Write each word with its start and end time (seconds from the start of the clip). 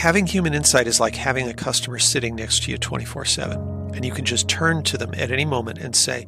having 0.00 0.26
human 0.26 0.54
insight 0.54 0.86
is 0.86 0.98
like 0.98 1.14
having 1.14 1.46
a 1.46 1.52
customer 1.52 1.98
sitting 1.98 2.34
next 2.34 2.62
to 2.62 2.70
you 2.70 2.78
24 2.78 3.26
7. 3.26 3.90
And 3.94 4.02
you 4.02 4.12
can 4.12 4.24
just 4.24 4.48
turn 4.48 4.82
to 4.84 4.96
them 4.96 5.12
at 5.14 5.30
any 5.30 5.44
moment 5.44 5.78
and 5.78 5.94
say, 5.94 6.26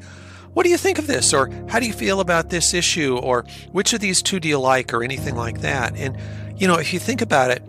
What 0.53 0.65
do 0.65 0.69
you 0.69 0.77
think 0.77 0.99
of 0.99 1.07
this? 1.07 1.33
Or 1.33 1.51
how 1.69 1.81
do 1.81 1.87
you 1.87 1.95
feel 1.95 2.21
about 2.21 2.51
this 2.51 2.75
issue? 2.75 3.17
Or 3.17 3.47
which 3.71 3.95
of 3.95 4.01
these 4.01 4.21
two 4.21 4.41
do 4.41 4.49
you 4.49 4.59
like? 4.59 4.93
Or 4.93 5.03
anything 5.03 5.37
like 5.37 5.63
that. 5.63 5.97
And, 5.97 6.19
you 6.61 6.69
know, 6.69 6.75
if 6.75 6.93
you 6.93 6.99
think 6.99 7.23
about 7.23 7.51
it, 7.51 7.63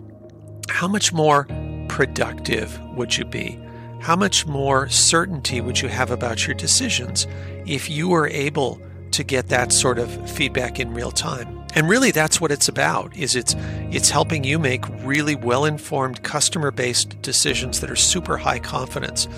how 0.68 0.86
much 0.86 1.12
more 1.12 1.48
productive 1.88 2.78
would 2.94 3.16
you 3.16 3.24
be? 3.24 3.58
How 4.00 4.14
much 4.14 4.46
more 4.46 4.90
certainty 4.90 5.62
would 5.62 5.80
you 5.80 5.88
have 5.88 6.10
about 6.10 6.46
your 6.46 6.54
decisions 6.54 7.26
if 7.64 7.88
you 7.88 8.10
were 8.10 8.28
able 8.28 8.78
to 9.12 9.24
get 9.24 9.48
that 9.48 9.72
sort 9.72 9.98
of 9.98 10.30
feedback 10.30 10.78
in 10.78 10.92
real 10.92 11.10
time? 11.10 11.63
And 11.74 11.88
really 11.88 12.10
that's 12.10 12.40
what 12.40 12.52
it's 12.52 12.68
about 12.68 13.16
is 13.16 13.34
it's 13.34 13.56
it's 13.90 14.10
helping 14.10 14.44
you 14.44 14.58
make 14.58 14.84
really 15.04 15.34
well-informed 15.34 16.22
customer-based 16.22 17.20
decisions 17.22 17.80
that 17.80 17.90
are 17.90 17.96
super 17.96 18.36
high 18.36 18.58
confidence. 18.58 19.28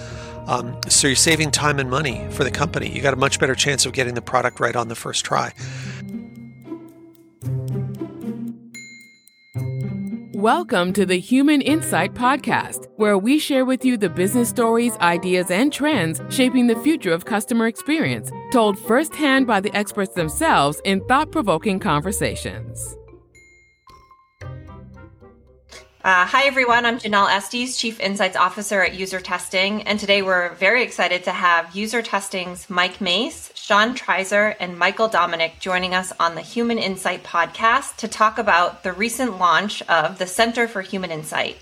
Um, 0.46 0.78
so 0.88 1.08
you're 1.08 1.16
saving 1.16 1.50
time 1.50 1.80
and 1.80 1.90
money 1.90 2.24
for 2.30 2.44
the 2.44 2.50
company. 2.50 2.88
You 2.88 3.02
got 3.02 3.12
a 3.12 3.16
much 3.16 3.40
better 3.40 3.54
chance 3.54 3.84
of 3.84 3.92
getting 3.92 4.14
the 4.14 4.22
product 4.22 4.60
right 4.60 4.76
on 4.76 4.88
the 4.88 4.94
first 4.94 5.24
try. 5.24 5.52
Welcome 10.46 10.92
to 10.92 11.04
the 11.04 11.18
Human 11.18 11.60
Insight 11.60 12.14
Podcast, 12.14 12.86
where 12.98 13.18
we 13.18 13.40
share 13.40 13.64
with 13.64 13.84
you 13.84 13.96
the 13.96 14.08
business 14.08 14.48
stories, 14.48 14.96
ideas, 14.98 15.50
and 15.50 15.72
trends 15.72 16.20
shaping 16.30 16.68
the 16.68 16.76
future 16.82 17.12
of 17.12 17.24
customer 17.24 17.66
experience, 17.66 18.30
told 18.52 18.78
firsthand 18.78 19.48
by 19.48 19.58
the 19.58 19.76
experts 19.76 20.14
themselves 20.14 20.80
in 20.84 21.04
thought 21.06 21.32
provoking 21.32 21.80
conversations. 21.80 22.96
Uh, 26.04 26.24
hi, 26.24 26.46
everyone. 26.46 26.86
I'm 26.86 27.00
Janelle 27.00 27.28
Estes, 27.28 27.76
Chief 27.76 27.98
Insights 27.98 28.36
Officer 28.36 28.80
at 28.80 28.94
User 28.94 29.18
Testing. 29.18 29.82
And 29.82 29.98
today 29.98 30.22
we're 30.22 30.54
very 30.54 30.84
excited 30.84 31.24
to 31.24 31.32
have 31.32 31.74
User 31.74 32.02
Testing's 32.02 32.70
Mike 32.70 33.00
Mace, 33.00 33.50
Sean 33.66 33.96
Treiser, 33.96 34.54
and 34.60 34.78
Michael 34.78 35.08
Domanic 35.08 35.58
joining 35.58 35.92
us 35.92 36.12
on 36.20 36.36
the 36.36 36.40
Human 36.40 36.78
Insight 36.78 37.24
podcast 37.24 37.96
to 37.96 38.06
talk 38.06 38.38
about 38.38 38.84
the 38.84 38.92
recent 38.92 39.40
launch 39.40 39.82
of 39.88 40.18
the 40.18 40.26
Center 40.28 40.68
for 40.68 40.82
Human 40.82 41.10
Insight. 41.10 41.56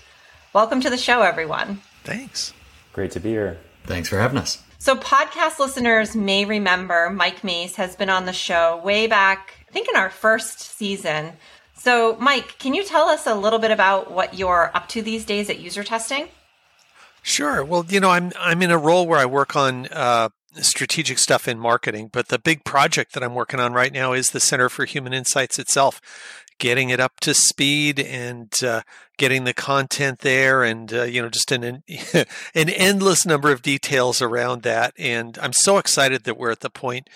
Welcome 0.53 0.81
to 0.81 0.91
the 0.91 0.99
show, 0.99 1.23
everyone. 1.23 1.81
Thanks. 2.03 2.53
Great 2.93 3.09
to 3.13 3.19
be 3.19 3.29
here. 3.29 3.59
Thanks 3.85 4.07
for 4.07 4.19
having 4.19 4.37
us. 4.37 4.61
So, 4.77 4.95
podcast 4.95 5.57
listeners 5.57 6.15
may 6.15 6.45
remember 6.45 7.09
Mike 7.09 7.43
Mace 7.43 7.75
has 7.77 7.95
been 7.95 8.11
on 8.11 8.27
the 8.27 8.33
show 8.33 8.79
way 8.85 9.07
back, 9.07 9.65
I 9.67 9.71
think, 9.71 9.89
in 9.89 9.95
our 9.95 10.11
first 10.11 10.59
season. 10.59 11.33
So, 11.73 12.17
Mike, 12.19 12.59
can 12.59 12.75
you 12.75 12.83
tell 12.83 13.09
us 13.09 13.25
a 13.25 13.33
little 13.33 13.57
bit 13.57 13.71
about 13.71 14.11
what 14.11 14.37
you're 14.37 14.69
up 14.75 14.89
to 14.89 15.01
these 15.01 15.25
days 15.25 15.49
at 15.49 15.57
user 15.57 15.83
testing? 15.83 16.27
Sure. 17.23 17.65
Well, 17.65 17.83
you 17.89 17.99
know, 17.99 18.11
I'm 18.11 18.31
I'm 18.39 18.61
in 18.61 18.69
a 18.69 18.77
role 18.77 19.07
where 19.07 19.17
I 19.17 19.25
work 19.25 19.55
on 19.55 19.87
uh, 19.87 20.29
strategic 20.63 21.17
stuff 21.17 21.47
in 21.47 21.59
marketing, 21.59 22.09
but 22.11 22.29
the 22.29 22.39
big 22.39 22.63
project 22.63 23.13
that 23.13 23.23
I'm 23.23 23.35
working 23.35 23.59
on 23.59 23.73
right 23.73 23.91
now 23.91 24.13
is 24.13 24.31
the 24.31 24.39
Center 24.39 24.69
for 24.69 24.85
Human 24.85 25.13
Insights 25.13 25.59
itself, 25.59 26.01
getting 26.57 26.89
it 26.89 26.99
up 26.99 27.19
to 27.21 27.33
speed 27.33 27.99
and 27.99 28.51
uh, 28.63 28.81
getting 29.17 29.43
the 29.43 29.53
content 29.53 30.19
there, 30.19 30.63
and 30.63 30.93
uh, 30.93 31.03
you 31.03 31.21
know, 31.21 31.29
just 31.29 31.51
an 31.51 31.83
an 32.55 32.69
endless 32.69 33.25
number 33.25 33.51
of 33.51 33.61
details 33.61 34.21
around 34.21 34.63
that. 34.63 34.93
And 34.97 35.37
I'm 35.41 35.53
so 35.53 35.77
excited 35.77 36.23
that 36.23 36.37
we're 36.37 36.51
at 36.51 36.61
the 36.61 36.69
point 36.69 37.09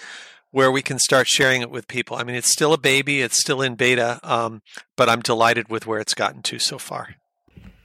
where 0.52 0.72
we 0.72 0.82
can 0.82 1.00
start 1.00 1.28
sharing 1.28 1.62
it 1.62 1.70
with 1.70 1.88
people. 1.88 2.18
I 2.18 2.24
mean, 2.24 2.36
it's 2.36 2.52
still 2.52 2.74
a 2.74 2.78
baby, 2.78 3.22
it's 3.22 3.40
still 3.40 3.62
in 3.62 3.76
beta, 3.76 4.20
um, 4.24 4.62
but 4.96 5.08
I'm 5.08 5.22
delighted 5.22 5.70
with 5.70 5.86
where 5.86 6.00
it's 6.00 6.16
gotten 6.16 6.42
to 6.44 6.60
so 6.60 6.78
far. 6.78 7.16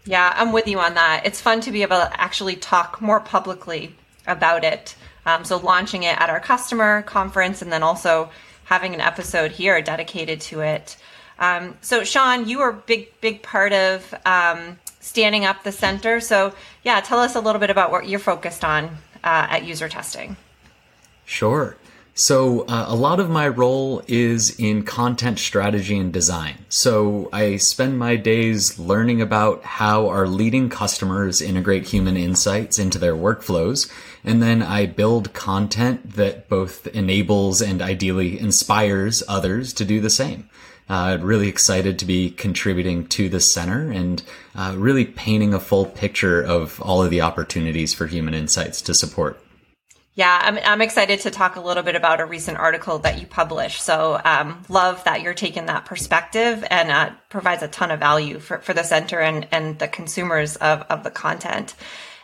Yeah, 0.07 0.33
I'm 0.37 0.53
with 0.53 0.67
you 0.67 0.79
on 0.81 0.95
that. 0.95 1.23
It's 1.25 1.41
fun 1.41 1.61
to 1.63 1.71
be 1.71 1.83
able 1.83 1.97
to 1.97 2.21
actually 2.21 2.57
talk 2.57 3.01
more 3.01 3.21
publicly 3.21 3.97
about 4.27 4.65
it. 4.65 4.97
Um, 5.27 5.45
so, 5.45 5.57
launching 5.57 6.03
it 6.03 6.21
at 6.21 6.31
our 6.31 6.41
customer 6.41 7.03
conference 7.03 7.63
and 7.63 7.73
then 7.73 7.83
also 7.83 8.31
having 8.65 8.95
an 8.95 9.01
episode 9.01 9.53
here 9.53 9.81
dedicated 9.83 10.41
to 10.43 10.61
it. 10.61 10.97
Um, 11.39 11.77
so, 11.81 12.05
Sean, 12.05 12.49
you 12.49 12.59
were 12.59 12.73
big, 12.73 13.21
big 13.21 13.43
part 13.43 13.73
of 13.73 14.15
um, 14.25 14.79
standing 15.01 15.45
up 15.45 15.65
the 15.65 15.73
center. 15.73 16.21
So, 16.21 16.55
yeah, 16.83 17.01
tell 17.01 17.19
us 17.19 17.35
a 17.35 17.41
little 17.41 17.61
bit 17.61 17.71
about 17.71 17.91
what 17.91 18.09
you're 18.09 18.21
focused 18.21 18.65
on 18.65 18.85
uh, 19.25 19.47
at 19.51 19.65
user 19.65 19.89
testing. 19.89 20.37
Sure. 21.25 21.77
So, 22.17 22.61
uh, 22.67 22.85
a 22.87 22.95
lot 22.95 23.19
of 23.19 23.29
my 23.29 23.49
role 23.49 24.01
is 24.07 24.57
in 24.61 24.85
content 24.85 25.41
strategy 25.41 25.99
and 25.99 26.13
design. 26.13 26.65
So, 26.69 27.29
I 27.33 27.57
spend 27.57 27.99
my 27.99 28.15
days 28.15 28.79
learning 28.79 29.21
about 29.21 29.65
how 29.65 30.09
our 30.09 30.29
leading 30.29 30.69
customers 30.69 31.43
integrate 31.43 31.89
human 31.89 32.17
insights 32.17 32.79
into 32.79 33.01
their 33.01 33.17
workflows. 33.17 33.91
And 34.23 34.41
then 34.41 34.63
I 34.63 34.87
build 34.87 35.33
content 35.33 36.13
that 36.13 36.49
both 36.49 36.87
enables 36.87 37.61
and 37.61 37.83
ideally 37.83 38.39
inspires 38.39 39.25
others 39.27 39.73
to 39.73 39.85
do 39.85 40.01
the 40.01 40.09
same. 40.09 40.49
Uh, 40.89 41.19
really 41.21 41.49
excited 41.49 41.99
to 41.99 42.05
be 42.05 42.31
contributing 42.31 43.09
to 43.09 43.29
the 43.29 43.41
center 43.41 43.91
and 43.91 44.23
uh, 44.55 44.73
really 44.77 45.05
painting 45.05 45.53
a 45.53 45.59
full 45.59 45.87
picture 45.87 46.41
of 46.41 46.81
all 46.81 47.03
of 47.03 47.11
the 47.11 47.23
opportunities 47.23 47.93
for 47.93 48.07
human 48.07 48.35
insights 48.35 48.81
to 48.83 48.95
support. 48.95 49.44
Yeah, 50.17 50.41
I'm, 50.43 50.59
I'm 50.65 50.81
excited 50.81 51.21
to 51.21 51.31
talk 51.33 51.57
a 51.57 51.61
little 51.61 51.83
bit 51.83 51.97
about 51.97 52.21
a 52.21 52.25
recent 52.25 52.57
article 52.57 53.01
that 53.01 53.21
you 53.21 53.27
published. 53.27 53.83
So, 53.83 54.21
um, 54.25 54.63
love 54.69 55.03
that 55.05 55.23
you're 55.23 55.35
taking 55.35 55.67
that 55.67 55.87
perspective 55.87 56.65
and 56.71 56.91
uh, 56.91 57.11
provides 57.31 57.65
a 57.65 57.69
ton 57.69 57.91
of 57.91 57.99
value 57.99 58.39
for, 58.39 58.59
for 58.59 58.73
the 58.73 58.85
center 58.85 59.19
and, 59.19 59.49
and 59.51 59.77
the 59.81 59.89
consumers 59.89 60.55
of, 60.57 60.83
of 60.83 61.03
the 61.03 61.11
content. 61.11 61.75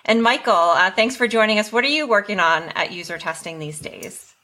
And 0.04 0.22
Michael, 0.22 0.54
uh, 0.54 0.92
thanks 0.92 1.16
for 1.16 1.26
joining 1.26 1.58
us. 1.58 1.72
What 1.72 1.82
are 1.82 1.88
you 1.88 2.06
working 2.06 2.38
on 2.38 2.62
at 2.70 2.92
user 2.92 3.18
testing 3.18 3.58
these 3.58 3.80
days? 3.80 4.34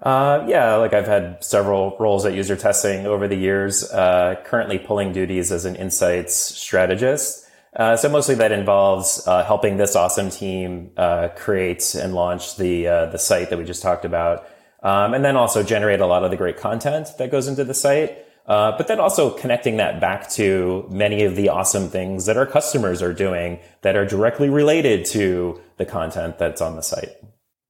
Uh, 0.00 0.44
yeah, 0.48 0.76
like 0.76 0.92
I've 0.92 1.06
had 1.06 1.42
several 1.42 1.96
roles 1.98 2.24
at 2.24 2.34
user 2.34 2.56
testing 2.56 3.06
over 3.06 3.26
the 3.26 3.36
years, 3.36 3.88
uh, 3.90 4.36
currently 4.44 4.78
pulling 4.78 5.12
duties 5.12 5.50
as 5.50 5.64
an 5.64 5.76
insights 5.76 6.34
strategist. 6.34 7.47
Uh, 7.78 7.96
so 7.96 8.08
mostly 8.08 8.34
that 8.34 8.50
involves 8.50 9.22
uh, 9.28 9.44
helping 9.44 9.76
this 9.76 9.94
awesome 9.94 10.30
team 10.30 10.90
uh, 10.96 11.28
create 11.36 11.94
and 11.94 12.12
launch 12.12 12.56
the 12.56 12.88
uh, 12.88 13.06
the 13.06 13.18
site 13.18 13.50
that 13.50 13.58
we 13.58 13.64
just 13.64 13.82
talked 13.82 14.04
about, 14.04 14.48
um, 14.82 15.14
and 15.14 15.24
then 15.24 15.36
also 15.36 15.62
generate 15.62 16.00
a 16.00 16.06
lot 16.06 16.24
of 16.24 16.32
the 16.32 16.36
great 16.36 16.56
content 16.56 17.08
that 17.18 17.30
goes 17.30 17.46
into 17.46 17.64
the 17.64 17.74
site. 17.74 18.18
Uh, 18.46 18.76
but 18.78 18.88
then 18.88 18.98
also 18.98 19.30
connecting 19.30 19.76
that 19.76 20.00
back 20.00 20.28
to 20.30 20.86
many 20.90 21.22
of 21.24 21.36
the 21.36 21.50
awesome 21.50 21.88
things 21.88 22.24
that 22.24 22.38
our 22.38 22.46
customers 22.46 23.02
are 23.02 23.12
doing 23.12 23.60
that 23.82 23.94
are 23.94 24.06
directly 24.06 24.48
related 24.48 25.04
to 25.04 25.60
the 25.76 25.84
content 25.84 26.38
that's 26.38 26.62
on 26.62 26.74
the 26.74 26.82
site. 26.82 27.10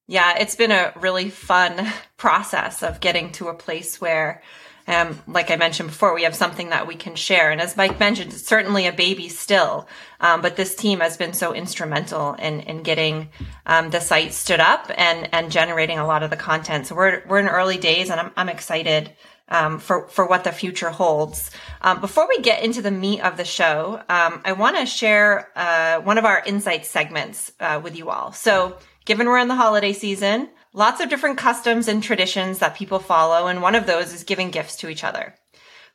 Yeah, 0.07 0.39
it's 0.39 0.55
been 0.55 0.71
a 0.71 0.93
really 0.97 1.31
fun 1.31 1.93
process 2.17 2.83
of 2.83 3.01
getting 3.01 3.33
to 3.33 3.49
a 3.49 3.55
place 3.55 4.01
where 4.01 4.41
um, 4.89 5.21
like 5.29 5.51
I 5.51 5.57
mentioned 5.57 5.91
before, 5.91 6.15
we 6.15 6.23
have 6.23 6.35
something 6.35 6.71
that 6.71 6.87
we 6.87 6.95
can 6.95 7.15
share. 7.15 7.51
And 7.51 7.61
as 7.61 7.77
Mike 7.77 8.01
mentioned, 8.01 8.33
it's 8.33 8.47
certainly 8.47 8.87
a 8.87 8.93
baby 8.93 9.29
still, 9.29 9.87
um, 10.19 10.41
but 10.41 10.57
this 10.57 10.75
team 10.75 11.01
has 11.01 11.19
been 11.19 11.35
so 11.35 11.55
instrumental 11.55 12.33
in, 12.35 12.61
in 12.61 12.83
getting 12.83 13.29
um, 13.67 13.91
the 13.91 14.01
site 14.01 14.33
stood 14.33 14.61
up 14.61 14.91
and, 14.97 15.29
and 15.33 15.53
generating 15.53 15.99
a 15.99 16.07
lot 16.07 16.23
of 16.23 16.31
the 16.31 16.37
content. 16.37 16.87
So 16.87 16.95
we're, 16.95 17.23
we're 17.29 17.39
in 17.39 17.49
early 17.49 17.77
days 17.77 18.09
and 18.11 18.19
I'm, 18.19 18.33
I'm 18.35 18.49
excited 18.49 19.13
um, 19.51 19.79
for, 19.79 20.09
for 20.09 20.27
what 20.27 20.45
the 20.45 20.53
future 20.53 20.91
holds. 20.91 21.51
Um, 21.83 22.01
before 22.01 22.27
we 22.27 22.41
get 22.41 22.63
into 22.63 22.81
the 22.81 22.91
meat 22.91 23.21
of 23.21 23.37
the 23.37 23.45
show, 23.45 24.03
um, 24.09 24.41
I 24.45 24.53
want 24.53 24.79
to 24.79 24.87
share 24.87 25.51
uh, 25.55 26.01
one 26.01 26.17
of 26.17 26.25
our 26.25 26.43
insight 26.45 26.87
segments 26.87 27.53
uh, 27.61 27.81
with 27.83 27.97
you 27.97 28.09
all. 28.09 28.33
So 28.33 28.79
given 29.05 29.27
we're 29.27 29.39
in 29.39 29.49
the 29.49 29.55
holiday 29.55 29.93
season, 29.93 30.49
Lots 30.73 31.01
of 31.01 31.09
different 31.09 31.39
customs 31.39 31.89
and 31.89 32.03
traditions 32.03 32.59
that 32.59 32.77
people 32.77 32.99
follow, 32.99 33.47
and 33.47 33.63
one 33.63 33.75
of 33.75 33.87
those 33.87 34.13
is 34.13 34.25
giving 34.25 34.51
gifts 34.51 34.77
to 34.77 34.89
each 34.89 35.05
other. 35.05 35.35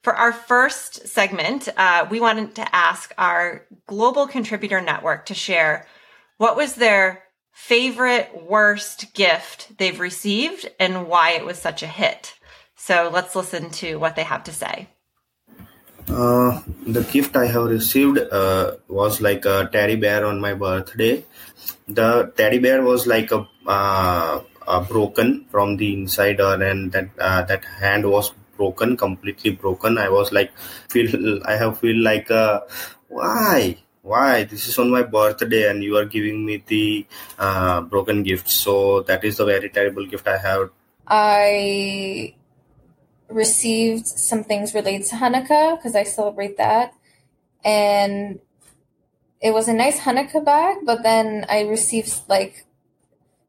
For 0.02 0.14
our 0.16 0.34
first 0.34 1.08
segment, 1.08 1.70
uh, 1.78 2.08
we 2.10 2.20
wanted 2.20 2.56
to 2.56 2.76
ask 2.76 3.14
our 3.18 3.66
global 3.88 4.28
contributor 4.28 4.82
network 4.82 5.28
to 5.28 5.34
share 5.34 5.88
what 6.38 6.58
was 6.58 6.76
their 6.76 7.24
favorite 7.54 8.50
worst 8.50 9.14
gift 9.14 9.78
they've 9.78 10.00
received 10.00 10.70
and 10.80 11.08
why 11.08 11.32
it 11.32 11.46
was 11.46 11.58
such 11.58 11.84
a 11.84 11.88
hit. 11.88 12.34
So 12.76 13.10
let's 13.14 13.36
listen 13.36 13.70
to 13.82 13.96
what 13.96 14.16
they 14.16 14.24
have 14.24 14.44
to 14.46 14.52
say. 14.52 14.90
Uh, 16.10 16.62
the 16.86 17.04
gift 17.04 17.38
I 17.38 17.46
have 17.46 17.64
received 17.64 18.18
uh, 18.18 18.74
was 18.90 19.22
like 19.22 19.46
a 19.46 19.70
teddy 19.72 19.96
bear 19.96 20.26
on 20.26 20.42
my 20.42 20.54
birthday. 20.54 21.24
The 21.88 22.34
teddy 22.36 22.60
bear 22.60 22.82
was 22.82 23.08
like 23.08 23.32
a 23.32 23.48
uh, 23.66 24.42
broken 24.88 25.46
from 25.50 25.78
the 25.78 25.94
inside 25.94 26.40
uh, 26.40 26.58
and 26.60 26.92
that 26.92 27.10
uh, 27.20 27.42
that 27.44 27.64
hand 27.66 28.10
was 28.10 28.34
broken 28.58 28.96
completely 28.98 29.52
broken. 29.52 29.98
I 29.98 30.10
was 30.10 30.32
like 30.32 30.52
feel 30.90 31.42
i 31.46 31.56
have 31.56 31.80
feel 31.80 31.98
like 32.04 32.30
uh, 32.32 32.62
why? 33.08 33.78
Why? 34.02 34.44
This 34.44 34.68
is 34.68 34.78
on 34.78 34.92
my 34.92 35.04
birthday 35.04 35.70
and 35.70 35.84
you 35.84 35.98
are 35.98 36.06
giving 36.06 36.46
me 36.46 36.64
the 36.68 37.06
uh, 37.40 37.82
broken 37.82 38.24
gift. 38.24 38.50
So 38.50 39.02
that 39.04 39.24
is 39.24 39.38
the 39.38 39.46
very 39.46 39.70
terrible 39.70 40.06
gift 40.06 40.28
i 40.28 40.38
have. 40.38 40.70
I 41.08 42.36
received 43.30 44.06
some 44.06 44.44
things 44.44 44.74
related 44.74 45.08
to 45.08 45.16
hanukkah 45.16 45.78
because 45.78 45.96
i 45.96 46.04
celebrate 46.04 46.58
that. 46.58 46.94
And 47.66 48.40
it 49.44 49.52
was 49.52 49.68
a 49.68 49.74
nice 49.74 50.00
Hanukkah 50.00 50.44
bag, 50.44 50.78
but 50.86 51.04
then 51.04 51.46
I 51.50 51.62
received 51.68 52.22
like 52.30 52.66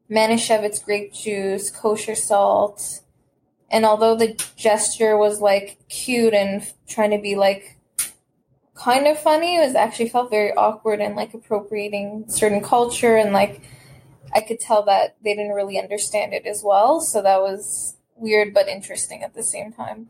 Manischewitz 0.09 0.83
grape 0.83 1.13
juice, 1.13 1.71
kosher 1.71 2.15
salt, 2.15 3.01
and 3.71 3.85
although 3.85 4.15
the 4.15 4.39
gesture 4.55 5.17
was 5.17 5.41
like 5.41 5.79
cute 5.89 6.33
and 6.33 6.61
trying 6.87 7.11
to 7.11 7.17
be 7.17 7.35
like 7.35 7.77
kind 8.75 9.07
of 9.07 9.17
funny, 9.17 9.55
it 9.55 9.65
was 9.65 9.75
actually 9.75 10.09
felt 10.09 10.29
very 10.29 10.53
awkward 10.53 11.01
and 11.01 11.15
like 11.15 11.33
appropriating 11.33 12.25
certain 12.27 12.61
culture 12.61 13.15
and 13.15 13.33
like 13.33 13.61
I 14.33 14.41
could 14.41 14.59
tell 14.59 14.83
that 14.83 15.15
they 15.23 15.33
didn't 15.33 15.53
really 15.53 15.79
understand 15.79 16.33
it 16.33 16.45
as 16.45 16.61
well. 16.63 16.99
So 17.01 17.21
that 17.21 17.41
was 17.41 17.95
weird 18.15 18.53
but 18.53 18.67
interesting 18.67 19.23
at 19.23 19.33
the 19.33 19.43
same 19.43 19.71
time. 19.71 20.09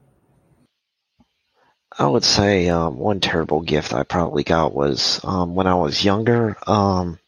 I 1.98 2.08
would 2.08 2.26
say 2.26 2.68
um, 2.68 2.98
one 2.98 3.22
terrible 3.22 3.62
gift 3.62 3.94
I 3.94 4.04
probably 4.04 4.44
got 4.44 4.74
was 4.74 5.22
um, 5.24 5.56
when 5.56 5.68
I 5.68 5.76
was 5.76 6.04
younger. 6.04 6.58
Um, 6.68 7.20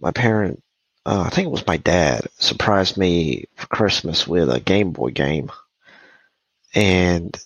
my 0.00 0.10
parent, 0.10 0.63
uh, 1.06 1.24
I 1.26 1.30
think 1.30 1.46
it 1.46 1.52
was 1.52 1.66
my 1.66 1.76
dad, 1.76 2.28
surprised 2.38 2.96
me 2.96 3.46
for 3.56 3.66
Christmas 3.66 4.26
with 4.26 4.50
a 4.50 4.60
Game 4.60 4.92
Boy 4.92 5.10
game, 5.10 5.50
and 6.74 7.36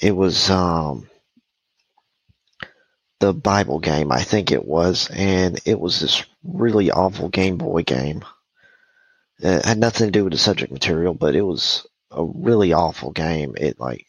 it 0.00 0.14
was 0.14 0.50
um, 0.50 1.08
the 3.20 3.32
Bible 3.32 3.78
game, 3.78 4.12
I 4.12 4.22
think 4.22 4.50
it 4.50 4.64
was, 4.64 5.08
and 5.10 5.60
it 5.64 5.78
was 5.78 6.00
this 6.00 6.24
really 6.44 6.90
awful 6.90 7.28
Game 7.28 7.56
Boy 7.56 7.82
game. 7.82 8.24
It 9.38 9.64
had 9.64 9.78
nothing 9.78 10.06
to 10.06 10.10
do 10.10 10.24
with 10.24 10.32
the 10.32 10.38
subject 10.38 10.72
material, 10.72 11.14
but 11.14 11.34
it 11.34 11.42
was 11.42 11.86
a 12.10 12.24
really 12.24 12.72
awful 12.72 13.12
game. 13.12 13.54
It 13.56 13.78
like 13.78 14.06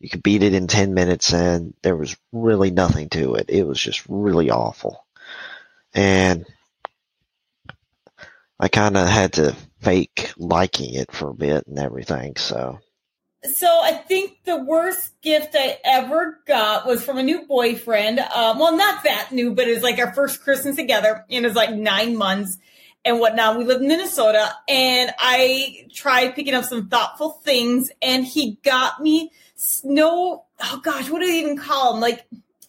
you 0.00 0.08
could 0.08 0.22
beat 0.22 0.42
it 0.42 0.54
in 0.54 0.66
10 0.68 0.94
minutes 0.94 1.32
and 1.32 1.74
there 1.82 1.96
was 1.96 2.16
really 2.32 2.70
nothing 2.70 3.08
to 3.10 3.34
it. 3.34 3.46
It 3.48 3.66
was 3.66 3.80
just 3.80 4.04
really 4.08 4.50
awful. 4.50 5.04
And 5.92 6.46
I 8.60 8.68
kind 8.68 8.96
of 8.96 9.06
had 9.06 9.34
to 9.34 9.56
fake 9.80 10.32
liking 10.36 10.94
it 10.94 11.12
for 11.12 11.30
a 11.30 11.34
bit 11.34 11.66
and 11.66 11.78
everything. 11.78 12.36
So, 12.36 12.80
so 13.54 13.66
I 13.66 13.92
think 13.92 14.38
the 14.44 14.56
worst 14.56 15.20
gift 15.22 15.54
I 15.54 15.78
ever 15.84 16.40
got 16.46 16.86
was 16.86 17.04
from 17.04 17.18
a 17.18 17.22
new 17.22 17.46
boyfriend. 17.46 18.18
Um, 18.18 18.58
well, 18.58 18.76
not 18.76 19.04
that 19.04 19.30
new, 19.30 19.54
but 19.54 19.68
it 19.68 19.74
was 19.74 19.84
like 19.84 19.98
our 19.98 20.12
first 20.12 20.42
Christmas 20.42 20.76
together, 20.76 21.24
and 21.30 21.44
it 21.44 21.48
was 21.48 21.56
like 21.56 21.72
nine 21.72 22.16
months 22.16 22.58
and 23.04 23.20
whatnot. 23.20 23.58
We 23.58 23.64
lived 23.64 23.82
in 23.82 23.88
Minnesota, 23.88 24.52
and 24.68 25.12
I 25.18 25.86
tried 25.94 26.34
picking 26.34 26.54
up 26.54 26.64
some 26.64 26.88
thoughtful 26.88 27.30
things, 27.44 27.92
and 28.02 28.24
he 28.24 28.58
got 28.64 29.00
me 29.00 29.30
snow. 29.54 30.46
Oh 30.60 30.80
gosh, 30.82 31.08
what 31.08 31.20
do 31.20 31.26
they 31.26 31.38
even 31.40 31.56
call 31.56 31.92
them? 31.92 32.00
Like 32.00 32.26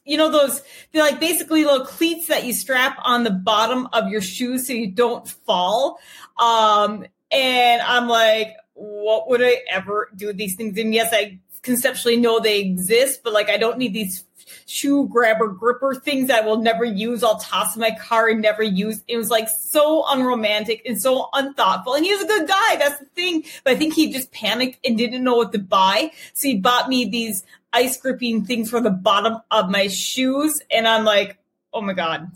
you 0.10 0.18
know 0.18 0.32
those 0.32 0.62
they're 0.92 1.04
like 1.04 1.20
basically 1.20 1.64
little 1.64 1.86
cleats 1.86 2.28
that 2.28 2.44
you 2.44 2.52
strap 2.52 2.98
on 3.04 3.24
the 3.24 3.32
bottom 3.32 3.88
of 3.94 4.10
your 4.10 4.22
shoes 4.22 4.68
so 4.68 4.74
you 4.74 4.90
don't 4.90 5.28
fall 5.28 6.00
um 6.40 7.06
and 7.32 7.82
i'm 7.84 8.08
like 8.08 8.56
what 8.74 9.30
would 9.30 9.42
i 9.42 9.58
ever 9.70 10.10
do 10.16 10.28
with 10.28 10.38
these 10.38 10.56
things 10.56 10.78
and 10.78 10.94
yes 10.94 11.10
i 11.14 11.38
conceptually 11.62 12.18
know 12.18 12.40
they 12.40 12.60
exist 12.62 13.22
but 13.24 13.34
like 13.34 13.50
i 13.50 13.58
don't 13.58 13.78
need 13.78 13.94
these 13.94 14.26
shoe 14.66 15.08
grabber 15.08 15.48
gripper 15.48 15.96
things 15.96 16.30
I 16.30 16.42
will 16.42 16.58
never 16.58 16.84
use. 16.84 17.24
I'll 17.24 17.40
toss 17.40 17.76
in 17.76 17.82
my 17.82 17.92
car 17.92 18.30
and 18.30 18.42
never 18.42 18.64
use. 18.64 19.04
It 19.08 19.18
was 19.18 19.30
like 19.30 19.50
so 19.50 20.04
unromantic 20.08 20.82
and 20.86 21.02
so 21.02 21.30
unthoughtful. 21.34 21.96
And 21.96 22.06
he 22.06 22.14
was 22.14 22.24
a 22.24 22.28
good 22.28 22.48
guy. 22.48 22.76
That's 22.78 23.00
the 23.00 23.06
thing. 23.06 23.44
But 23.64 23.74
I 23.74 23.76
think 23.76 23.94
he 23.94 24.12
just 24.12 24.32
panicked 24.32 24.80
and 24.86 24.98
didn't 24.98 25.24
know 25.24 25.36
what 25.36 25.52
to 25.54 25.60
buy. 25.60 26.12
So 26.34 26.48
he 26.48 26.58
bought 26.58 26.90
me 26.90 27.06
these 27.06 27.44
ice 27.74 27.98
gripping 27.98 28.46
things 28.46 28.70
for 28.70 28.82
the 28.82 28.90
bottom 28.90 29.38
of 29.52 29.70
my 29.70 29.88
shoes. 29.88 30.62
And 30.72 30.88
I'm 30.88 31.06
like, 31.06 31.38
oh 31.74 31.82
my 31.82 31.94
God. 31.94 32.32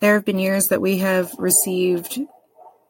There 0.00 0.14
have 0.14 0.24
been 0.24 0.38
years 0.38 0.68
that 0.68 0.80
we 0.80 0.98
have 0.98 1.32
received 1.38 2.20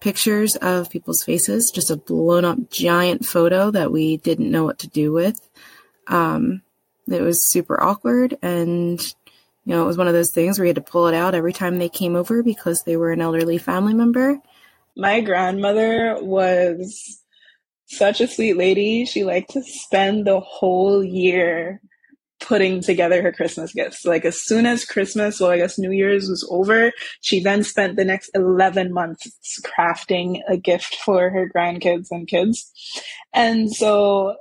pictures 0.00 0.56
of 0.56 0.90
people's 0.90 1.22
faces, 1.22 1.70
just 1.70 1.90
a 1.90 1.96
blown 1.96 2.44
up 2.44 2.70
giant 2.70 3.24
photo 3.24 3.70
that 3.70 3.92
we 3.92 4.16
didn't 4.16 4.50
know 4.50 4.64
what 4.64 4.80
to 4.80 4.88
do 4.88 5.12
with. 5.12 5.48
Um, 6.08 6.62
it 7.08 7.20
was 7.20 7.44
super 7.44 7.82
awkward 7.82 8.36
and 8.42 9.00
you 9.64 9.74
know, 9.74 9.82
it 9.84 9.86
was 9.86 9.96
one 9.96 10.08
of 10.08 10.12
those 10.12 10.32
things 10.32 10.58
where 10.58 10.66
you 10.66 10.70
had 10.70 10.84
to 10.84 10.90
pull 10.90 11.06
it 11.06 11.14
out 11.14 11.36
every 11.36 11.52
time 11.52 11.78
they 11.78 11.88
came 11.88 12.16
over 12.16 12.42
because 12.42 12.82
they 12.82 12.96
were 12.96 13.12
an 13.12 13.20
elderly 13.20 13.58
family 13.58 13.94
member. 13.94 14.40
My 14.96 15.20
grandmother 15.20 16.18
was 16.20 17.21
such 17.92 18.20
a 18.20 18.26
sweet 18.26 18.56
lady. 18.56 19.04
She 19.04 19.24
liked 19.24 19.50
to 19.50 19.62
spend 19.62 20.26
the 20.26 20.40
whole 20.40 21.04
year 21.04 21.80
putting 22.40 22.80
together 22.80 23.22
her 23.22 23.32
Christmas 23.32 23.72
gifts. 23.72 24.04
Like 24.04 24.24
as 24.24 24.42
soon 24.42 24.66
as 24.66 24.84
Christmas, 24.84 25.38
well, 25.38 25.50
I 25.50 25.58
guess 25.58 25.78
New 25.78 25.92
Year's 25.92 26.28
was 26.28 26.46
over, 26.50 26.92
she 27.20 27.40
then 27.40 27.62
spent 27.62 27.96
the 27.96 28.04
next 28.04 28.30
11 28.34 28.92
months 28.92 29.60
crafting 29.62 30.40
a 30.48 30.56
gift 30.56 30.96
for 30.96 31.30
her 31.30 31.48
grandkids 31.54 32.08
and 32.10 32.26
kids. 32.26 32.72
And 33.32 33.72
so 33.72 34.36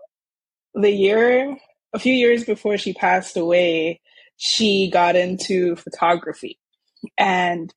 the 0.74 0.90
year 0.90 1.58
a 1.94 2.00
few 2.00 2.14
years 2.14 2.46
before 2.46 2.78
she 2.78 2.94
passed 2.94 3.36
away, 3.38 4.00
she 4.38 4.90
got 4.90 5.16
into 5.16 5.76
photography. 5.76 6.58
And 7.18 7.74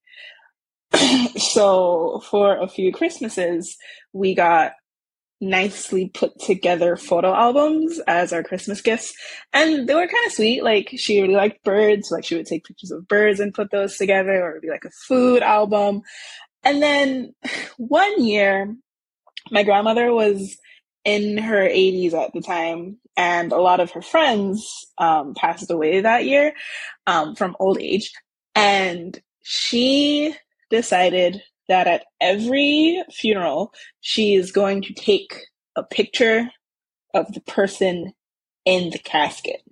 so 1.37 2.23
for 2.31 2.57
a 2.57 2.69
few 2.69 2.93
Christmases, 2.93 3.77
we 4.13 4.35
got 4.35 4.73
nicely 5.45 6.11
put 6.13 6.39
together 6.41 6.97
photo 6.97 7.33
albums 7.33 8.01
as 8.07 8.33
our 8.33 8.43
Christmas 8.43 8.81
gifts. 8.81 9.15
And 9.53 9.89
they 9.89 9.95
were 9.95 10.07
kind 10.07 10.27
of 10.27 10.33
sweet. 10.33 10.65
Like 10.65 10.91
she 10.97 11.21
really 11.21 11.35
liked 11.35 11.65
birds. 11.65 12.11
Like 12.11 12.25
she 12.25 12.37
would 12.37 12.47
take 12.47 12.65
pictures 12.65 12.91
of 12.91 13.07
birds 13.09 13.41
and 13.41 13.55
put 13.55 13.71
those 13.71 13.97
together 13.97 14.43
or 14.43 14.51
it'd 14.51 14.63
be 14.63 14.71
like 14.71 14.85
a 14.85 14.91
food 15.07 15.43
album. 15.43 16.03
And 16.65 16.83
then 16.83 17.35
one 17.77 18.25
year, 18.25 18.75
my 19.51 19.63
grandmother 19.63 20.13
was 20.13 20.57
in 21.05 21.37
her 21.39 21.69
80s 21.69 22.15
at 22.15 22.33
the 22.33 22.41
time, 22.41 22.99
and 23.17 23.53
a 23.53 23.61
lot 23.61 23.81
of 23.81 23.91
her 23.93 24.01
friends 24.01 24.87
um, 24.97 25.35
passed 25.35 25.71
away 25.71 26.01
that 26.01 26.25
year 26.25 26.55
um, 27.07 27.35
from 27.35 27.57
old 27.61 27.79
age. 27.79 28.11
And 28.55 29.21
she 29.43 30.35
decided 30.71 31.43
that 31.69 31.87
at 31.87 32.05
every 32.21 33.03
funeral, 33.11 33.73
she 34.01 34.35
is 34.35 34.53
going 34.53 34.83
to 34.83 34.93
take 34.93 35.35
a 35.77 35.83
picture 35.83 36.49
of 37.15 37.33
the 37.33 37.41
person 37.43 38.13
in 38.65 38.91
the 38.91 38.99
casket. 38.99 39.63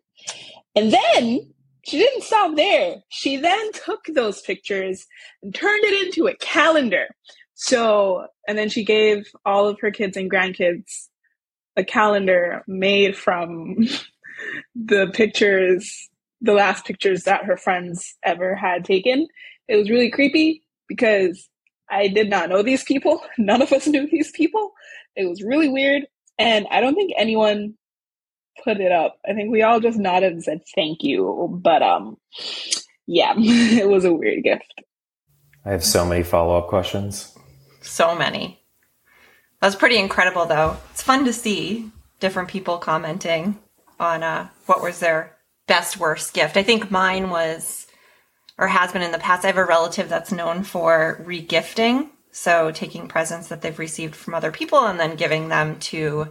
And 0.75 0.93
then 0.93 1.53
she 1.85 1.99
didn't 1.99 2.23
stop 2.23 2.57
there. 2.57 2.97
She 3.09 3.37
then 3.37 3.73
took 3.73 4.05
those 4.07 4.41
pictures 4.41 5.07
and 5.43 5.55
turned 5.55 5.85
it 5.85 6.07
into 6.07 6.29
a 6.29 6.37
calendar. 6.37 7.09
So, 7.55 8.27
and 8.49 8.57
then 8.57 8.69
she 8.69 8.85
gave 8.85 9.27
all 9.45 9.69
of 9.69 9.81
her 9.81 9.91
kids 9.91 10.17
and 10.17 10.31
grandkids 10.31 11.09
a 11.77 11.85
calendar 11.85 12.63
made 12.67 13.17
from 13.17 13.87
the 14.75 15.11
pictures, 15.13 16.09
the 16.41 16.53
last 16.53 16.85
pictures 16.85 17.25
that 17.25 17.45
her 17.45 17.57
friends 17.57 18.17
ever 18.23 18.55
had 18.55 18.85
taken. 18.85 19.27
It 19.69 19.77
was 19.77 19.91
really 19.91 20.11
creepy 20.11 20.63
because 20.89 21.49
I 21.93 22.09
did 22.09 22.31
not 22.31 22.49
know 22.49 22.63
these 22.63 22.83
people. 22.83 23.23
None 23.39 23.63
of 23.63 23.73
us 23.73 23.87
knew 23.87 24.09
these 24.09 24.31
people. 24.33 24.73
It 25.15 25.29
was 25.29 25.43
really 25.43 25.69
weird. 25.69 26.05
And 26.39 26.67
I 26.71 26.81
don't 26.81 26.95
think 26.95 27.13
anyone 27.17 27.75
put 28.65 28.81
it 28.81 28.91
up. 28.91 29.19
I 29.29 29.35
think 29.35 29.51
we 29.51 29.63
all 29.63 29.81
just 29.81 29.99
nodded 29.99 30.33
and 30.33 30.43
said 30.43 30.63
thank 30.75 31.03
you. 31.03 31.61
But 31.63 31.83
um 31.83 32.17
yeah, 33.07 33.35
it 33.37 33.89
was 33.89 34.05
a 34.05 34.13
weird 34.13 34.43
gift. 34.45 34.83
I 35.65 35.71
have 35.71 35.85
so 35.85 36.05
many 36.05 36.23
follow 36.23 36.59
up 36.59 36.69
questions. 36.69 37.37
So 37.83 38.15
many. 38.15 38.61
That's 39.61 39.77
pretty 39.77 39.99
incredible, 39.99 40.47
though. 40.47 40.77
It's 40.91 41.03
fun 41.03 41.25
to 41.25 41.33
see 41.33 41.91
different 42.19 42.49
people 42.49 42.79
commenting 42.79 43.59
on 44.01 44.23
uh, 44.23 44.49
what 44.67 44.83
was 44.83 44.99
their 44.99 45.37
best 45.69 45.99
worst 45.99 46.35
gift. 46.35 46.57
I 46.57 46.65
think 46.65 46.91
mine 46.91 47.31
was, 47.31 47.87
or 48.59 48.69
has 48.69 48.93
been 48.93 49.03
in 49.03 49.13
the 49.13 49.19
past. 49.19 49.45
I 49.45 49.49
have 49.49 49.57
a 49.57 49.65
relative 49.65 50.09
that's 50.09 50.33
known 50.33 50.63
for 50.63 51.23
regifting, 51.27 52.09
so 52.31 52.71
taking 52.71 53.09
presents 53.09 53.49
that 53.49 53.63
they've 53.63 53.79
received 53.79 54.15
from 54.15 54.35
other 54.35 54.53
people 54.53 54.87
and 54.87 54.99
then 54.99 55.17
giving 55.17 55.49
them 55.49 55.79
to 55.81 56.29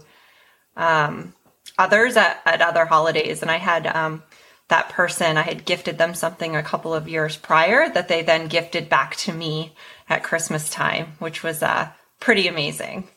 um, 0.76 1.34
others 1.78 2.18
at, 2.18 2.42
at, 2.46 2.62
other 2.62 2.86
holidays. 2.86 3.42
And 3.42 3.52
I 3.52 3.58
had 3.58 3.88
um, 3.88 4.24
that 4.70 4.90
person, 4.90 5.38
I 5.38 5.44
had 5.44 5.66
gifted 5.66 5.98
them 5.98 6.14
something 6.14 6.56
a 6.56 6.64
couple 6.64 6.94
of 6.94 7.08
years 7.10 7.38
prior 7.38 7.90
that 7.90 8.08
they 8.08 8.24
then 8.24 8.48
gifted 8.48 8.90
back 8.90 9.16
to 9.18 9.34
me 9.34 9.74
at 10.10 10.24
Christmas 10.24 10.70
time, 10.70 11.14
which 11.20 11.44
was 11.44 11.62
uh, 11.62 11.90
pretty 12.20 12.48
amazing. 12.48 13.08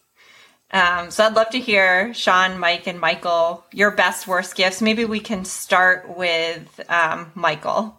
Um, 0.70 1.12
so 1.12 1.24
I'd 1.24 1.34
love 1.34 1.50
to 1.50 1.60
hear 1.60 2.12
Sean, 2.14 2.58
Mike, 2.58 2.88
and 2.88 2.98
Michael 2.98 3.64
your 3.72 3.92
best 3.92 4.26
worst 4.26 4.56
gifts. 4.56 4.82
Maybe 4.82 5.04
we 5.04 5.20
can 5.20 5.44
start 5.44 6.16
with 6.16 6.80
um, 6.90 7.30
Michael. 7.34 7.96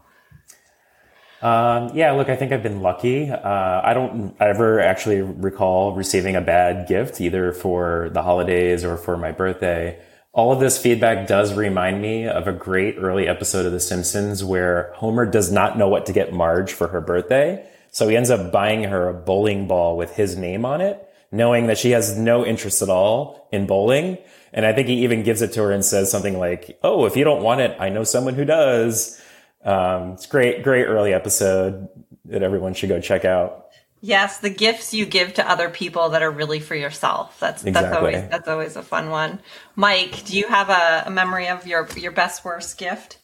Um, 1.41 1.91
yeah, 1.93 2.11
look, 2.13 2.29
I 2.29 2.35
think 2.35 2.51
I've 2.51 2.63
been 2.63 2.81
lucky. 2.81 3.29
Uh, 3.29 3.81
I 3.83 3.93
don't 3.93 4.35
ever 4.39 4.79
actually 4.79 5.21
recall 5.21 5.93
receiving 5.93 6.35
a 6.35 6.41
bad 6.41 6.87
gift 6.87 7.21
either 7.21 7.51
for 7.51 8.09
the 8.13 8.23
holidays 8.23 8.83
or 8.83 8.97
for 8.97 9.17
my 9.17 9.31
birthday. 9.31 9.99
all 10.33 10.51
of 10.51 10.59
this 10.59 10.77
feedback 10.77 11.27
does 11.27 11.53
remind 11.53 12.01
me 12.01 12.27
of 12.27 12.45
a 12.47 12.51
great 12.51 12.95
early 12.97 13.25
episode 13.27 13.65
of 13.65 13.71
The 13.71 13.79
Simpsons 13.79 14.43
where 14.43 14.91
Homer 14.95 15.25
does 15.25 15.49
not 15.49 15.77
know 15.77 15.87
what 15.87 16.05
to 16.07 16.13
get 16.13 16.33
Marge 16.33 16.73
for 16.73 16.89
her 16.89 16.99
birthday. 16.99 17.65
So 17.91 18.09
he 18.09 18.17
ends 18.17 18.29
up 18.29 18.51
buying 18.51 18.83
her 18.83 19.07
a 19.07 19.13
bowling 19.13 19.65
ball 19.67 19.95
with 19.95 20.15
his 20.15 20.35
name 20.35 20.65
on 20.65 20.81
it, 20.81 21.01
knowing 21.31 21.67
that 21.67 21.77
she 21.77 21.91
has 21.91 22.17
no 22.17 22.45
interest 22.45 22.81
at 22.81 22.89
all 22.89 23.47
in 23.53 23.65
bowling. 23.65 24.17
And 24.51 24.65
I 24.65 24.73
think 24.73 24.89
he 24.89 25.03
even 25.05 25.23
gives 25.23 25.41
it 25.41 25.53
to 25.53 25.63
her 25.63 25.71
and 25.71 25.85
says 25.85 26.11
something 26.11 26.37
like, 26.37 26.77
Oh, 26.83 27.05
if 27.05 27.15
you 27.15 27.23
don't 27.23 27.43
want 27.43 27.61
it, 27.61 27.75
I 27.79 27.87
know 27.87 28.03
someone 28.03 28.33
who 28.35 28.43
does. 28.45 29.21
Um, 29.65 30.11
it's 30.11 30.25
great, 30.27 30.63
great 30.63 30.85
early 30.85 31.13
episode 31.13 31.89
that 32.25 32.43
everyone 32.43 32.73
should 32.73 32.89
go 32.89 32.99
check 33.01 33.25
out. 33.25 33.67
Yes, 34.01 34.39
the 34.39 34.51
gifts 34.51 34.93
you 34.93 35.05
give 35.05 35.33
to 35.35 35.49
other 35.49 35.69
people 35.69 36.09
that 36.09 36.21
are 36.21 36.29
really 36.29 36.59
for 36.59 36.75
yourself. 36.75 37.39
That's 37.39 37.63
Exactly. 37.63 37.89
that's 37.89 37.97
always 37.97 38.29
that's 38.29 38.47
always 38.47 38.75
a 38.75 38.83
fun 38.83 39.09
one. 39.09 39.41
Mike, 39.75 40.25
do 40.25 40.37
you 40.37 40.47
have 40.47 40.69
a, 40.69 41.03
a 41.07 41.09
memory 41.09 41.47
of 41.47 41.65
your 41.65 41.87
your 41.97 42.11
best 42.11 42.45
worst 42.45 42.77
gift? 42.77 43.17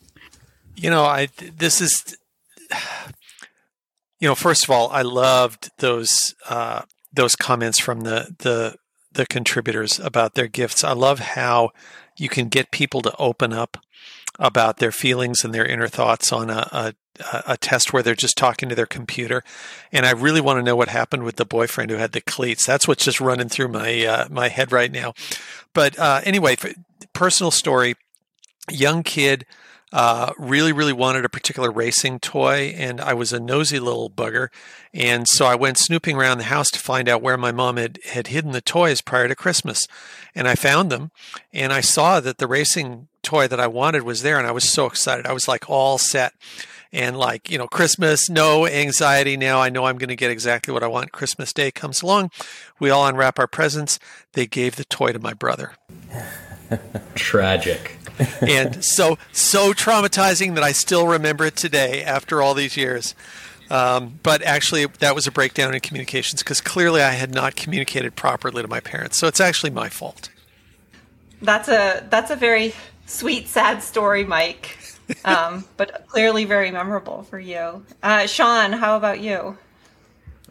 You 0.76 0.90
know, 0.90 1.04
I 1.04 1.28
this 1.38 1.82
is 1.82 2.18
you 4.20 4.28
know, 4.28 4.36
first 4.36 4.64
of 4.64 4.70
all, 4.70 4.90
I 4.90 5.02
loved 5.02 5.72
those 5.80 6.34
uh, 6.48 6.84
those 7.14 7.36
comments 7.36 7.80
from 7.80 8.02
the 8.02 8.36
the 8.40 8.76
the 9.12 9.26
contributors 9.26 10.00
about 10.00 10.36
their 10.36 10.48
gifts. 10.48 10.84
I 10.84 10.94
love 10.94 11.20
how 11.20 11.72
you 12.18 12.30
can 12.30 12.48
get 12.48 12.72
people 12.72 13.02
to 13.02 13.16
open 13.18 13.52
up 13.52 13.78
about 14.42 14.78
their 14.78 14.92
feelings 14.92 15.46
and 15.46 15.54
their 15.54 15.66
inner 15.66 15.88
thoughts 15.88 16.34
on 16.34 16.50
a, 16.50 16.68
a 16.72 16.94
a 17.46 17.58
test 17.58 17.94
where 17.94 18.02
they're 18.02 18.16
just 18.16 18.38
talking 18.38 18.70
to 18.70 18.76
their 18.76 18.86
computer. 18.86 19.44
And 19.92 20.06
I 20.06 20.12
really 20.12 20.42
want 20.42 20.58
to 20.58 20.64
know 20.64 20.76
what 20.76 20.88
happened 20.88 21.24
with 21.24 21.36
the 21.36 21.46
boyfriend 21.46 21.92
who 21.92 21.98
had 21.98 22.14
the 22.14 22.22
cleats. 22.22 22.66
That's 22.66 22.88
what's 22.88 23.06
just 23.06 23.22
running 23.22 23.50
through 23.50 23.68
my 23.68 24.06
uh, 24.06 24.28
my 24.30 24.48
head 24.48 24.72
right 24.72 24.92
now. 24.92 25.14
But 25.74 25.98
uh, 26.00 26.22
anyway, 26.24 26.58
personal 27.14 27.52
story. 27.52 27.96
Young 28.70 29.04
kid 29.04 29.46
uh, 29.92 30.32
really, 30.38 30.72
really 30.72 30.94
wanted 30.94 31.26
a 31.26 31.30
particular 31.30 31.70
racing 31.70 32.20
toy, 32.20 32.74
and 32.78 33.02
I 33.02 33.14
was 33.14 33.34
a 33.34 33.40
nosy 33.40 33.80
little 33.80 34.10
bugger. 34.10 34.48
And 34.94 35.28
so 35.28 35.46
I 35.46 35.56
went 35.56 35.78
snooping 35.78 36.18
around 36.18 36.38
the 36.38 36.46
house 36.46 36.70
to 36.72 36.80
find 36.80 37.10
out 37.10 37.22
where 37.22 37.38
my 37.38 37.52
mom 37.52 37.78
had, 37.78 38.00
had 38.06 38.28
hidden 38.28 38.52
the 38.52 38.62
toys 38.62 39.02
prior 39.02 39.28
to 39.28 39.36
Christmas. 39.36 39.88
And 40.34 40.48
I 40.48 40.56
found 40.56 40.92
them, 40.92 41.12
and 41.54 41.74
I 41.74 41.82
saw 41.82 42.20
that 42.22 42.38
the 42.38 42.48
racing 42.48 43.08
toy 43.22 43.48
that 43.48 43.60
I 43.60 43.68
wanted 43.68 44.04
was 44.04 44.22
there, 44.22 44.38
and 44.38 44.48
I 44.48 44.52
was 44.52 44.70
so 44.70 44.86
excited. 44.86 45.26
I 45.26 45.34
was 45.34 45.48
like 45.48 45.70
all 45.70 45.98
set. 45.98 46.34
And 46.94 47.18
like, 47.18 47.50
you 47.50 47.58
know, 47.58 47.68
Christmas, 47.68 48.30
no 48.30 48.68
anxiety 48.68 49.38
now. 49.38 49.62
I 49.62 49.70
know 49.70 49.86
I'm 49.86 49.98
going 49.98 50.10
to 50.10 50.16
get 50.16 50.30
exactly 50.30 50.74
what 50.74 50.84
I 50.84 50.88
want. 50.88 51.14
Christmas 51.14 51.54
Day 51.54 51.72
comes 51.72 52.02
along. 52.02 52.32
We 52.80 52.90
all 52.90 53.08
unwrap 53.08 53.40
our 53.40 53.48
presents. 53.48 53.98
They 54.34 54.46
gave 54.46 54.76
the 54.76 54.84
toy 54.84 55.14
to 55.14 55.20
my 55.20 55.34
brother 55.34 55.74
Tragic. 57.16 58.01
and 58.42 58.84
so 58.84 59.18
so 59.32 59.74
traumatizing 59.74 60.56
that 60.56 60.64
I 60.64 60.72
still 60.72 61.08
remember 61.08 61.46
it 61.46 61.56
today 61.56 62.04
after 62.04 62.42
all 62.42 62.54
these 62.54 62.78
years. 62.78 63.16
Um, 63.70 64.20
but 64.22 64.42
actually, 64.42 64.86
that 64.86 65.16
was 65.16 65.28
a 65.28 65.32
breakdown 65.32 65.74
in 65.74 65.80
communications 65.80 66.44
because 66.44 66.60
clearly 66.60 67.02
I 67.02 67.12
had 67.12 67.34
not 67.34 67.56
communicated 67.56 68.18
properly 68.18 68.62
to 68.62 68.68
my 68.68 68.82
parents. 68.82 69.18
So 69.18 69.28
it's 69.28 69.40
actually 69.40 69.70
my 69.70 69.88
fault. 69.88 70.30
That's 71.42 71.70
a 71.70 72.06
that's 72.10 72.32
a 72.32 72.36
very 72.36 72.74
sweet, 73.06 73.48
sad 73.48 73.82
story, 73.82 74.26
Mike. 74.26 74.78
Um, 75.24 75.66
but 75.78 76.06
clearly 76.08 76.44
very 76.44 76.70
memorable 76.70 77.24
for 77.24 77.40
you. 77.40 77.86
Uh, 78.04 78.28
Sean, 78.28 78.74
how 78.74 78.98
about 78.98 79.22
you? 79.22 79.58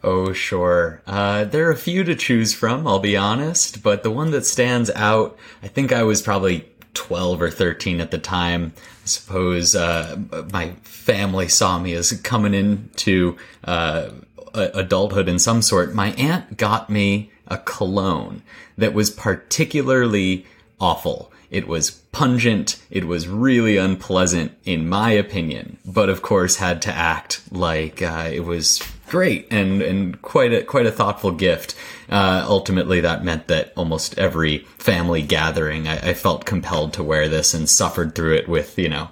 Oh, 0.02 0.32
sure. 0.32 1.02
Uh, 1.06 1.44
there 1.44 1.68
are 1.68 1.72
a 1.72 1.76
few 1.76 2.04
to 2.04 2.14
choose 2.14 2.54
from, 2.54 2.86
I'll 2.86 3.00
be 3.00 3.18
honest, 3.18 3.82
but 3.82 4.02
the 4.02 4.10
one 4.10 4.30
that 4.30 4.46
stands 4.46 4.90
out, 4.90 5.36
I 5.62 5.68
think 5.68 5.92
I 5.92 6.04
was 6.04 6.22
probably 6.22 6.66
12 6.94 7.42
or 7.42 7.50
13 7.50 8.00
at 8.00 8.10
the 8.10 8.18
time. 8.18 8.72
I 8.76 9.06
suppose 9.06 9.74
uh, 9.74 10.18
my 10.52 10.70
family 10.82 11.48
saw 11.48 11.78
me 11.78 11.94
as 11.94 12.12
coming 12.22 12.54
into 12.54 13.36
uh, 13.64 14.10
adulthood 14.54 15.28
in 15.28 15.38
some 15.38 15.62
sort. 15.62 15.94
My 15.94 16.12
aunt 16.12 16.56
got 16.56 16.90
me 16.90 17.30
a 17.46 17.58
cologne 17.58 18.42
that 18.78 18.94
was 18.94 19.10
particularly 19.10 20.46
awful. 20.80 21.32
It 21.50 21.66
was 21.66 21.90
pungent. 21.90 22.80
It 22.90 23.06
was 23.06 23.26
really 23.26 23.76
unpleasant, 23.76 24.52
in 24.64 24.88
my 24.88 25.10
opinion. 25.10 25.78
But 25.84 26.08
of 26.08 26.22
course, 26.22 26.56
had 26.56 26.80
to 26.82 26.92
act 26.92 27.42
like 27.50 28.00
uh, 28.02 28.30
it 28.32 28.44
was 28.44 28.80
great 29.08 29.48
and 29.50 29.82
and 29.82 30.22
quite 30.22 30.52
a 30.52 30.62
quite 30.62 30.86
a 30.86 30.92
thoughtful 30.92 31.32
gift. 31.32 31.74
Uh, 32.10 32.44
ultimately, 32.48 33.00
that 33.00 33.24
meant 33.24 33.46
that 33.46 33.72
almost 33.76 34.18
every 34.18 34.58
family 34.78 35.22
gathering, 35.22 35.86
I, 35.86 36.10
I 36.10 36.14
felt 36.14 36.44
compelled 36.44 36.92
to 36.94 37.04
wear 37.04 37.28
this 37.28 37.54
and 37.54 37.70
suffered 37.70 38.14
through 38.14 38.34
it 38.34 38.48
with 38.48 38.78
you 38.78 38.88
know 38.88 39.10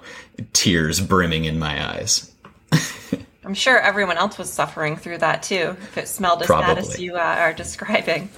tears 0.53 0.99
brimming 0.99 1.45
in 1.45 1.57
my 1.57 1.95
eyes. 1.95 2.33
I'm 3.43 3.53
sure 3.53 3.79
everyone 3.79 4.17
else 4.17 4.37
was 4.37 4.51
suffering 4.51 4.97
through 4.97 5.19
that 5.19 5.43
too, 5.43 5.77
if 5.81 5.97
it 5.97 6.07
smelled 6.07 6.41
as 6.41 6.49
bad 6.49 6.77
as 6.77 6.99
you 6.99 7.15
uh, 7.15 7.35
are 7.39 7.53
describing. 7.53 8.29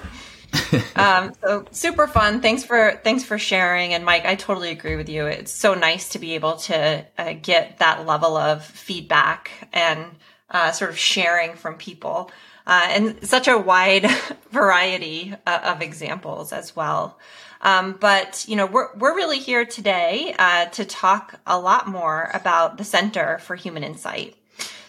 um, 0.95 1.33
so 1.41 1.65
super 1.71 2.07
fun. 2.07 2.41
Thanks 2.41 2.63
for 2.63 2.99
thanks 3.03 3.23
for 3.23 3.37
sharing. 3.37 3.93
And 3.93 4.05
Mike, 4.05 4.25
I 4.25 4.35
totally 4.35 4.69
agree 4.69 4.95
with 4.95 5.09
you. 5.09 5.25
It's 5.25 5.51
so 5.51 5.73
nice 5.73 6.09
to 6.09 6.19
be 6.19 6.35
able 6.35 6.57
to 6.57 7.05
uh, 7.17 7.33
get 7.41 7.79
that 7.79 8.05
level 8.05 8.37
of 8.37 8.63
feedback 8.63 9.69
and 9.73 10.05
uh, 10.49 10.71
sort 10.71 10.91
of 10.91 10.97
sharing 10.97 11.55
from 11.55 11.75
people, 11.75 12.29
uh, 12.65 12.87
and 12.89 13.27
such 13.27 13.47
a 13.47 13.57
wide 13.57 14.09
variety 14.51 15.33
uh, 15.45 15.59
of 15.63 15.81
examples 15.81 16.53
as 16.53 16.75
well. 16.75 17.19
Um, 17.61 17.97
but 17.99 18.45
you 18.47 18.55
know, 18.55 18.65
we're 18.65 18.95
we're 18.95 19.15
really 19.15 19.39
here 19.39 19.65
today 19.65 20.35
uh, 20.37 20.65
to 20.65 20.85
talk 20.85 21.39
a 21.45 21.59
lot 21.59 21.87
more 21.87 22.31
about 22.33 22.77
the 22.77 22.83
Center 22.83 23.37
for 23.39 23.55
Human 23.55 23.83
Insight. 23.83 24.35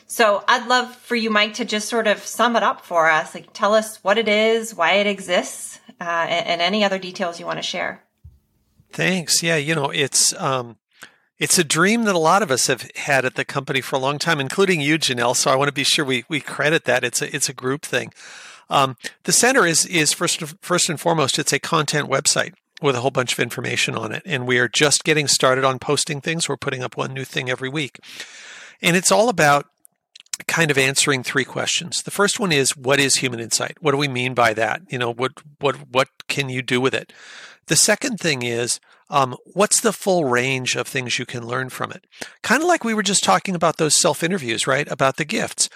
So 0.07 0.45
I'd 0.47 0.67
love 0.67 0.95
for 0.95 1.17
you, 1.17 1.31
Mike, 1.31 1.55
to 1.55 1.65
just 1.65 1.89
sort 1.89 2.07
of 2.07 2.19
sum 2.19 2.55
it 2.57 2.63
up 2.63 2.85
for 2.85 3.09
us. 3.09 3.35
Like, 3.35 3.53
tell 3.55 3.75
us 3.75 3.97
what 4.05 4.19
it 4.19 4.29
is, 4.29 4.75
why 4.75 4.95
it 4.97 5.07
exists, 5.07 5.81
uh, 6.01 6.05
and, 6.05 6.47
and 6.47 6.61
any 6.61 6.85
other 6.85 6.99
details 6.99 7.41
you 7.41 7.47
want 7.47 7.59
to 7.59 7.63
share. 7.63 8.03
Thanks. 8.93 9.43
Yeah, 9.43 9.57
you 9.57 9.75
know, 9.75 9.89
it's 9.89 10.35
um, 10.35 10.77
it's 11.43 11.59
a 11.59 11.65
dream 11.65 12.05
that 12.05 12.15
a 12.15 12.21
lot 12.21 12.41
of 12.41 12.53
us 12.53 12.69
have 12.69 12.89
had 12.95 13.25
at 13.25 13.35
the 13.35 13.45
company 13.45 13.81
for 13.81 13.97
a 13.97 13.99
long 13.99 14.21
time, 14.21 14.39
including 14.39 14.81
you, 14.81 14.97
Janelle. 14.97 15.35
So 15.35 15.51
I 15.51 15.57
want 15.57 15.67
to 15.67 15.73
be 15.73 15.83
sure 15.83 16.05
we 16.05 16.25
we 16.29 16.39
credit 16.39 16.85
that. 16.85 17.03
It's 17.03 17.21
a 17.21 17.35
it's 17.35 17.49
a 17.49 17.53
group 17.53 17.83
thing. 17.83 18.13
Um, 18.71 18.97
the 19.25 19.33
center 19.33 19.67
is 19.67 19.85
is 19.87 20.13
first 20.13 20.41
first 20.63 20.89
and 20.89 21.01
foremost, 21.01 21.41
it's 21.41 21.53
a 21.53 21.59
content 21.59 22.09
website 22.09 22.55
with 22.81 22.95
a 22.95 23.01
whole 23.01 23.11
bunch 23.11 23.33
of 23.33 23.41
information 23.41 23.97
on 23.97 24.13
it, 24.13 24.23
and 24.25 24.47
we 24.47 24.61
are 24.61 24.69
just 24.69 25.03
getting 25.03 25.27
started 25.27 25.65
on 25.65 25.81
posting 25.81 26.21
things. 26.21 26.49
We're 26.49 26.57
putting 26.57 26.85
up 26.85 26.97
one 26.97 27.13
new 27.13 27.25
thing 27.25 27.51
every 27.51 27.69
week, 27.69 27.99
and 28.81 28.97
it's 28.97 29.11
all 29.11 29.29
about 29.29 29.67
kind 30.47 30.71
of 30.71 30.79
answering 30.79 31.25
three 31.25 31.45
questions. 31.45 32.05
The 32.05 32.13
first 32.13 32.39
one 32.39 32.53
is 32.53 32.77
what 32.77 33.01
is 33.01 33.17
human 33.17 33.41
insight? 33.41 33.79
What 33.81 33.91
do 33.91 33.97
we 33.97 34.07
mean 34.07 34.35
by 34.35 34.55
that? 34.55 34.83
You 34.91 34.99
know, 34.99 35.13
what 35.13 35.33
what 35.59 35.75
what 35.91 36.09
can 36.29 36.49
you 36.49 36.63
do 36.63 36.81
with 36.81 36.95
it? 36.95 37.13
The 37.67 37.77
second 37.77 38.21
thing 38.21 38.43
is 38.43 38.79
um, 39.13 39.37
what's 39.53 39.81
the 39.81 39.93
full 39.93 40.25
range 40.25 40.75
of 40.75 40.89
things 40.89 41.19
you 41.19 41.27
can 41.27 41.47
learn 41.47 41.69
from 41.69 41.93
it? 41.93 42.07
Kind 42.43 42.63
of 42.63 42.69
like 42.69 42.83
we 42.83 42.95
were 42.95 43.03
just 43.03 43.23
talking 43.23 43.55
about 43.55 43.77
those 43.77 44.01
self 44.01 44.23
interviews, 44.23 44.67
right? 44.67 44.91
About 44.91 45.19
the 45.19 45.27
gifts. 45.27 45.69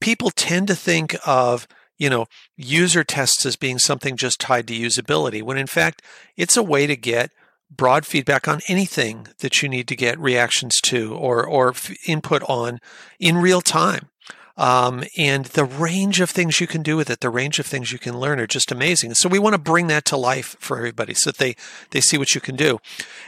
People 0.00 0.30
tend 0.30 0.68
to 0.68 0.76
think 0.76 1.16
of 1.26 1.66
you 1.98 2.10
know 2.10 2.26
user 2.56 3.02
tests 3.02 3.46
as 3.46 3.56
being 3.56 3.78
something 3.78 4.16
just 4.16 4.38
tied 4.38 4.68
to 4.68 4.74
usability, 4.78 5.42
when 5.42 5.56
in 5.56 5.66
fact 5.66 6.02
it's 6.36 6.56
a 6.56 6.62
way 6.62 6.86
to 6.86 6.94
get 6.94 7.30
broad 7.74 8.04
feedback 8.04 8.46
on 8.46 8.60
anything 8.68 9.26
that 9.38 9.62
you 9.62 9.68
need 9.68 9.88
to 9.88 9.96
get 9.96 10.18
reactions 10.18 10.78
to 10.82 11.14
or 11.14 11.46
or 11.46 11.72
input 12.06 12.42
on 12.42 12.78
in 13.18 13.38
real 13.38 13.62
time. 13.62 14.10
Um, 14.56 15.04
and 15.16 15.46
the 15.46 15.64
range 15.64 16.20
of 16.20 16.30
things 16.30 16.60
you 16.60 16.66
can 16.66 16.82
do 16.82 16.96
with 16.96 17.08
it, 17.08 17.20
the 17.20 17.30
range 17.30 17.58
of 17.58 17.66
things 17.66 17.92
you 17.92 17.98
can 17.98 18.18
learn 18.18 18.38
are 18.38 18.46
just 18.46 18.70
amazing. 18.70 19.14
So 19.14 19.28
we 19.28 19.38
want 19.38 19.54
to 19.54 19.60
bring 19.60 19.86
that 19.86 20.04
to 20.06 20.16
life 20.16 20.56
for 20.60 20.76
everybody 20.76 21.14
so 21.14 21.30
that 21.30 21.38
they, 21.38 21.56
they 21.90 22.00
see 22.00 22.18
what 22.18 22.34
you 22.34 22.40
can 22.40 22.56
do. 22.56 22.78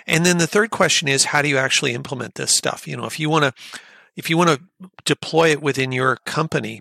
And 0.06 0.26
then 0.26 0.38
the 0.38 0.46
third 0.46 0.70
question 0.70 1.08
is, 1.08 1.26
how 1.26 1.42
do 1.42 1.48
you 1.48 1.56
actually 1.56 1.94
implement 1.94 2.34
this 2.34 2.54
stuff? 2.54 2.86
You 2.86 2.96
know, 2.96 3.06
if 3.06 3.18
you 3.18 3.30
want 3.30 3.44
to, 3.44 3.80
if 4.16 4.28
you 4.28 4.36
want 4.36 4.50
to 4.50 4.90
deploy 5.04 5.48
it 5.48 5.62
within 5.62 5.92
your 5.92 6.16
company, 6.24 6.80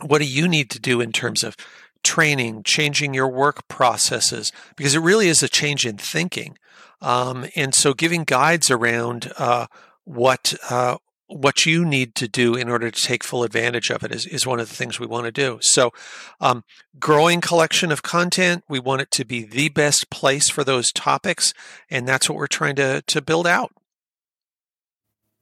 what 0.00 0.18
do 0.18 0.24
you 0.24 0.48
need 0.48 0.70
to 0.70 0.80
do 0.80 1.00
in 1.00 1.12
terms 1.12 1.44
of 1.44 1.56
training, 2.02 2.62
changing 2.62 3.14
your 3.14 3.28
work 3.28 3.68
processes? 3.68 4.52
Because 4.76 4.94
it 4.94 5.00
really 5.00 5.28
is 5.28 5.42
a 5.42 5.48
change 5.48 5.84
in 5.84 5.98
thinking. 5.98 6.56
Um, 7.00 7.46
and 7.54 7.74
so 7.74 7.94
giving 7.94 8.24
guides 8.24 8.70
around 8.70 9.32
uh, 9.38 9.66
what 10.04 10.54
uh, 10.70 10.96
what 11.28 11.66
you 11.66 11.84
need 11.84 12.14
to 12.16 12.26
do 12.26 12.54
in 12.54 12.68
order 12.68 12.90
to 12.90 13.02
take 13.02 13.22
full 13.22 13.44
advantage 13.44 13.90
of 13.90 14.02
it 14.02 14.12
is, 14.12 14.26
is 14.26 14.46
one 14.46 14.60
of 14.60 14.68
the 14.68 14.74
things 14.74 14.98
we 14.98 15.06
want 15.06 15.26
to 15.26 15.32
do. 15.32 15.58
So, 15.60 15.92
um, 16.40 16.64
growing 16.98 17.40
collection 17.40 17.92
of 17.92 18.02
content, 18.02 18.64
we 18.68 18.80
want 18.80 19.02
it 19.02 19.10
to 19.12 19.24
be 19.24 19.44
the 19.44 19.68
best 19.68 20.10
place 20.10 20.48
for 20.50 20.64
those 20.64 20.90
topics, 20.90 21.54
and 21.90 22.08
that's 22.08 22.28
what 22.28 22.36
we're 22.36 22.46
trying 22.46 22.76
to 22.76 23.02
to 23.02 23.22
build 23.22 23.46
out. 23.46 23.72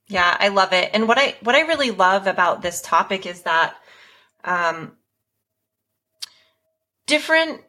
Yeah, 0.08 0.36
I 0.38 0.48
love 0.48 0.72
it. 0.72 0.90
And 0.92 1.08
what 1.08 1.18
I 1.18 1.36
what 1.42 1.54
I 1.54 1.60
really 1.62 1.90
love 1.90 2.26
about 2.26 2.62
this 2.62 2.80
topic 2.80 3.26
is 3.26 3.42
that 3.42 3.76
um, 4.44 4.92
different 7.06 7.62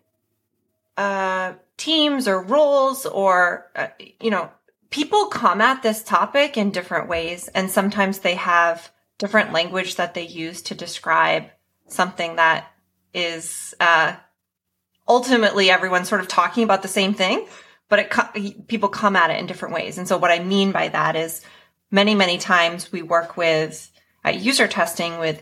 uh, 0.97 1.53
teams 1.77 2.27
or 2.27 2.41
roles 2.41 3.05
or, 3.05 3.69
uh, 3.75 3.87
you 4.19 4.31
know, 4.31 4.49
people 4.89 5.27
come 5.27 5.61
at 5.61 5.83
this 5.83 6.03
topic 6.03 6.57
in 6.57 6.71
different 6.71 7.09
ways. 7.09 7.47
And 7.49 7.69
sometimes 7.69 8.19
they 8.19 8.35
have 8.35 8.91
different 9.17 9.53
language 9.53 9.95
that 9.95 10.13
they 10.13 10.25
use 10.25 10.61
to 10.63 10.75
describe 10.75 11.45
something 11.87 12.35
that 12.35 12.71
is, 13.13 13.73
uh, 13.79 14.15
ultimately 15.07 15.69
everyone's 15.69 16.09
sort 16.09 16.21
of 16.21 16.27
talking 16.27 16.63
about 16.63 16.81
the 16.81 16.87
same 16.87 17.13
thing, 17.13 17.47
but 17.89 17.99
it, 17.99 18.67
people 18.67 18.89
come 18.89 19.15
at 19.15 19.31
it 19.31 19.39
in 19.39 19.47
different 19.47 19.73
ways. 19.73 19.97
And 19.97 20.07
so 20.07 20.17
what 20.17 20.31
I 20.31 20.43
mean 20.43 20.71
by 20.71 20.89
that 20.89 21.15
is 21.15 21.41
many, 21.89 22.13
many 22.13 22.37
times 22.37 22.91
we 22.91 23.01
work 23.01 23.37
with 23.37 23.89
user 24.25 24.67
testing 24.67 25.19
with 25.19 25.41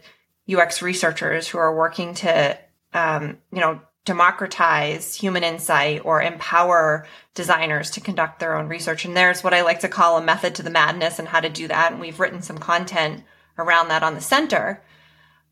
UX 0.51 0.81
researchers 0.81 1.47
who 1.47 1.57
are 1.57 1.75
working 1.75 2.13
to, 2.13 2.57
um, 2.93 3.39
you 3.51 3.59
know, 3.59 3.81
democratize 4.05 5.15
human 5.15 5.43
insight 5.43 6.05
or 6.05 6.21
empower 6.21 7.07
designers 7.33 7.91
to 7.91 8.01
conduct 8.01 8.39
their 8.39 8.55
own 8.55 8.67
research. 8.67 9.03
And 9.03 9.17
there's 9.17 9.43
what 9.43 9.53
I 9.53 9.63
like 9.63 9.79
to 9.81 9.89
call 9.89 10.17
a 10.17 10.23
method 10.23 10.55
to 10.55 10.63
the 10.63 10.69
madness 10.69 11.19
and 11.19 11.27
how 11.27 11.39
to 11.39 11.49
do 11.49 11.67
that. 11.67 11.91
And 11.91 11.99
we've 11.99 12.19
written 12.19 12.41
some 12.41 12.59
content 12.59 13.23
around 13.57 13.89
that 13.89 14.03
on 14.03 14.13
the 14.13 14.21
center. 14.21 14.81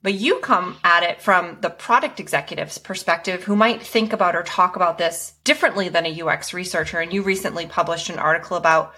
But 0.03 0.13
you 0.13 0.39
come 0.39 0.77
at 0.83 1.03
it 1.03 1.21
from 1.21 1.57
the 1.61 1.69
product 1.69 2.19
executive's 2.19 2.77
perspective 2.77 3.43
who 3.43 3.55
might 3.55 3.81
think 3.81 4.13
about 4.13 4.35
or 4.35 4.43
talk 4.43 4.75
about 4.75 4.97
this 4.97 5.33
differently 5.43 5.89
than 5.89 6.05
a 6.05 6.21
UX 6.21 6.53
researcher. 6.53 6.99
And 6.99 7.11
you 7.11 7.23
recently 7.23 7.65
published 7.65 8.09
an 8.09 8.19
article 8.19 8.57
about 8.57 8.93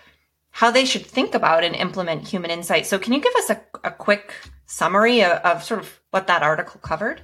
how 0.50 0.72
they 0.72 0.86
should 0.86 1.06
think 1.06 1.36
about 1.36 1.64
and 1.64 1.76
implement 1.76 2.28
human 2.28 2.50
insight. 2.50 2.88
So 2.88 2.98
can 2.98 3.14
you 3.14 3.22
give 3.22 3.36
us 3.36 3.52
a, 3.52 3.62
a 3.84 3.92
quick 3.92 4.34
summary 4.66 5.22
of, 5.24 5.34
of 5.44 5.64
sort 5.64 5.80
of 5.80 6.00
what 6.12 6.28
that 6.28 6.44
article 6.44 6.80
covered? 6.82 7.22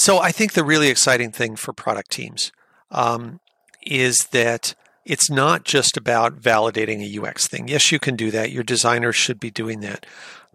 So 0.00 0.18
I 0.18 0.32
think 0.32 0.54
the 0.54 0.64
really 0.64 0.88
exciting 0.88 1.30
thing 1.30 1.56
for 1.56 1.74
product 1.74 2.10
teams 2.10 2.52
um, 2.90 3.38
is 3.82 4.28
that 4.32 4.74
it's 5.04 5.28
not 5.28 5.66
just 5.66 5.94
about 5.94 6.40
validating 6.40 7.02
a 7.02 7.22
UX 7.22 7.46
thing. 7.46 7.68
Yes, 7.68 7.92
you 7.92 7.98
can 7.98 8.16
do 8.16 8.30
that. 8.30 8.50
Your 8.50 8.62
designers 8.62 9.14
should 9.14 9.38
be 9.38 9.50
doing 9.50 9.80
that. 9.80 10.06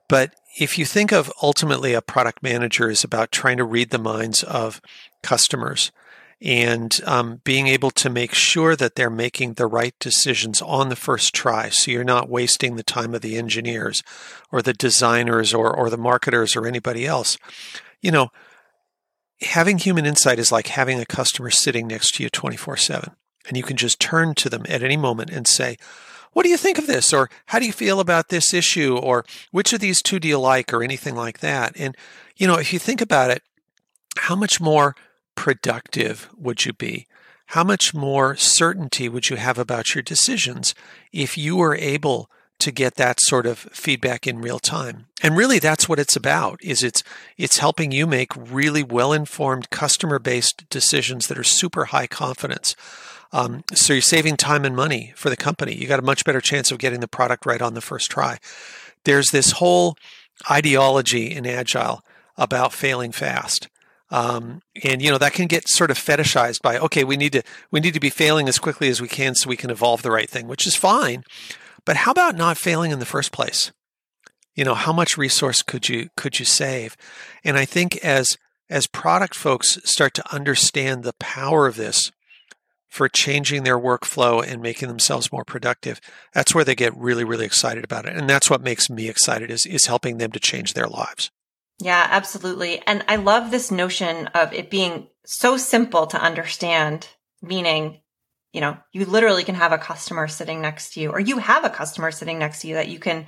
But 0.07 0.33
if 0.59 0.79
you 0.79 0.85
think 0.85 1.11
of 1.11 1.31
ultimately 1.43 1.93
a 1.93 2.01
product 2.01 2.41
manager 2.41 2.89
is 2.89 3.03
about 3.03 3.31
trying 3.31 3.57
to 3.57 3.63
read 3.63 3.91
the 3.91 3.99
minds 3.99 4.41
of 4.41 4.81
customers 5.21 5.91
and 6.41 6.99
um, 7.05 7.41
being 7.43 7.67
able 7.67 7.91
to 7.91 8.09
make 8.09 8.33
sure 8.33 8.75
that 8.75 8.95
they're 8.95 9.11
making 9.11 9.53
the 9.53 9.67
right 9.67 9.93
decisions 9.99 10.59
on 10.63 10.89
the 10.89 10.95
first 10.95 11.35
try. 11.35 11.69
So 11.69 11.91
you're 11.91 12.03
not 12.03 12.29
wasting 12.29 12.77
the 12.77 12.83
time 12.83 13.13
of 13.13 13.21
the 13.21 13.37
engineers 13.37 14.01
or 14.51 14.63
the 14.63 14.73
designers 14.73 15.53
or, 15.53 15.71
or 15.71 15.91
the 15.91 15.99
marketers 15.99 16.55
or 16.55 16.65
anybody 16.65 17.05
else. 17.05 17.37
You 18.01 18.09
know, 18.09 18.29
having 19.41 19.77
human 19.77 20.05
insight 20.05 20.39
is 20.39 20.51
like 20.51 20.67
having 20.67 20.99
a 20.99 21.05
customer 21.05 21.49
sitting 21.49 21.87
next 21.87 22.15
to 22.15 22.23
you 22.23 22.29
24 22.29 22.77
7. 22.77 23.11
And 23.47 23.57
you 23.57 23.63
can 23.63 23.77
just 23.77 23.99
turn 23.99 24.33
to 24.35 24.49
them 24.49 24.65
at 24.67 24.81
any 24.81 24.97
moment 24.97 25.29
and 25.29 25.47
say, 25.47 25.77
what 26.33 26.43
do 26.43 26.49
you 26.49 26.57
think 26.57 26.77
of 26.77 26.87
this? 26.87 27.13
Or 27.13 27.29
how 27.47 27.59
do 27.59 27.65
you 27.65 27.71
feel 27.71 27.99
about 27.99 28.29
this 28.29 28.53
issue? 28.53 28.97
Or 28.97 29.23
which 29.51 29.71
of 29.71 29.79
these 29.79 30.01
two 30.01 30.19
do 30.19 30.27
you 30.27 30.39
like? 30.39 30.73
Or 30.73 30.83
anything 30.83 31.15
like 31.15 31.39
that. 31.39 31.73
And, 31.77 31.95
you 32.35 32.47
know, 32.47 32.55
if 32.55 32.73
you 32.73 32.79
think 32.79 33.01
about 33.01 33.31
it, 33.31 33.43
how 34.17 34.35
much 34.35 34.59
more 34.59 34.95
productive 35.35 36.29
would 36.37 36.65
you 36.65 36.73
be? 36.73 37.07
How 37.47 37.63
much 37.63 37.93
more 37.93 38.35
certainty 38.35 39.07
would 39.07 39.29
you 39.29 39.35
have 39.35 39.59
about 39.59 39.93
your 39.93 40.01
decisions 40.01 40.73
if 41.13 41.37
you 41.37 41.55
were 41.55 41.75
able 41.75 42.29
to 42.59 42.71
get 42.71 42.95
that 42.95 43.19
sort 43.21 43.45
of 43.45 43.59
feedback 43.59 44.27
in 44.27 44.41
real 44.41 44.59
time? 44.59 45.07
And 45.21 45.37
really 45.37 45.59
that's 45.59 45.89
what 45.89 45.99
it's 45.99 46.15
about 46.15 46.59
is 46.63 46.83
it's 46.83 47.03
it's 47.37 47.59
helping 47.59 47.91
you 47.91 48.07
make 48.07 48.31
really 48.35 48.83
well-informed 48.83 49.69
customer-based 49.69 50.69
decisions 50.69 51.27
that 51.27 51.37
are 51.37 51.43
super 51.43 51.85
high 51.85 52.07
confidence. 52.07 52.75
Um, 53.31 53.63
so 53.73 53.93
you're 53.93 54.01
saving 54.01 54.37
time 54.37 54.65
and 54.65 54.75
money 54.75 55.13
for 55.15 55.29
the 55.29 55.35
company. 55.35 55.75
You 55.75 55.87
got 55.87 55.99
a 55.99 56.03
much 56.03 56.23
better 56.23 56.41
chance 56.41 56.71
of 56.71 56.77
getting 56.77 57.01
the 57.01 57.07
product 57.07 57.45
right 57.45 57.61
on 57.61 57.73
the 57.73 57.81
first 57.81 58.09
try. 58.09 58.37
There's 59.03 59.27
this 59.31 59.51
whole 59.51 59.97
ideology 60.49 61.33
in 61.33 61.45
Agile 61.45 62.01
about 62.37 62.73
failing 62.73 63.11
fast. 63.11 63.67
Um, 64.11 64.61
and 64.83 65.01
you 65.01 65.09
know 65.09 65.17
that 65.17 65.33
can 65.33 65.47
get 65.47 65.67
sort 65.67 65.89
of 65.89 65.97
fetishized 65.97 66.61
by 66.61 66.77
okay 66.77 67.03
we 67.03 67.17
need 67.17 67.33
to 67.33 67.41
we 67.71 67.79
need 67.79 67.95
to 67.95 67.99
be 67.99 68.11
failing 68.11 68.47
as 68.47 68.59
quickly 68.59 68.87
as 68.87 69.01
we 69.01 69.07
can 69.07 69.33
so 69.33 69.49
we 69.49 69.57
can 69.57 69.71
evolve 69.71 70.03
the 70.03 70.11
right 70.11 70.29
thing 70.29 70.47
which 70.47 70.67
is 70.67 70.75
fine 70.75 71.23
but 71.85 71.97
how 71.97 72.11
about 72.11 72.35
not 72.35 72.57
failing 72.57 72.91
in 72.91 72.99
the 72.99 73.05
first 73.05 73.31
place 73.31 73.71
you 74.55 74.63
know 74.63 74.75
how 74.75 74.93
much 74.93 75.17
resource 75.17 75.61
could 75.61 75.87
you 75.89 76.09
could 76.15 76.39
you 76.39 76.45
save 76.45 76.95
and 77.43 77.57
i 77.57 77.65
think 77.65 77.97
as 77.97 78.37
as 78.69 78.87
product 78.87 79.35
folks 79.35 79.79
start 79.83 80.13
to 80.13 80.33
understand 80.33 81.03
the 81.03 81.13
power 81.13 81.67
of 81.67 81.75
this 81.75 82.11
for 82.95 83.09
changing 83.09 83.63
their 83.63 83.77
workflow 83.77 84.45
and 84.45 84.61
making 84.61 84.87
themselves 84.87 85.31
more 85.31 85.43
productive, 85.43 85.99
that's 86.33 86.55
where 86.55 86.63
they 86.63 86.75
get 86.75 86.95
really, 86.95 87.25
really 87.25 87.45
excited 87.45 87.83
about 87.83 88.05
it. 88.05 88.15
And 88.15 88.29
that's 88.29 88.49
what 88.49 88.61
makes 88.61 88.89
me 88.89 89.09
excited 89.09 89.51
is, 89.51 89.65
is 89.65 89.87
helping 89.87 90.17
them 90.17 90.31
to 90.31 90.39
change 90.39 90.73
their 90.73 90.87
lives. 90.87 91.29
Yeah, 91.77 92.07
absolutely. 92.09 92.81
And 92.87 93.03
I 93.09 93.17
love 93.17 93.51
this 93.51 93.69
notion 93.69 94.27
of 94.27 94.53
it 94.53 94.69
being 94.69 95.07
so 95.25 95.57
simple 95.57 96.07
to 96.07 96.21
understand, 96.21 97.09
meaning, 97.41 97.99
you 98.55 98.61
know, 98.61 98.77
you 98.93 99.03
literally 99.03 99.43
can 99.43 99.55
have 99.55 99.73
a 99.73 99.77
customer 99.77 100.29
sitting 100.29 100.61
next 100.61 100.93
to 100.93 101.01
you, 101.01 101.11
or 101.11 101.19
you 101.19 101.39
have 101.39 101.65
a 101.65 101.69
customer 101.69 102.09
sitting 102.09 102.39
next 102.39 102.61
to 102.61 102.69
you 102.69 102.75
that 102.75 102.87
you 102.87 102.99
can 102.99 103.25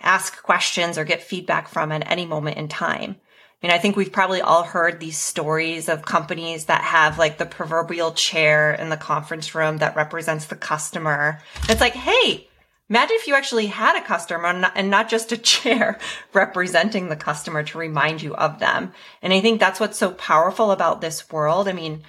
ask 0.00 0.42
questions 0.42 0.96
or 0.96 1.04
get 1.04 1.22
feedback 1.22 1.68
from 1.68 1.92
at 1.92 2.10
any 2.10 2.24
moment 2.24 2.56
in 2.56 2.66
time. 2.66 3.16
I 3.62 3.66
mean, 3.66 3.72
I 3.72 3.78
think 3.78 3.94
we've 3.94 4.10
probably 4.10 4.40
all 4.40 4.62
heard 4.62 5.00
these 5.00 5.18
stories 5.18 5.90
of 5.90 6.06
companies 6.06 6.64
that 6.64 6.80
have 6.80 7.18
like 7.18 7.36
the 7.36 7.44
proverbial 7.44 8.12
chair 8.12 8.72
in 8.72 8.88
the 8.88 8.96
conference 8.96 9.54
room 9.54 9.76
that 9.78 9.96
represents 9.96 10.46
the 10.46 10.56
customer. 10.56 11.42
It's 11.68 11.82
like, 11.82 11.92
hey, 11.92 12.48
imagine 12.88 13.16
if 13.20 13.26
you 13.26 13.34
actually 13.34 13.66
had 13.66 14.02
a 14.02 14.06
customer 14.06 14.48
and 14.74 14.88
not 14.88 15.10
just 15.10 15.30
a 15.30 15.36
chair 15.52 15.98
representing 16.32 17.10
the 17.10 17.16
customer 17.16 17.64
to 17.64 17.76
remind 17.76 18.22
you 18.22 18.34
of 18.34 18.60
them. 18.60 18.94
And 19.20 19.30
I 19.30 19.42
think 19.42 19.60
that's 19.60 19.78
what's 19.78 19.98
so 19.98 20.12
powerful 20.12 20.70
about 20.70 21.02
this 21.02 21.30
world. 21.30 21.68
I 21.68 21.72
mean, 21.74 22.02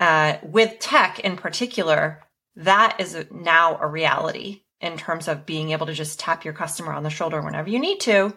uh, 0.00 0.38
with 0.42 0.78
tech 0.78 1.20
in 1.20 1.36
particular, 1.36 2.22
that 2.56 2.96
is 3.00 3.26
now 3.30 3.78
a 3.80 3.86
reality 3.86 4.62
in 4.80 4.96
terms 4.96 5.28
of 5.28 5.46
being 5.46 5.70
able 5.70 5.86
to 5.86 5.94
just 5.94 6.20
tap 6.20 6.44
your 6.44 6.54
customer 6.54 6.92
on 6.92 7.02
the 7.02 7.10
shoulder 7.10 7.40
whenever 7.40 7.70
you 7.70 7.78
need 7.78 8.00
to 8.00 8.34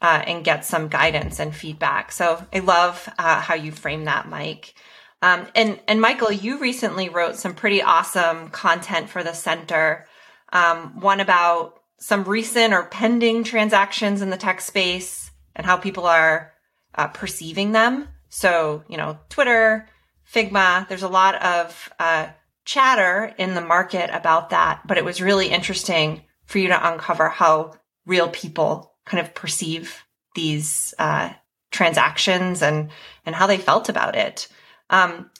uh, 0.00 0.22
and 0.26 0.44
get 0.44 0.64
some 0.64 0.88
guidance 0.88 1.38
and 1.38 1.54
feedback. 1.54 2.12
So 2.12 2.44
I 2.52 2.58
love 2.58 3.08
uh, 3.18 3.40
how 3.40 3.54
you 3.54 3.72
frame 3.72 4.04
that, 4.04 4.28
Mike. 4.28 4.74
Um, 5.22 5.46
and 5.54 5.80
and 5.86 6.00
Michael, 6.00 6.32
you 6.32 6.58
recently 6.58 7.08
wrote 7.08 7.36
some 7.36 7.54
pretty 7.54 7.80
awesome 7.80 8.48
content 8.48 9.08
for 9.08 9.22
the 9.22 9.32
center. 9.32 10.06
Um, 10.52 11.00
one 11.00 11.20
about 11.20 11.80
some 11.98 12.24
recent 12.24 12.74
or 12.74 12.86
pending 12.86 13.44
transactions 13.44 14.20
in 14.20 14.30
the 14.30 14.36
tech 14.36 14.60
space 14.60 15.30
and 15.54 15.64
how 15.64 15.76
people 15.76 16.06
are 16.06 16.52
uh, 16.96 17.06
perceiving 17.08 17.70
them. 17.70 18.08
So 18.28 18.82
you 18.88 18.96
know, 18.96 19.18
Twitter, 19.28 19.88
Figma. 20.32 20.88
There's 20.88 21.02
a 21.02 21.08
lot 21.08 21.34
of 21.42 21.92
uh, 21.98 22.28
chatter 22.64 23.34
in 23.38 23.54
the 23.54 23.60
market 23.60 24.10
about 24.12 24.50
that, 24.50 24.86
but 24.86 24.98
it 24.98 25.04
was 25.04 25.20
really 25.20 25.48
interesting 25.48 26.22
for 26.46 26.58
you 26.58 26.68
to 26.68 26.92
uncover 26.92 27.28
how 27.28 27.74
real 28.06 28.28
people 28.28 28.94
kind 29.04 29.24
of 29.24 29.34
perceive 29.34 30.04
these 30.34 30.94
uh, 30.98 31.30
transactions 31.70 32.62
and 32.62 32.90
and 33.26 33.34
how 33.34 33.46
they 33.46 33.58
felt 33.58 33.88
about 33.88 34.16
it. 34.16 34.48
Um, 34.90 35.30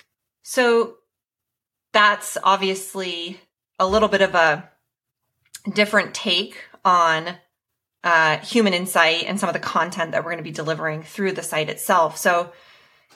so 0.42 0.96
that's 1.92 2.38
obviously 2.42 3.40
a 3.78 3.86
little 3.86 4.08
bit 4.08 4.22
of 4.22 4.34
a 4.34 4.68
different 5.72 6.14
take 6.14 6.56
on 6.84 7.36
uh, 8.04 8.38
human 8.38 8.74
insight 8.74 9.24
and 9.24 9.38
some 9.38 9.48
of 9.48 9.52
the 9.52 9.60
content 9.60 10.12
that 10.12 10.24
we're 10.24 10.32
going 10.32 10.38
to 10.38 10.44
be 10.44 10.50
delivering 10.50 11.02
through 11.02 11.32
the 11.32 11.42
site 11.42 11.68
itself. 11.68 12.16
So, 12.16 12.52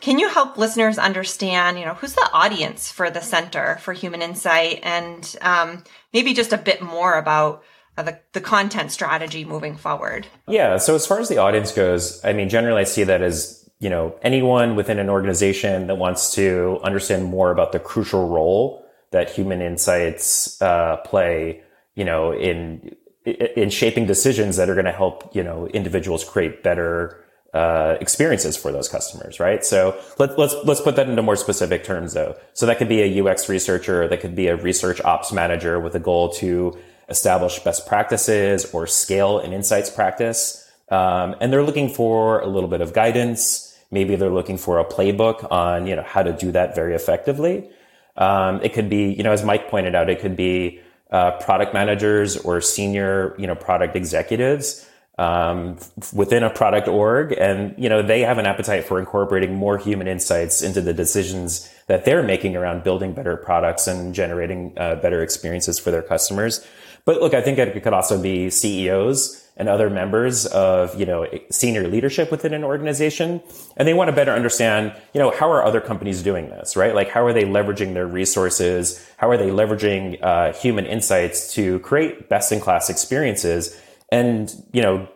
can 0.01 0.19
you 0.19 0.29
help 0.29 0.59
listeners 0.59 0.99
understand, 0.99 1.79
you 1.79 1.85
know, 1.85 1.95
who's 1.95 2.15
the 2.15 2.29
audience 2.33 2.91
for 2.91 3.11
the 3.11 3.21
Center 3.21 3.79
for 3.81 3.93
Human 3.93 4.23
Insight, 4.23 4.81
and 4.83 5.37
um, 5.41 5.83
maybe 6.13 6.35
just 6.35 6.53
a 6.53 6.59
bit 6.59 6.83
more 6.83 7.19
about 7.19 7.63
uh, 7.97 8.03
the, 8.03 8.21
the 8.33 8.41
content 8.41 8.93
strategy 8.93 9.45
moving 9.45 9.77
forward? 9.77 10.27
Yeah. 10.47 10.77
So 10.77 10.95
as 10.95 11.07
far 11.07 11.19
as 11.19 11.29
the 11.29 11.39
audience 11.39 11.73
goes, 11.73 12.23
I 12.25 12.33
mean, 12.33 12.49
generally 12.49 12.83
I 12.83 12.85
see 12.85 13.05
that 13.05 13.23
as, 13.23 13.69
you 13.81 13.91
know, 13.91 14.15
anyone 14.23 14.77
within 14.77 14.99
an 14.99 15.09
organization 15.09 15.87
that 15.87 15.97
wants 15.97 16.35
to 16.35 16.79
understand 16.83 17.25
more 17.25 17.51
about 17.51 17.73
the 17.73 17.79
crucial 17.79 18.29
role 18.29 18.87
that 19.13 19.31
human 19.31 19.63
insights 19.63 20.61
uh, 20.61 20.97
play, 21.05 21.63
you 21.95 22.05
know, 22.05 22.33
in 22.33 22.95
in 23.25 23.71
shaping 23.71 24.07
decisions 24.07 24.57
that 24.57 24.71
are 24.71 24.75
going 24.75 24.87
to 24.87 24.93
help, 24.93 25.35
you 25.35 25.43
know, 25.43 25.67
individuals 25.69 26.23
create 26.23 26.63
better 26.63 27.25
uh, 27.57 27.97
experiences 28.03 28.55
for 28.55 28.71
those 28.71 28.87
customers, 28.87 29.41
right? 29.41 29.65
So 29.65 29.99
let, 30.19 30.39
let's 30.39 30.55
let's 30.65 30.83
put 30.83 30.95
that 30.97 31.09
into 31.09 31.23
more 31.23 31.37
specific 31.37 31.85
terms, 31.85 32.13
though. 32.13 32.37
So 32.53 32.67
that 32.67 32.77
could 32.77 32.89
be 32.89 33.01
a 33.01 33.25
UX 33.25 33.49
researcher, 33.49 34.07
that 34.09 34.21
could 34.21 34.37
be 34.37 34.49
a 34.49 34.57
research 34.57 35.01
ops 35.01 35.33
manager 35.33 35.81
with 35.81 35.95
a 35.95 35.99
goal 35.99 36.29
to 36.35 36.77
establish 37.09 37.59
best 37.61 37.87
practices 37.87 38.67
or 38.75 38.87
scale 38.87 39.39
an 39.39 39.55
insights 39.55 39.89
practice. 39.89 40.71
Um, 40.91 41.35
and 41.41 41.51
they're 41.51 41.63
looking 41.63 41.89
for 41.89 42.41
a 42.41 42.47
little 42.47 42.69
bit 42.69 42.83
of 42.83 42.93
guidance. 42.93 43.75
Maybe 43.91 44.17
they're 44.17 44.29
looking 44.29 44.59
for 44.59 44.79
a 44.79 44.85
playbook 44.85 45.51
on, 45.51 45.87
you 45.87 45.97
know, 45.97 46.03
how 46.03 46.23
to 46.23 46.35
do 46.35 46.53
that 46.53 46.75
very 46.75 46.95
effectively. 46.95 47.71
Um, 48.19 48.61
it 48.63 48.75
could 48.75 48.91
be, 48.91 49.15
you 49.15 49.23
know, 49.23 49.33
as 49.33 49.43
Mike 49.43 49.71
pointed 49.71 49.95
out, 49.95 50.11
it 50.11 50.21
could 50.21 50.37
be 50.37 50.81
uh, 51.11 51.31
product 51.39 51.73
managers 51.73 52.37
or 52.37 52.61
senior, 52.61 53.35
you 53.39 53.47
know, 53.47 53.55
product 53.55 53.97
executives 53.97 54.87
um, 55.19 55.79
within 56.13 56.43
a 56.43 56.51
product 56.51 56.89
org, 56.89 57.33
and 57.33 57.75
you 57.79 57.89
know 57.89 58.03
they 58.03 58.21
have 58.21 58.39
an 58.39 58.47
appetite 58.47 58.85
for 58.85 58.99
incorporating 58.99 59.55
more 59.55 59.79
human 59.79 60.07
insights 60.07 60.63
into 60.63 60.81
the 60.81 60.93
decisions 60.93 61.73
that 61.87 62.05
they're 62.05 62.23
making 62.23 62.57
around 62.57 62.85
building 62.85 63.15
better 63.15 63.37
products 63.37 63.87
and 63.87 64.15
generating 64.15 64.75
uh, 64.77 64.97
better 64.97 65.23
experiences 65.23 65.79
for 65.79 65.91
their 65.91 66.03
customers. 66.03 66.67
But 67.07 67.23
look, 67.23 67.35
I 67.35 67.41
think 67.41 67.59
it 67.59 67.83
could 67.83 67.93
also 67.93 68.21
be 68.21 68.51
CEOs 68.51 69.43
and 69.57 69.71
other 69.71 69.89
members 69.89 70.45
of 70.45 70.99
you 71.01 71.07
know 71.07 71.27
senior 71.51 71.89
leadership 71.89 72.31
within 72.31 72.53
an 72.53 72.63
organization, 72.63 73.41
and 73.79 73.89
they 73.89 73.95
want 73.95 74.09
to 74.09 74.15
better 74.15 74.33
understand 74.33 74.93
you 75.15 75.21
know 75.21 75.31
how 75.31 75.51
are 75.51 75.65
other 75.65 75.81
companies 75.81 76.23
doing 76.23 76.51
this, 76.51 76.77
right? 76.77 76.95
Like 76.95 77.09
how 77.09 77.25
are 77.25 77.33
they 77.33 77.45
leveraging 77.45 77.95
their 77.95 78.07
resources? 78.07 79.03
How 79.17 79.31
are 79.31 79.39
they 79.39 79.49
leveraging 79.49 80.23
uh, 80.23 80.53
human 80.53 80.85
insights 80.85 81.55
to 81.55 81.79
create 81.79 82.29
best 82.29 82.53
in 82.53 82.61
class 82.61 82.91
experiences? 82.91 83.81
And 84.11 84.51
you 84.73 84.83
know 84.83 85.09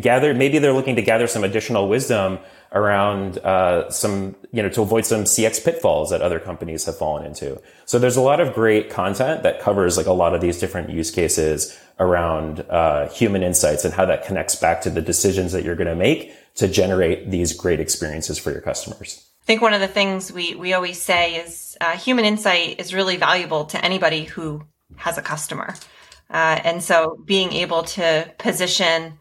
gather 0.00 0.34
maybe 0.34 0.58
they're 0.58 0.72
looking 0.72 0.96
to 0.96 1.02
gather 1.02 1.26
some 1.26 1.44
additional 1.44 1.88
wisdom 1.88 2.38
around 2.72 3.38
uh, 3.38 3.88
some 3.90 4.34
you 4.52 4.62
know 4.62 4.68
to 4.68 4.82
avoid 4.82 5.06
some 5.06 5.24
cx 5.24 5.64
pitfalls 5.64 6.10
that 6.10 6.20
other 6.20 6.40
companies 6.40 6.84
have 6.84 6.96
fallen 6.96 7.24
into 7.24 7.60
so 7.84 7.98
there's 7.98 8.16
a 8.16 8.20
lot 8.20 8.40
of 8.40 8.52
great 8.52 8.90
content 8.90 9.42
that 9.42 9.60
covers 9.60 9.96
like 9.96 10.06
a 10.06 10.12
lot 10.12 10.34
of 10.34 10.40
these 10.40 10.58
different 10.58 10.90
use 10.90 11.10
cases 11.10 11.78
around 12.00 12.60
uh, 12.68 13.08
human 13.10 13.44
insights 13.44 13.84
and 13.84 13.94
how 13.94 14.04
that 14.04 14.24
connects 14.24 14.56
back 14.56 14.80
to 14.80 14.90
the 14.90 15.00
decisions 15.00 15.52
that 15.52 15.62
you're 15.62 15.76
going 15.76 15.86
to 15.86 15.94
make 15.94 16.34
to 16.56 16.66
generate 16.66 17.30
these 17.30 17.52
great 17.52 17.78
experiences 17.78 18.38
for 18.38 18.50
your 18.50 18.60
customers 18.60 19.24
I 19.42 19.46
think 19.46 19.60
one 19.60 19.74
of 19.74 19.80
the 19.80 19.88
things 19.88 20.32
we, 20.32 20.54
we 20.54 20.72
always 20.72 21.00
say 21.00 21.34
is 21.34 21.76
uh, 21.78 21.98
human 21.98 22.24
insight 22.24 22.80
is 22.80 22.94
really 22.94 23.18
valuable 23.18 23.66
to 23.66 23.84
anybody 23.84 24.24
who 24.24 24.62
has 24.96 25.18
a 25.18 25.22
customer. 25.22 25.74
Uh, 26.30 26.58
and 26.64 26.82
so 26.82 27.22
being 27.24 27.52
able 27.52 27.82
to 27.82 28.32
position 28.38 29.18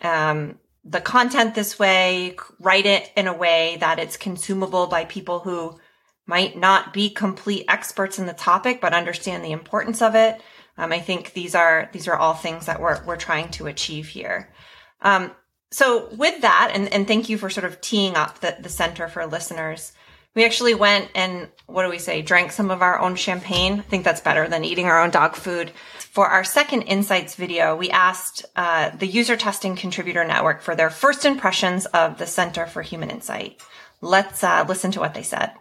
um, 0.00 0.58
the 0.84 1.00
content 1.00 1.54
this 1.54 1.78
way, 1.78 2.36
write 2.60 2.86
it 2.86 3.10
in 3.16 3.26
a 3.26 3.36
way 3.36 3.76
that 3.80 3.98
it's 3.98 4.16
consumable 4.16 4.86
by 4.86 5.04
people 5.04 5.40
who 5.40 5.78
might 6.26 6.56
not 6.56 6.92
be 6.92 7.10
complete 7.10 7.64
experts 7.68 8.18
in 8.18 8.26
the 8.26 8.32
topic, 8.32 8.80
but 8.80 8.94
understand 8.94 9.44
the 9.44 9.52
importance 9.52 10.02
of 10.02 10.14
it. 10.14 10.40
Um, 10.78 10.92
I 10.92 11.00
think 11.00 11.32
these 11.32 11.54
are 11.54 11.88
these 11.92 12.08
are 12.08 12.16
all 12.16 12.34
things 12.34 12.66
that 12.66 12.80
we're 12.80 13.02
we're 13.04 13.16
trying 13.16 13.50
to 13.52 13.66
achieve 13.66 14.08
here. 14.08 14.52
Um, 15.00 15.32
so 15.72 16.08
with 16.14 16.42
that, 16.42 16.70
and, 16.74 16.92
and 16.92 17.06
thank 17.08 17.28
you 17.28 17.38
for 17.38 17.50
sort 17.50 17.66
of 17.66 17.80
teeing 17.80 18.14
up 18.14 18.40
the, 18.40 18.56
the 18.60 18.68
center 18.68 19.08
for 19.08 19.26
listeners. 19.26 19.92
We 20.34 20.44
actually 20.44 20.74
went 20.74 21.10
and 21.14 21.48
what 21.66 21.82
do 21.82 21.90
we 21.90 21.98
say? 21.98 22.22
Drank 22.22 22.52
some 22.52 22.70
of 22.70 22.82
our 22.82 22.98
own 22.98 23.16
champagne. 23.16 23.80
I 23.80 23.82
think 23.82 24.04
that's 24.04 24.20
better 24.20 24.46
than 24.48 24.64
eating 24.64 24.86
our 24.86 25.02
own 25.02 25.10
dog 25.10 25.34
food. 25.34 25.72
For 26.16 26.26
our 26.26 26.44
second 26.44 26.84
insights 26.84 27.34
video, 27.34 27.76
we 27.76 27.90
asked 27.90 28.46
uh, 28.56 28.88
the 28.88 29.06
user 29.06 29.36
testing 29.36 29.76
contributor 29.76 30.24
network 30.24 30.62
for 30.62 30.74
their 30.74 30.88
first 30.88 31.26
impressions 31.26 31.84
of 31.84 32.16
the 32.16 32.24
Center 32.24 32.64
for 32.64 32.80
Human 32.80 33.10
Insight. 33.10 33.60
Let's 34.00 34.42
uh, 34.42 34.64
listen 34.66 34.90
to 34.92 35.00
what 35.00 35.12
they 35.12 35.22
said. 35.22 35.52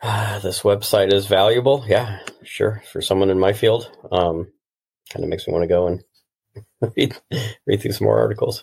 Uh, 0.00 0.38
this 0.38 0.60
website 0.60 1.12
is 1.12 1.26
valuable. 1.26 1.84
Yeah, 1.88 2.20
sure. 2.44 2.84
For 2.92 3.02
someone 3.02 3.30
in 3.30 3.40
my 3.40 3.52
field, 3.52 3.90
um, 4.12 4.46
kind 5.12 5.24
of 5.24 5.28
makes 5.28 5.44
me 5.48 5.54
want 5.54 5.64
to 5.64 5.66
go 5.66 5.88
and 5.88 6.04
read, 6.96 7.16
read 7.66 7.82
through 7.82 7.90
some 7.90 8.04
more 8.04 8.20
articles 8.20 8.62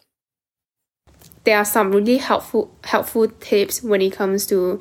there 1.43 1.57
are 1.57 1.65
some 1.65 1.91
really 1.91 2.17
helpful 2.17 2.69
helpful 2.83 3.27
tips 3.39 3.81
when 3.81 4.01
it 4.01 4.11
comes 4.11 4.45
to 4.45 4.79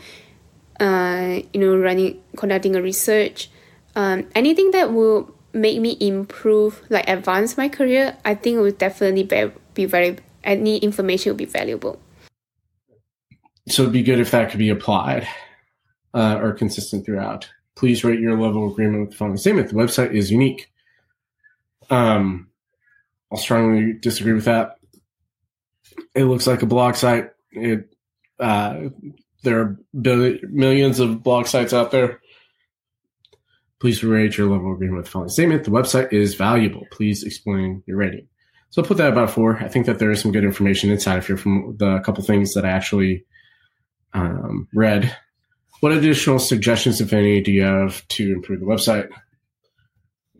uh, 0.80 1.40
you 1.52 1.60
know 1.60 1.76
running 1.76 2.20
conducting 2.36 2.74
a 2.74 2.82
research 2.82 3.48
um, 3.94 4.26
anything 4.34 4.72
that 4.72 4.92
will 4.92 5.35
make 5.56 5.80
me 5.80 5.96
improve 6.00 6.82
like 6.90 7.08
advance 7.08 7.56
my 7.56 7.68
career 7.68 8.16
i 8.24 8.34
think 8.34 8.58
it 8.58 8.60
would 8.60 8.78
definitely 8.78 9.22
be, 9.22 9.50
be 9.74 9.84
very 9.84 10.16
any 10.46 10.78
information 10.78 11.30
would 11.30 11.38
be 11.38 11.44
valuable. 11.44 12.00
So 13.68 13.82
it'd 13.82 13.92
be 13.92 14.02
good 14.02 14.20
if 14.20 14.30
that 14.30 14.50
could 14.50 14.60
be 14.60 14.70
applied 14.70 15.26
uh, 16.14 16.38
or 16.40 16.52
consistent 16.52 17.04
throughout. 17.04 17.50
Please 17.74 18.04
rate 18.04 18.20
your 18.20 18.40
level 18.40 18.64
of 18.64 18.72
agreement 18.72 19.00
with 19.00 19.10
the 19.10 19.16
following 19.16 19.36
statement. 19.36 19.68
The 19.68 19.74
website 19.74 20.12
is 20.12 20.30
unique. 20.30 20.70
Um, 21.90 22.48
i'll 23.30 23.38
strongly 23.38 23.92
disagree 23.92 24.32
with 24.32 24.46
that. 24.46 24.78
It 26.14 26.24
looks 26.24 26.46
like 26.46 26.62
a 26.62 26.66
blog 26.66 26.94
site. 26.94 27.30
It 27.50 27.92
uh, 28.38 28.88
there 29.42 29.60
are 29.60 29.78
billion, 30.00 30.40
millions 30.50 31.00
of 31.00 31.22
blog 31.22 31.46
sites 31.46 31.72
out 31.72 31.90
there. 31.90 32.20
Please 33.86 34.02
rate 34.02 34.36
your 34.36 34.50
level 34.50 34.72
of 34.72 34.78
agreement 34.78 34.96
with 34.96 35.04
the 35.04 35.12
following 35.12 35.28
statement. 35.28 35.62
The 35.62 35.70
website 35.70 36.12
is 36.12 36.34
valuable. 36.34 36.88
Please 36.90 37.22
explain 37.22 37.84
your 37.86 37.98
rating. 37.98 38.26
So 38.70 38.82
I'll 38.82 38.88
put 38.88 38.96
that 38.96 39.12
about 39.12 39.30
four. 39.30 39.58
I 39.58 39.68
think 39.68 39.86
that 39.86 40.00
there 40.00 40.10
is 40.10 40.20
some 40.20 40.32
good 40.32 40.42
information 40.42 40.90
inside 40.90 41.18
of 41.18 41.26
here 41.28 41.36
from 41.36 41.76
the 41.78 42.00
couple 42.00 42.24
things 42.24 42.54
that 42.54 42.64
I 42.64 42.70
actually 42.70 43.24
um, 44.12 44.66
read. 44.74 45.16
What 45.78 45.92
additional 45.92 46.40
suggestions, 46.40 47.00
if 47.00 47.12
any, 47.12 47.40
do 47.40 47.52
you 47.52 47.62
have 47.62 48.04
to 48.08 48.32
improve 48.32 48.58
the 48.58 48.66
website? 48.66 49.08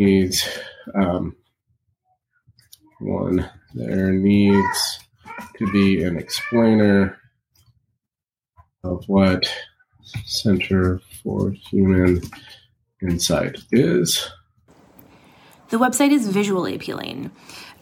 Needs 0.01 0.45
um, 0.97 1.37
one. 2.99 3.49
There 3.75 4.11
needs 4.11 4.99
to 5.59 5.71
be 5.71 6.03
an 6.03 6.19
explainer 6.19 7.17
of 8.83 9.05
what 9.07 9.49
Center 10.25 11.01
for 11.23 11.53
Human 11.53 12.23
Insight 13.03 13.59
is. 13.73 14.31
The 15.69 15.79
website 15.79 16.13
is 16.13 16.29
visually 16.29 16.75
appealing. 16.75 17.31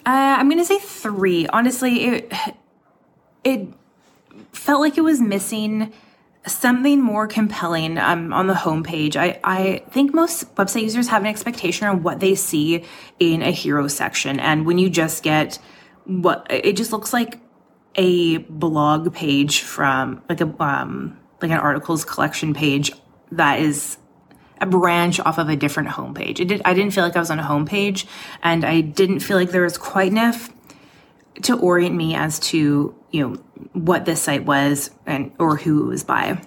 Uh, 0.06 0.36
I'm 0.38 0.48
going 0.48 0.58
to 0.60 0.64
say 0.64 0.78
three. 0.78 1.46
Honestly, 1.46 2.04
it 2.04 2.32
it 3.44 3.68
felt 4.52 4.80
like 4.80 4.98
it 4.98 5.02
was 5.02 5.20
missing 5.20 5.92
something 6.46 7.00
more 7.00 7.26
compelling 7.26 7.96
um, 7.98 8.32
on 8.32 8.46
the 8.46 8.54
homepage. 8.54 9.16
I, 9.16 9.40
I 9.44 9.82
think 9.90 10.12
most 10.12 10.54
website 10.56 10.82
users 10.82 11.08
have 11.08 11.22
an 11.22 11.28
expectation 11.28 11.86
on 11.86 12.02
what 12.02 12.20
they 12.20 12.34
see 12.34 12.84
in 13.18 13.42
a 13.42 13.50
hero 13.50 13.88
section. 13.88 14.38
And 14.40 14.66
when 14.66 14.78
you 14.78 14.90
just 14.90 15.22
get 15.22 15.58
what 16.04 16.46
it 16.50 16.76
just 16.76 16.92
looks 16.92 17.12
like 17.12 17.40
a 17.94 18.38
blog 18.38 19.14
page 19.14 19.60
from 19.62 20.22
like 20.28 20.40
a 20.40 20.62
um 20.62 21.18
like 21.40 21.50
an 21.50 21.58
articles 21.58 22.04
collection 22.04 22.52
page 22.52 22.92
that 23.30 23.60
is 23.60 23.96
a 24.64 24.66
branch 24.66 25.20
off 25.20 25.38
of 25.38 25.48
a 25.48 25.56
different 25.56 25.90
homepage. 25.90 26.40
It 26.40 26.48
did 26.48 26.62
I 26.64 26.72
didn't 26.74 26.92
feel 26.92 27.04
like 27.04 27.16
I 27.16 27.20
was 27.20 27.30
on 27.30 27.38
a 27.38 27.42
homepage 27.42 28.06
and 28.42 28.64
I 28.64 28.80
didn't 28.80 29.20
feel 29.20 29.36
like 29.36 29.50
there 29.50 29.62
was 29.62 29.78
quite 29.78 30.10
enough 30.10 30.50
to 31.42 31.58
orient 31.58 31.94
me 31.94 32.14
as 32.14 32.38
to, 32.38 32.94
you 33.10 33.20
know, 33.20 33.34
what 33.72 34.06
this 34.06 34.22
site 34.22 34.44
was 34.44 34.90
and 35.06 35.32
or 35.38 35.56
who 35.56 35.84
it 35.84 35.88
was 35.88 36.04
by. 36.04 36.40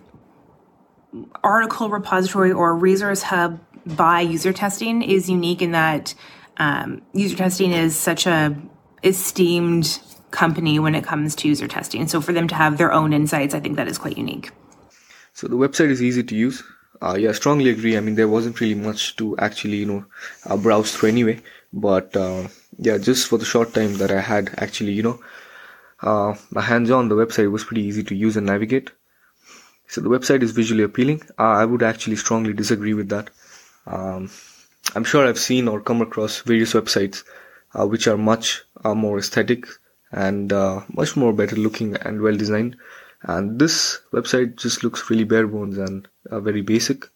Article 1.43 1.89
repository 1.89 2.51
or 2.51 2.75
resource 2.75 3.21
hub 3.21 3.59
by 3.85 4.21
user 4.21 4.51
testing 4.51 5.01
is 5.01 5.29
unique 5.29 5.61
in 5.61 5.71
that 5.71 6.13
um, 6.57 7.01
user 7.13 7.37
testing 7.37 7.71
is 7.71 7.95
such 7.95 8.25
a 8.25 8.55
esteemed 9.03 9.99
company 10.31 10.79
when 10.79 10.95
it 10.95 11.03
comes 11.03 11.35
to 11.35 11.47
user 11.47 11.67
testing. 11.67 12.07
So 12.07 12.19
for 12.19 12.33
them 12.33 12.47
to 12.47 12.55
have 12.55 12.77
their 12.77 12.91
own 12.91 13.13
insights, 13.13 13.53
I 13.53 13.59
think 13.59 13.75
that 13.77 13.87
is 13.87 13.97
quite 13.97 14.17
unique. 14.17 14.49
So 15.33 15.47
the 15.47 15.55
website 15.55 15.91
is 15.91 16.01
easy 16.01 16.23
to 16.23 16.35
use. 16.35 16.63
Uh, 17.01 17.15
yeah, 17.19 17.29
I 17.29 17.33
strongly 17.33 17.69
agree. 17.69 17.97
I 17.97 17.99
mean, 18.01 18.15
there 18.15 18.27
wasn't 18.27 18.59
really 18.59 18.75
much 18.75 19.15
to 19.17 19.37
actually, 19.37 19.77
you 19.77 19.85
know, 19.85 20.05
uh, 20.45 20.57
browse 20.57 20.95
through 20.95 21.09
anyway. 21.09 21.41
But 21.73 22.15
uh, 22.15 22.47
yeah, 22.77 22.97
just 22.97 23.27
for 23.27 23.37
the 23.37 23.45
short 23.45 23.73
time 23.73 23.95
that 23.95 24.11
I 24.11 24.21
had 24.21 24.53
actually, 24.57 24.93
you 24.93 25.03
know, 25.03 25.19
uh, 26.01 26.35
my 26.51 26.61
hands 26.61 26.91
on 26.91 27.09
the 27.09 27.15
website 27.15 27.51
was 27.51 27.63
pretty 27.63 27.83
easy 27.83 28.03
to 28.03 28.15
use 28.15 28.37
and 28.37 28.45
navigate. 28.45 28.91
So 29.87 30.01
the 30.01 30.09
website 30.09 30.43
is 30.43 30.51
visually 30.51 30.83
appealing. 30.83 31.21
Uh, 31.39 31.43
I 31.61 31.65
would 31.65 31.83
actually 31.83 32.15
strongly 32.17 32.53
disagree 32.53 32.93
with 32.93 33.09
that. 33.09 33.29
Um, 33.85 34.29
I'm 34.95 35.03
sure 35.03 35.25
I've 35.27 35.39
seen 35.39 35.67
or 35.67 35.81
come 35.81 36.01
across 36.01 36.41
various 36.41 36.73
websites 36.73 37.23
uh, 37.77 37.85
which 37.87 38.07
are 38.07 38.17
much 38.17 38.63
more 38.83 39.17
aesthetic 39.17 39.65
and 40.11 40.53
uh, 40.53 40.81
much 40.89 41.15
more 41.17 41.33
better 41.33 41.55
looking 41.55 41.95
and 41.97 42.21
well 42.21 42.35
designed. 42.35 42.77
And 43.23 43.59
this 43.59 43.99
website 44.13 44.57
just 44.57 44.83
looks 44.83 45.09
really 45.09 45.23
bare 45.23 45.47
bones 45.47 45.77
and 45.77 46.07
uh, 46.29 46.39
very 46.39 46.61
basic. 46.61 47.07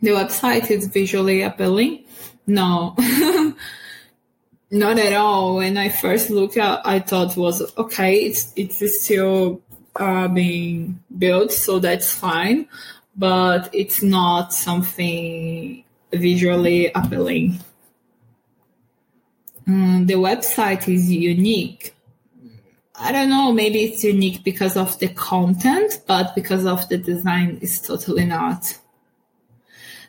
The 0.00 0.10
website 0.10 0.70
is 0.70 0.86
visually 0.86 1.42
appealing. 1.42 2.04
No, 2.46 2.94
not 4.70 4.98
at 4.98 5.12
all. 5.14 5.56
When 5.56 5.76
I 5.76 5.88
first 5.88 6.30
looked 6.30 6.56
at, 6.56 6.86
I 6.86 7.00
thought 7.00 7.36
was 7.36 7.62
okay. 7.78 8.16
It's 8.16 8.52
it's 8.56 9.02
still 9.02 9.62
uh, 9.96 10.28
being 10.28 11.00
built, 11.16 11.52
so 11.52 11.78
that's 11.78 12.12
fine. 12.12 12.68
But 13.16 13.70
it's 13.72 14.02
not 14.02 14.52
something 14.52 15.84
visually 16.12 16.90
appealing. 16.94 17.60
Mm, 19.66 20.06
the 20.06 20.14
website 20.14 20.88
is 20.88 21.10
unique. 21.10 21.93
I 22.96 23.12
don't 23.12 23.28
know, 23.28 23.52
maybe 23.52 23.84
it's 23.84 24.04
unique 24.04 24.44
because 24.44 24.76
of 24.76 24.98
the 25.00 25.08
content, 25.08 26.00
but 26.06 26.34
because 26.34 26.64
of 26.64 26.88
the 26.88 26.98
design, 26.98 27.58
it's 27.60 27.80
totally 27.80 28.24
not. 28.24 28.78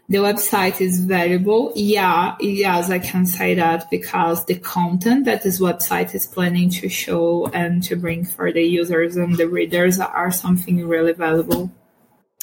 the 0.08 0.20
website 0.20 0.82
is 0.82 1.00
valuable. 1.00 1.72
Yeah, 1.76 2.36
yes, 2.40 2.92
I 2.92 3.00
can 3.00 3.26
say 3.26 3.56
that 3.56 3.90
because 3.90 4.46
the 4.46 4.56
content 4.56 5.26
that 5.26 5.42
this 5.44 5.60
website 5.60 6.14
is 6.14 6.28
planning 6.28 6.70
to 6.72 6.90
show 6.90 7.48
and 7.48 7.82
to 7.84 7.96
bring 7.96 8.24
for 8.26 8.52
the 8.52 8.62
users 8.62 9.16
and 9.16 9.36
the 9.36 9.48
readers 9.50 10.00
are 10.00 10.32
something 10.32 10.88
really 10.88 11.14
valuable. 11.14 11.72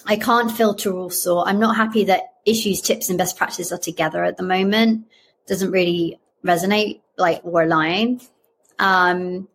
I 0.07 0.17
can't 0.17 0.51
filter 0.51 0.93
also. 0.93 1.45
I'm 1.45 1.61
not 1.61 1.77
happy 1.77 2.05
that 2.05 2.23
issues, 2.45 2.81
tips, 2.81 3.09
and 3.09 3.17
best 3.17 3.37
practices 3.37 3.71
are 3.71 3.79
together 3.79 4.25
at 4.25 4.37
the 4.37 4.43
moment. 4.43 5.07
Doesn't 5.47 5.71
really 5.71 6.19
resonate 6.45 7.01
like 7.17 7.45
we're 7.45 7.67
lying. 7.67 8.21
Um, 8.81 9.47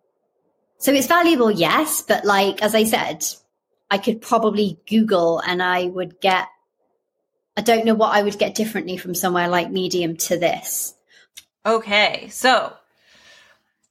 so 0.80 0.92
it's 0.94 1.08
valuable, 1.08 1.52
yes, 1.52 2.02
but 2.02 2.26
like 2.26 2.62
as 2.62 2.76
I 2.76 2.84
said, 2.84 3.26
I 3.90 3.98
could 3.98 4.22
probably 4.22 4.80
Google 4.88 5.40
and 5.40 5.62
I 5.62 5.86
would 5.86 6.20
get 6.20 6.48
I 7.56 7.62
don't 7.62 7.86
know 7.86 7.96
what 7.96 8.14
I 8.14 8.22
would 8.22 8.38
get 8.38 8.54
differently 8.54 8.98
from 8.98 9.16
somewhere 9.16 9.48
like 9.48 9.72
Medium 9.72 10.16
to 10.18 10.38
this. 10.38 10.94
Okay, 11.66 12.28
so 12.30 12.74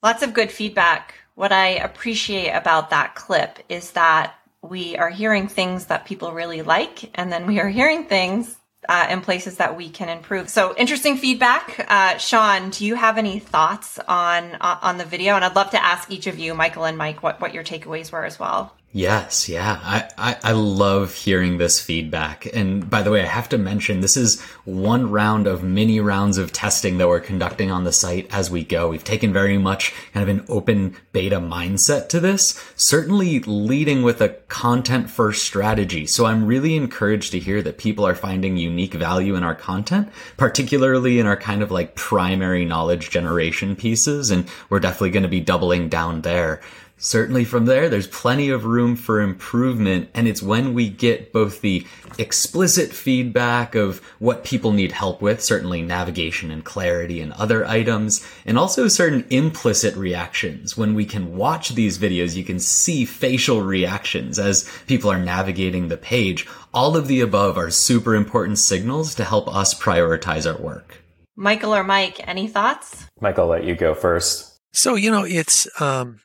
lots 0.01 0.23
of 0.23 0.33
good 0.33 0.51
feedback. 0.51 1.15
What 1.35 1.51
I 1.51 1.67
appreciate 1.67 2.51
about 2.51 2.89
that 2.91 3.13
clip 3.15 3.59
is 3.69 3.91
that 3.91 4.33
we 4.61 4.97
are 4.97 5.09
hearing 5.09 5.47
things 5.47 5.85
that 5.85 6.05
people 6.05 6.31
really 6.31 6.61
like, 6.61 7.11
and 7.15 7.31
then 7.31 7.45
we 7.45 7.59
are 7.59 7.69
hearing 7.69 8.05
things 8.05 8.56
uh, 8.87 9.07
in 9.09 9.21
places 9.21 9.57
that 9.57 9.75
we 9.75 9.89
can 9.89 10.09
improve. 10.09 10.49
So 10.49 10.75
interesting 10.75 11.17
feedback. 11.17 11.85
Uh, 11.89 12.17
Sean, 12.17 12.69
do 12.69 12.85
you 12.85 12.95
have 12.95 13.17
any 13.17 13.39
thoughts 13.39 13.99
on 14.07 14.55
uh, 14.61 14.79
on 14.81 14.97
the 14.97 15.05
video? 15.05 15.35
And 15.35 15.43
I'd 15.43 15.55
love 15.55 15.71
to 15.71 15.83
ask 15.83 16.11
each 16.11 16.27
of 16.27 16.39
you, 16.39 16.53
Michael 16.53 16.85
and 16.85 16.97
Mike, 16.97 17.23
what 17.23 17.41
what 17.41 17.53
your 17.53 17.63
takeaways 17.63 18.11
were 18.11 18.25
as 18.25 18.39
well. 18.39 18.73
Yes, 18.97 19.47
yeah. 19.47 19.79
I, 19.83 20.09
I, 20.17 20.37
I, 20.41 20.51
love 20.53 21.13
hearing 21.13 21.59
this 21.59 21.79
feedback. 21.79 22.47
And 22.51 22.89
by 22.89 23.03
the 23.03 23.11
way, 23.11 23.21
I 23.21 23.27
have 23.27 23.47
to 23.49 23.59
mention 23.59 24.01
this 24.01 24.17
is 24.17 24.41
one 24.65 25.11
round 25.11 25.45
of 25.45 25.61
mini 25.61 25.99
rounds 25.99 26.39
of 26.39 26.51
testing 26.51 26.97
that 26.97 27.07
we're 27.07 27.19
conducting 27.19 27.69
on 27.69 27.83
the 27.83 27.91
site 27.91 28.27
as 28.33 28.49
we 28.49 28.63
go. 28.63 28.89
We've 28.89 29.03
taken 29.03 29.31
very 29.31 29.59
much 29.59 29.93
kind 30.13 30.27
of 30.27 30.35
an 30.35 30.45
open 30.49 30.95
beta 31.11 31.39
mindset 31.39 32.09
to 32.09 32.19
this, 32.19 32.59
certainly 32.75 33.39
leading 33.41 34.01
with 34.01 34.19
a 34.19 34.29
content 34.29 35.11
first 35.11 35.45
strategy. 35.45 36.07
So 36.07 36.25
I'm 36.25 36.47
really 36.47 36.75
encouraged 36.75 37.33
to 37.33 37.39
hear 37.39 37.61
that 37.61 37.77
people 37.77 38.03
are 38.03 38.15
finding 38.15 38.57
unique 38.57 38.95
value 38.95 39.35
in 39.35 39.43
our 39.43 39.53
content, 39.53 40.09
particularly 40.37 41.19
in 41.19 41.27
our 41.27 41.37
kind 41.37 41.61
of 41.61 41.69
like 41.69 41.93
primary 41.93 42.65
knowledge 42.65 43.11
generation 43.11 43.75
pieces. 43.75 44.31
And 44.31 44.49
we're 44.71 44.79
definitely 44.79 45.11
going 45.11 45.21
to 45.21 45.29
be 45.29 45.39
doubling 45.39 45.87
down 45.87 46.21
there. 46.21 46.61
Certainly 46.99 47.45
from 47.45 47.65
there, 47.65 47.89
there's 47.89 48.07
plenty 48.07 48.49
of 48.49 48.65
room 48.65 48.95
for 48.95 49.21
improvement. 49.21 50.09
And 50.15 50.27
it's 50.27 50.41
when 50.41 50.73
we 50.73 50.89
get 50.89 51.31
both 51.31 51.61
the 51.61 51.85
explicit 52.17 52.91
feedback 52.91 53.75
of 53.75 53.99
what 54.17 54.43
people 54.43 54.71
need 54.71 54.91
help 54.91 55.21
with, 55.21 55.43
certainly 55.43 55.83
navigation 55.83 56.49
and 56.49 56.65
clarity 56.65 57.21
and 57.21 57.33
other 57.33 57.67
items, 57.67 58.27
and 58.47 58.57
also 58.57 58.87
certain 58.87 59.25
implicit 59.29 59.95
reactions. 59.95 60.75
When 60.75 60.95
we 60.95 61.05
can 61.05 61.37
watch 61.37 61.69
these 61.69 61.99
videos, 61.99 62.35
you 62.35 62.43
can 62.43 62.59
see 62.59 63.05
facial 63.05 63.61
reactions 63.61 64.39
as 64.39 64.67
people 64.87 65.11
are 65.11 65.19
navigating 65.19 65.89
the 65.89 65.97
page. 65.97 66.47
All 66.73 66.97
of 66.97 67.07
the 67.07 67.21
above 67.21 67.57
are 67.57 67.69
super 67.69 68.15
important 68.15 68.57
signals 68.57 69.13
to 69.15 69.23
help 69.23 69.47
us 69.47 69.79
prioritize 69.79 70.51
our 70.51 70.59
work. 70.59 71.03
Michael 71.35 71.75
or 71.75 71.83
Mike, 71.83 72.27
any 72.27 72.47
thoughts? 72.47 73.05
Mike, 73.21 73.37
I'll 73.37 73.45
let 73.45 73.63
you 73.63 73.75
go 73.75 73.93
first. 73.93 74.57
So, 74.73 74.95
you 74.95 75.11
know, 75.11 75.23
it's, 75.23 75.67
um, 75.79 76.19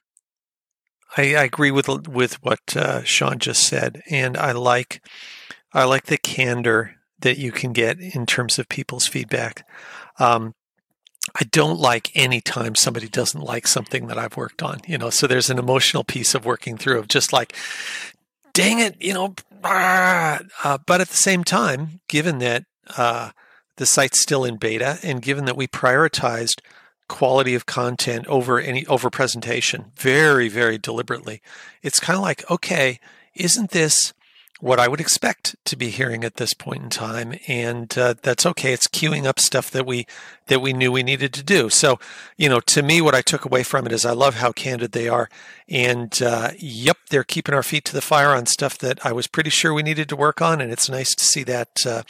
I, 1.16 1.35
I 1.35 1.44
agree 1.44 1.70
with 1.70 1.88
with 2.09 2.42
what 2.42 2.77
uh, 2.77 3.03
Sean 3.05 3.38
just 3.38 3.66
said, 3.66 4.03
and 4.11 4.37
I 4.37 4.53
like 4.53 5.05
I 5.72 5.85
like 5.85 6.07
the 6.07 6.18
candor 6.18 6.96
that 7.20 7.38
you 7.38 7.53
can 7.53 7.72
get 7.72 8.01
in 8.01 8.27
terms 8.27 8.59
of 8.59 8.68
people's 8.68 9.07
feedback. 9.07 9.66
Um, 10.18 10.55
I 11.37 11.44
don't 11.44 11.79
like 11.79 12.11
any 12.14 12.40
time 12.40 12.75
somebody 12.75 13.09
doesn't 13.09 13.40
like 13.40 13.66
something 13.66 14.09
that 14.09 14.18
I've 14.18 14.37
worked 14.37 14.62
on, 14.62 14.81
you 14.87 14.98
know. 14.98 15.11
So 15.11 15.27
there's 15.27 15.51
an 15.51 15.59
emotional 15.59 16.05
piece 16.05 16.35
of 16.35 16.44
working 16.44 16.77
through 16.77 16.98
of 16.98 17.09
just 17.09 17.33
like, 17.33 17.55
dang 18.53 18.81
it, 18.81 19.01
you 19.01 19.14
know. 19.14 19.35
Uh, 19.62 20.79
but 20.87 21.01
at 21.01 21.09
the 21.09 21.16
same 21.16 21.44
time, 21.44 22.01
given 22.09 22.38
that 22.38 22.64
uh, 22.96 23.31
the 23.77 23.87
site's 23.87 24.20
still 24.20 24.44
in 24.44 24.57
beta, 24.57 24.98
and 25.03 25.22
given 25.22 25.44
that 25.44 25.57
we 25.57 25.68
prioritized 25.68 26.61
quality 27.12 27.55
of 27.55 27.66
content 27.66 28.27
over 28.27 28.59
any 28.59 28.87
over 28.87 29.11
presentation 29.11 29.92
very 29.96 30.48
very 30.48 30.79
deliberately. 30.79 31.42
It's 31.83 32.01
kind 32.01 32.16
of 32.16 32.22
like 32.22 32.51
okay 32.51 32.98
isn't 33.35 33.70
this 33.70 34.14
what 34.62 34.79
i 34.79 34.87
would 34.87 35.01
expect 35.01 35.57
to 35.64 35.75
be 35.75 35.90
hearing 35.90 36.22
at 36.22 36.37
this 36.37 36.55
point 36.55 36.85
in 36.85 36.88
time 36.88 37.35
and 37.48 37.98
uh, 37.98 38.14
that's 38.22 38.46
okay 38.46 38.72
it's 38.72 38.87
queuing 38.87 39.25
up 39.27 39.40
stuff 39.40 39.68
that 39.72 39.85
we 39.85 40.07
that 40.46 40.61
we 40.61 40.72
knew 40.72 40.92
we 40.92 41.03
needed 41.03 41.33
to 41.33 41.42
do 41.42 41.68
so 41.68 41.98
you 42.37 42.48
know 42.48 42.61
to 42.61 42.81
me 42.81 43.01
what 43.01 43.14
i 43.14 43.20
took 43.20 43.44
away 43.44 43.64
from 43.64 43.87
it 43.87 43.92
is 43.92 44.07
i 44.07 44.12
love 44.12 44.37
how 44.37 44.53
candid 44.53 44.92
they 44.92 45.09
are 45.09 45.29
and 45.68 46.22
uh, 46.22 46.53
yep 46.59 46.96
they're 47.11 47.25
keeping 47.25 47.57
our 47.57 47.62
feet 47.64 47.85
to 47.85 47.92
the 47.92 48.01
fire 48.01 48.31
on 48.31 48.46
stuff 48.46 48.79
that 48.79 49.05
i 49.05 49.11
was 49.11 49.27
pretty 49.27 49.51
sure 49.51 49.75
we 49.75 49.83
needed 49.83 50.09
to 50.09 50.14
work 50.14 50.40
on 50.40 50.61
and 50.61 50.70
it's 50.70 50.88
nice 50.88 51.12
to 51.12 51.25
see 51.25 51.42
that 51.42 51.70
uh, 51.85 52.03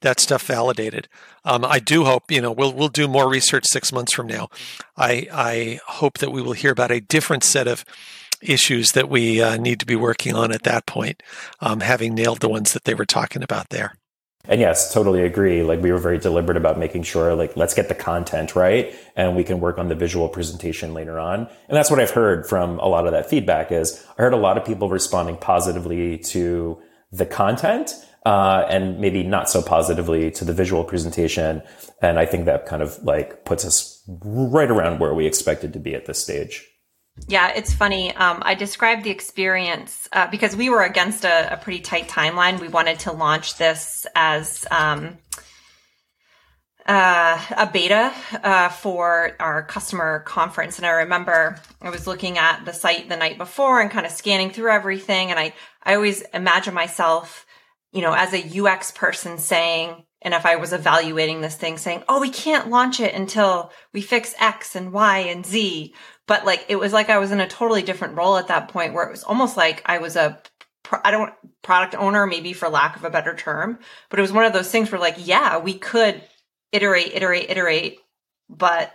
that 0.00 0.18
stuff 0.18 0.44
validated. 0.46 1.08
Um, 1.44 1.64
I 1.64 1.78
do 1.78 2.04
hope 2.04 2.28
you 2.28 2.40
know 2.40 2.50
we'll 2.50 2.72
we'll 2.72 2.88
do 2.88 3.06
more 3.06 3.28
research 3.28 3.64
six 3.66 3.92
months 3.92 4.12
from 4.12 4.26
now. 4.26 4.48
I 4.96 5.28
I 5.32 5.80
hope 5.86 6.18
that 6.18 6.32
we 6.32 6.42
will 6.42 6.54
hear 6.54 6.72
about 6.72 6.90
a 6.90 7.00
different 7.00 7.44
set 7.44 7.68
of 7.68 7.84
issues 8.42 8.92
that 8.92 9.08
we 9.08 9.42
uh, 9.42 9.56
need 9.56 9.80
to 9.80 9.86
be 9.86 9.96
working 9.96 10.34
on 10.34 10.52
at 10.52 10.64
that 10.64 10.86
point, 10.86 11.22
um, 11.60 11.80
having 11.80 12.14
nailed 12.14 12.40
the 12.40 12.48
ones 12.48 12.72
that 12.72 12.84
they 12.84 12.94
were 12.94 13.06
talking 13.06 13.42
about 13.42 13.70
there. 13.70 13.94
And 14.46 14.60
yes, 14.60 14.92
totally 14.92 15.22
agree. 15.22 15.62
Like 15.62 15.80
we 15.80 15.92
were 15.92 15.98
very 15.98 16.18
deliberate 16.18 16.56
about 16.56 16.76
making 16.76 17.04
sure, 17.04 17.34
like, 17.34 17.56
let's 17.56 17.74
get 17.74 17.88
the 17.88 17.94
content 17.94 18.56
right 18.56 18.92
and 19.14 19.36
we 19.36 19.44
can 19.44 19.60
work 19.60 19.78
on 19.78 19.88
the 19.88 19.94
visual 19.94 20.28
presentation 20.28 20.94
later 20.94 21.18
on. 21.18 21.40
And 21.40 21.76
that's 21.76 21.90
what 21.90 22.00
I've 22.00 22.10
heard 22.10 22.46
from 22.46 22.80
a 22.80 22.86
lot 22.86 23.06
of 23.06 23.12
that 23.12 23.30
feedback 23.30 23.70
is 23.70 24.04
I 24.18 24.22
heard 24.22 24.32
a 24.32 24.38
lot 24.38 24.58
of 24.58 24.64
people 24.64 24.88
responding 24.88 25.36
positively 25.36 26.18
to 26.18 26.82
the 27.12 27.26
content 27.26 27.94
uh, 28.26 28.66
and 28.68 28.98
maybe 28.98 29.22
not 29.22 29.48
so 29.48 29.62
positively 29.62 30.30
to 30.32 30.44
the 30.44 30.52
visual 30.52 30.82
presentation. 30.82 31.62
And 32.00 32.18
I 32.18 32.26
think 32.26 32.46
that 32.46 32.66
kind 32.66 32.82
of 32.82 33.00
like 33.04 33.44
puts 33.44 33.64
us 33.64 34.02
right 34.24 34.70
around 34.70 34.98
where 34.98 35.14
we 35.14 35.26
expected 35.26 35.72
to 35.74 35.78
be 35.78 35.94
at 35.94 36.06
this 36.06 36.20
stage. 36.20 36.68
Yeah, 37.28 37.52
it's 37.54 37.72
funny. 37.72 38.14
Um, 38.14 38.42
I 38.44 38.54
described 38.54 39.04
the 39.04 39.10
experience 39.10 40.08
uh, 40.12 40.28
because 40.30 40.56
we 40.56 40.70
were 40.70 40.82
against 40.82 41.24
a, 41.24 41.52
a, 41.52 41.56
pretty 41.56 41.80
tight 41.80 42.08
timeline. 42.08 42.58
We 42.58 42.68
wanted 42.68 43.00
to 43.00 43.12
launch 43.12 43.58
this 43.58 44.06
as 44.14 44.66
um, 44.70 45.18
uh, 46.86 47.40
a 47.56 47.66
beta 47.66 48.12
uh, 48.42 48.70
for 48.70 49.32
our 49.38 49.62
customer 49.62 50.20
conference. 50.20 50.78
And 50.78 50.86
I 50.86 50.90
remember 50.90 51.60
I 51.82 51.90
was 51.90 52.06
looking 52.06 52.38
at 52.38 52.64
the 52.64 52.72
site 52.72 53.08
the 53.10 53.16
night 53.16 53.36
before 53.36 53.80
and 53.80 53.90
kind 53.90 54.06
of 54.06 54.12
scanning 54.12 54.50
through 54.50 54.70
everything. 54.70 55.30
And 55.30 55.38
I, 55.38 55.52
I 55.82 55.94
always 55.94 56.22
imagine 56.32 56.72
myself 56.72 57.46
you 57.92 58.00
know, 58.00 58.14
as 58.14 58.32
a 58.32 58.60
UX 58.60 58.90
person 58.90 59.38
saying, 59.38 60.04
and 60.22 60.34
if 60.34 60.46
I 60.46 60.56
was 60.56 60.72
evaluating 60.72 61.40
this 61.40 61.56
thing 61.56 61.76
saying, 61.76 62.02
oh, 62.08 62.20
we 62.20 62.30
can't 62.30 62.70
launch 62.70 63.00
it 63.00 63.14
until 63.14 63.70
we 63.92 64.00
fix 64.00 64.34
X 64.38 64.74
and 64.74 64.92
Y 64.92 65.18
and 65.18 65.44
Z. 65.44 65.94
But 66.26 66.44
like, 66.44 66.66
it 66.68 66.76
was 66.76 66.92
like 66.92 67.10
I 67.10 67.18
was 67.18 67.32
in 67.32 67.40
a 67.40 67.48
totally 67.48 67.82
different 67.82 68.16
role 68.16 68.36
at 68.36 68.48
that 68.48 68.68
point 68.68 68.94
where 68.94 69.06
it 69.06 69.10
was 69.10 69.24
almost 69.24 69.56
like 69.56 69.82
I 69.86 69.98
was 69.98 70.16
a, 70.16 70.40
I 71.04 71.10
don't, 71.10 71.32
product 71.62 71.94
owner, 71.94 72.26
maybe 72.26 72.52
for 72.52 72.68
lack 72.68 72.96
of 72.96 73.04
a 73.04 73.10
better 73.10 73.34
term, 73.34 73.78
but 74.10 74.18
it 74.18 74.22
was 74.22 74.32
one 74.32 74.44
of 74.44 74.52
those 74.52 74.70
things 74.70 74.90
where 74.90 75.00
like, 75.00 75.16
yeah, 75.18 75.58
we 75.58 75.74
could 75.74 76.22
iterate, 76.72 77.12
iterate, 77.14 77.50
iterate, 77.50 78.00
but 78.48 78.92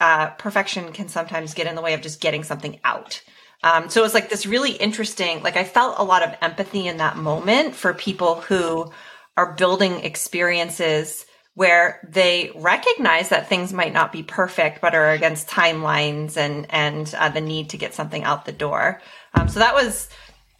uh, 0.00 0.30
perfection 0.30 0.92
can 0.92 1.08
sometimes 1.08 1.54
get 1.54 1.66
in 1.66 1.74
the 1.74 1.82
way 1.82 1.94
of 1.94 2.00
just 2.00 2.20
getting 2.20 2.42
something 2.42 2.80
out. 2.84 3.22
Um, 3.62 3.90
so 3.90 4.00
it 4.00 4.04
was 4.04 4.14
like 4.14 4.30
this 4.30 4.46
really 4.46 4.72
interesting, 4.72 5.42
like 5.42 5.56
I 5.56 5.64
felt 5.64 5.98
a 5.98 6.04
lot 6.04 6.22
of 6.22 6.34
empathy 6.40 6.86
in 6.86 6.96
that 6.96 7.16
moment 7.16 7.74
for 7.74 7.92
people 7.92 8.40
who 8.40 8.90
are 9.36 9.54
building 9.54 10.00
experiences 10.00 11.26
where 11.54 12.06
they 12.08 12.52
recognize 12.54 13.28
that 13.30 13.48
things 13.48 13.72
might 13.72 13.92
not 13.92 14.12
be 14.12 14.22
perfect, 14.22 14.80
but 14.80 14.94
are 14.94 15.10
against 15.10 15.48
timelines 15.48 16.36
and, 16.36 16.66
and 16.70 17.14
uh, 17.18 17.28
the 17.28 17.40
need 17.40 17.70
to 17.70 17.76
get 17.76 17.94
something 17.94 18.22
out 18.22 18.44
the 18.44 18.52
door. 18.52 19.00
Um, 19.34 19.48
so 19.48 19.58
that 19.58 19.74
was, 19.74 20.08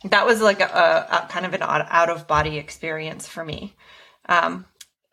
that 0.05 0.27
was 0.27 0.41
like 0.41 0.61
a, 0.61 0.65
a, 0.65 1.27
kind 1.31 1.47
of 1.47 1.55
an 1.55 1.63
out 1.63 2.11
of 2.11 2.27
body 2.27 2.59
experience 2.59 3.27
for 3.27 3.45
me. 3.45 3.75
Um, 4.29 4.67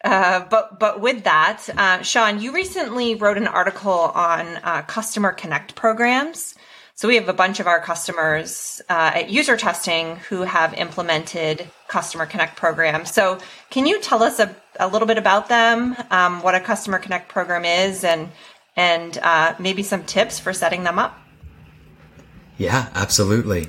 uh, 0.03 0.45
but 0.49 0.79
but 0.79 1.01
with 1.01 1.23
that, 1.23 1.67
uh, 1.75 2.01
Sean, 2.03 2.39
you 2.39 2.53
recently 2.53 3.15
wrote 3.15 3.37
an 3.37 3.47
article 3.47 3.91
on 3.91 4.45
uh, 4.63 4.83
customer 4.83 5.31
connect 5.31 5.75
programs, 5.75 6.53
so 6.97 7.07
we 7.07 7.13
have 7.13 7.29
a 7.29 7.33
bunch 7.33 7.59
of 7.59 7.67
our 7.67 7.79
customers 7.79 8.81
uh, 8.89 9.11
at 9.13 9.29
user 9.29 9.55
testing 9.55 10.15
who 10.29 10.41
have 10.41 10.73
implemented 10.73 11.69
Customer 11.87 12.25
Connect 12.25 12.57
programs. 12.57 13.13
So 13.13 13.37
can 13.69 13.85
you 13.85 14.01
tell 14.01 14.23
us 14.23 14.39
a, 14.39 14.55
a 14.79 14.87
little 14.87 15.07
bit 15.07 15.19
about 15.19 15.47
them, 15.47 15.95
um, 16.09 16.41
what 16.41 16.55
a 16.55 16.59
Customer 16.59 16.97
Connect 16.97 17.29
program 17.29 17.65
is, 17.65 18.03
and 18.03 18.29
and 18.75 19.15
uh, 19.19 19.53
maybe 19.59 19.83
some 19.83 20.05
tips 20.05 20.39
for 20.39 20.53
setting 20.53 20.85
them 20.85 20.97
up? 20.97 21.15
Yeah, 22.57 22.89
absolutely. 22.95 23.67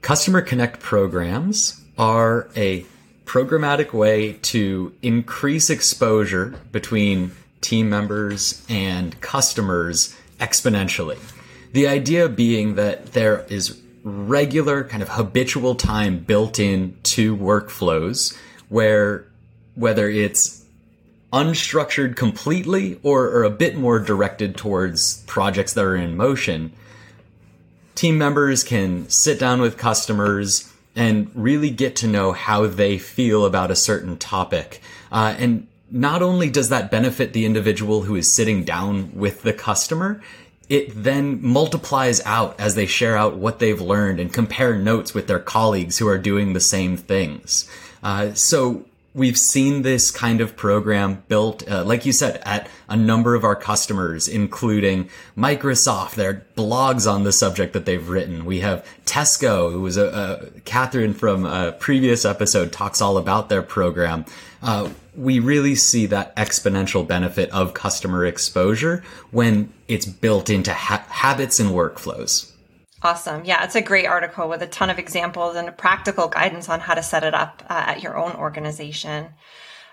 Customer 0.00 0.40
Connect 0.40 0.80
programs 0.80 1.84
are 1.98 2.48
a 2.56 2.86
programmatic 3.26 3.92
way 3.92 4.34
to 4.40 4.94
increase 5.02 5.68
exposure 5.68 6.54
between 6.72 7.32
team 7.60 7.90
members 7.90 8.64
and 8.70 9.20
customers 9.20 10.16
exponentially. 10.40 11.18
The 11.74 11.88
idea 11.88 12.28
being 12.28 12.76
that 12.76 13.14
there 13.14 13.44
is 13.48 13.80
regular 14.04 14.84
kind 14.84 15.02
of 15.02 15.08
habitual 15.08 15.74
time 15.74 16.20
built 16.20 16.60
in 16.60 16.96
to 17.02 17.36
workflows 17.36 18.38
where 18.68 19.26
whether 19.74 20.08
it's 20.08 20.64
unstructured 21.32 22.14
completely 22.14 23.00
or, 23.02 23.24
or 23.24 23.42
a 23.42 23.50
bit 23.50 23.76
more 23.76 23.98
directed 23.98 24.56
towards 24.56 25.24
projects 25.24 25.72
that 25.72 25.84
are 25.84 25.96
in 25.96 26.16
motion, 26.16 26.72
team 27.96 28.18
members 28.18 28.62
can 28.62 29.08
sit 29.08 29.40
down 29.40 29.60
with 29.60 29.76
customers 29.76 30.72
and 30.94 31.28
really 31.34 31.70
get 31.70 31.96
to 31.96 32.06
know 32.06 32.30
how 32.30 32.68
they 32.68 32.98
feel 32.98 33.44
about 33.44 33.72
a 33.72 33.76
certain 33.76 34.16
topic. 34.16 34.80
Uh, 35.10 35.34
and 35.40 35.66
not 35.90 36.22
only 36.22 36.48
does 36.48 36.68
that 36.68 36.92
benefit 36.92 37.32
the 37.32 37.44
individual 37.44 38.02
who 38.02 38.14
is 38.14 38.32
sitting 38.32 38.62
down 38.62 39.10
with 39.16 39.42
the 39.42 39.52
customer, 39.52 40.22
it 40.68 40.90
then 40.94 41.42
multiplies 41.42 42.20
out 42.24 42.58
as 42.58 42.74
they 42.74 42.86
share 42.86 43.16
out 43.16 43.36
what 43.36 43.58
they've 43.58 43.80
learned 43.80 44.20
and 44.20 44.32
compare 44.32 44.76
notes 44.76 45.14
with 45.14 45.26
their 45.26 45.38
colleagues 45.38 45.98
who 45.98 46.08
are 46.08 46.18
doing 46.18 46.52
the 46.52 46.60
same 46.60 46.96
things. 46.96 47.68
Uh, 48.02 48.32
so 48.34 48.84
we've 49.14 49.38
seen 49.38 49.82
this 49.82 50.10
kind 50.10 50.40
of 50.40 50.56
program 50.56 51.22
built, 51.28 51.68
uh, 51.70 51.84
like 51.84 52.04
you 52.04 52.12
said, 52.12 52.42
at 52.44 52.68
a 52.88 52.96
number 52.96 53.34
of 53.34 53.44
our 53.44 53.54
customers, 53.54 54.26
including 54.26 55.08
Microsoft, 55.36 56.16
their 56.16 56.44
blogs 56.56 57.10
on 57.10 57.22
the 57.22 57.32
subject 57.32 57.72
that 57.72 57.86
they've 57.86 58.08
written. 58.08 58.44
We 58.44 58.60
have 58.60 58.84
Tesco, 59.06 59.70
who 59.70 59.80
was 59.80 59.96
a, 59.96 60.50
a 60.56 60.60
Catherine 60.60 61.14
from 61.14 61.46
a 61.46 61.72
previous 61.72 62.24
episode 62.24 62.72
talks 62.72 63.00
all 63.00 63.16
about 63.16 63.48
their 63.48 63.62
program. 63.62 64.24
Uh, 64.64 64.88
we 65.14 65.38
really 65.38 65.74
see 65.74 66.06
that 66.06 66.34
exponential 66.36 67.06
benefit 67.06 67.50
of 67.50 67.74
customer 67.74 68.24
exposure 68.24 69.04
when 69.30 69.72
it's 69.88 70.06
built 70.06 70.48
into 70.48 70.72
ha- 70.72 71.04
habits 71.08 71.60
and 71.60 71.70
workflows. 71.70 72.50
Awesome. 73.02 73.44
Yeah, 73.44 73.62
it's 73.62 73.74
a 73.74 73.82
great 73.82 74.06
article 74.06 74.48
with 74.48 74.62
a 74.62 74.66
ton 74.66 74.88
of 74.88 74.98
examples 74.98 75.56
and 75.56 75.76
practical 75.76 76.28
guidance 76.28 76.70
on 76.70 76.80
how 76.80 76.94
to 76.94 77.02
set 77.02 77.22
it 77.24 77.34
up 77.34 77.62
uh, 77.68 77.84
at 77.88 78.02
your 78.02 78.16
own 78.16 78.32
organization. 78.32 79.28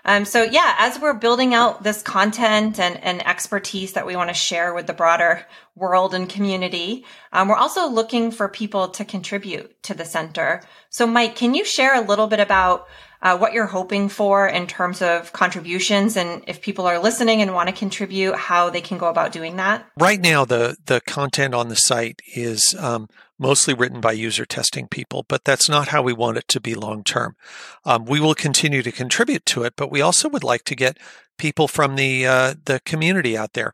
Um, 0.06 0.24
so 0.24 0.42
yeah, 0.42 0.74
as 0.78 0.98
we're 0.98 1.14
building 1.14 1.52
out 1.52 1.82
this 1.82 2.02
content 2.02 2.80
and, 2.80 2.96
and 3.04 3.24
expertise 3.26 3.92
that 3.92 4.06
we 4.06 4.16
want 4.16 4.30
to 4.30 4.34
share 4.34 4.72
with 4.74 4.86
the 4.86 4.94
broader 4.94 5.46
world 5.76 6.14
and 6.14 6.28
community, 6.28 7.04
um, 7.32 7.48
we're 7.48 7.54
also 7.54 7.88
looking 7.88 8.30
for 8.30 8.48
people 8.48 8.88
to 8.88 9.04
contribute 9.04 9.80
to 9.84 9.94
the 9.94 10.06
center. 10.06 10.62
So 10.88 11.06
Mike, 11.06 11.36
can 11.36 11.54
you 11.54 11.64
share 11.64 11.94
a 11.94 12.06
little 12.06 12.26
bit 12.26 12.40
about 12.40 12.88
uh, 13.22 13.38
what 13.38 13.52
you're 13.52 13.66
hoping 13.66 14.08
for 14.08 14.48
in 14.48 14.66
terms 14.66 15.00
of 15.00 15.32
contributions 15.32 16.16
and 16.16 16.42
if 16.46 16.60
people 16.60 16.86
are 16.86 16.98
listening 16.98 17.40
and 17.40 17.54
want 17.54 17.68
to 17.68 17.74
contribute, 17.74 18.34
how 18.34 18.68
they 18.68 18.80
can 18.80 18.98
go 18.98 19.08
about 19.08 19.32
doing 19.32 19.56
that? 19.56 19.86
Right 19.98 20.20
now, 20.20 20.44
the, 20.44 20.76
the 20.86 21.00
content 21.02 21.54
on 21.54 21.68
the 21.68 21.76
site 21.76 22.20
is 22.34 22.74
um, 22.78 23.08
mostly 23.38 23.74
written 23.74 24.00
by 24.00 24.12
user 24.12 24.44
testing 24.44 24.88
people, 24.88 25.24
but 25.28 25.44
that's 25.44 25.68
not 25.68 25.88
how 25.88 26.02
we 26.02 26.12
want 26.12 26.36
it 26.36 26.48
to 26.48 26.60
be 26.60 26.74
long 26.74 27.04
term. 27.04 27.36
Um, 27.84 28.04
we 28.04 28.20
will 28.20 28.34
continue 28.34 28.82
to 28.82 28.92
contribute 28.92 29.46
to 29.46 29.62
it, 29.62 29.74
but 29.76 29.90
we 29.90 30.00
also 30.00 30.28
would 30.28 30.44
like 30.44 30.64
to 30.64 30.74
get 30.74 30.98
people 31.38 31.68
from 31.68 31.96
the 31.96 32.26
uh, 32.26 32.54
the 32.64 32.80
community 32.84 33.36
out 33.36 33.54
there 33.54 33.72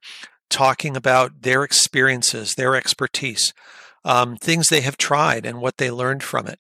talking 0.50 0.96
about 0.96 1.42
their 1.42 1.62
experiences, 1.62 2.54
their 2.54 2.74
expertise, 2.74 3.52
um, 4.04 4.36
things 4.36 4.68
they 4.68 4.80
have 4.80 4.96
tried, 4.96 5.44
and 5.44 5.60
what 5.60 5.76
they 5.76 5.90
learned 5.90 6.22
from 6.22 6.46
it. 6.46 6.58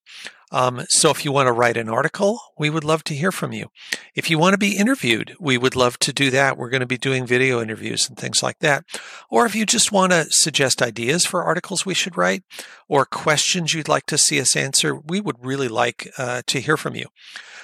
Um, 0.50 0.84
so 0.88 1.10
if 1.10 1.24
you 1.24 1.32
want 1.32 1.46
to 1.46 1.52
write 1.52 1.76
an 1.76 1.88
article, 1.88 2.40
we 2.58 2.70
would 2.70 2.84
love 2.84 3.04
to 3.04 3.14
hear 3.14 3.30
from 3.30 3.52
you. 3.52 3.68
If 4.14 4.30
you 4.30 4.38
want 4.38 4.54
to 4.54 4.58
be 4.58 4.76
interviewed, 4.76 5.34
we 5.38 5.58
would 5.58 5.76
love 5.76 5.98
to 6.00 6.12
do 6.12 6.30
that. 6.30 6.56
We're 6.56 6.70
going 6.70 6.80
to 6.80 6.86
be 6.86 6.98
doing 6.98 7.26
video 7.26 7.60
interviews 7.60 8.08
and 8.08 8.16
things 8.16 8.42
like 8.42 8.58
that. 8.60 8.84
Or 9.30 9.46
if 9.46 9.54
you 9.54 9.66
just 9.66 9.92
want 9.92 10.12
to 10.12 10.26
suggest 10.30 10.82
ideas 10.82 11.26
for 11.26 11.44
articles 11.44 11.84
we 11.84 11.94
should 11.94 12.16
write 12.16 12.44
or 12.88 13.04
questions 13.04 13.74
you'd 13.74 13.88
like 13.88 14.06
to 14.06 14.18
see 14.18 14.40
us 14.40 14.56
answer, 14.56 14.94
we 14.94 15.20
would 15.20 15.36
really 15.44 15.68
like 15.68 16.10
uh, 16.18 16.42
to 16.46 16.60
hear 16.60 16.76
from 16.76 16.94
you. 16.94 17.06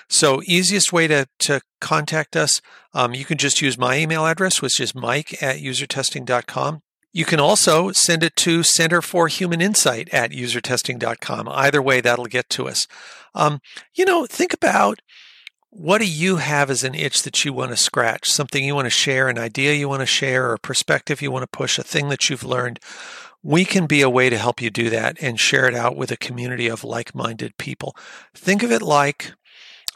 So 0.09 0.43
easiest 0.45 0.93
way 0.93 1.07
to, 1.09 1.27
to 1.41 1.63
contact 1.81 2.37
us, 2.37 2.61
um, 2.93 3.15
you 3.15 3.25
can 3.25 3.39
just 3.39 3.63
use 3.63 3.79
my 3.79 3.97
email 3.97 4.27
address, 4.27 4.61
which 4.61 4.79
is 4.79 4.95
mike 4.95 5.43
at 5.43 5.59
usertesting.com. 5.59 6.83
You 7.15 7.25
can 7.25 7.39
also 7.39 7.93
send 7.93 8.25
it 8.25 8.35
to 8.39 8.65
Center 8.65 9.01
for 9.01 9.29
Human 9.29 9.61
Insight 9.61 10.13
at 10.13 10.33
usertesting.com. 10.33 11.49
Either 11.49 11.81
way, 11.81 12.01
that'll 12.01 12.27
get 12.27 12.51
to 12.51 12.67
us. 12.67 12.89
Um, 13.37 13.61
you 13.95 14.05
know, 14.05 14.27
think 14.27 14.53
about 14.53 14.99
what 15.71 15.99
do 15.99 16.09
you 16.09 16.37
have 16.37 16.71
as 16.71 16.83
an 16.83 16.97
itch 16.97 17.23
that 17.23 17.45
you 17.45 17.53
want 17.53 17.71
to 17.71 17.77
scratch? 17.77 18.29
Something 18.29 18.65
you 18.65 18.75
want 18.75 18.87
to 18.87 18.91
share, 18.91 19.29
an 19.29 19.39
idea 19.39 19.75
you 19.75 19.89
want 19.89 20.01
to 20.01 20.07
share, 20.07 20.49
or 20.49 20.55
a 20.55 20.59
perspective 20.59 21.23
you 21.23 21.31
want 21.31 21.45
to 21.45 21.57
push, 21.57 21.79
a 21.79 21.85
thing 21.85 22.09
that 22.09 22.29
you've 22.29 22.45
learned. 22.45 22.81
We 23.45 23.65
can 23.65 23.87
be 23.87 24.03
a 24.03 24.11
way 24.11 24.29
to 24.29 24.37
help 24.37 24.61
you 24.61 24.71
do 24.71 24.91
that 24.91 25.17
and 25.21 25.39
share 25.39 25.69
it 25.69 25.75
out 25.75 25.97
with 25.97 26.11
a 26.11 26.17
community 26.17 26.67
of 26.67 26.83
like 26.83 27.15
minded 27.15 27.57
people. 27.59 27.95
Think 28.35 28.65
of 28.65 28.73
it 28.73 28.83
like 28.83 29.35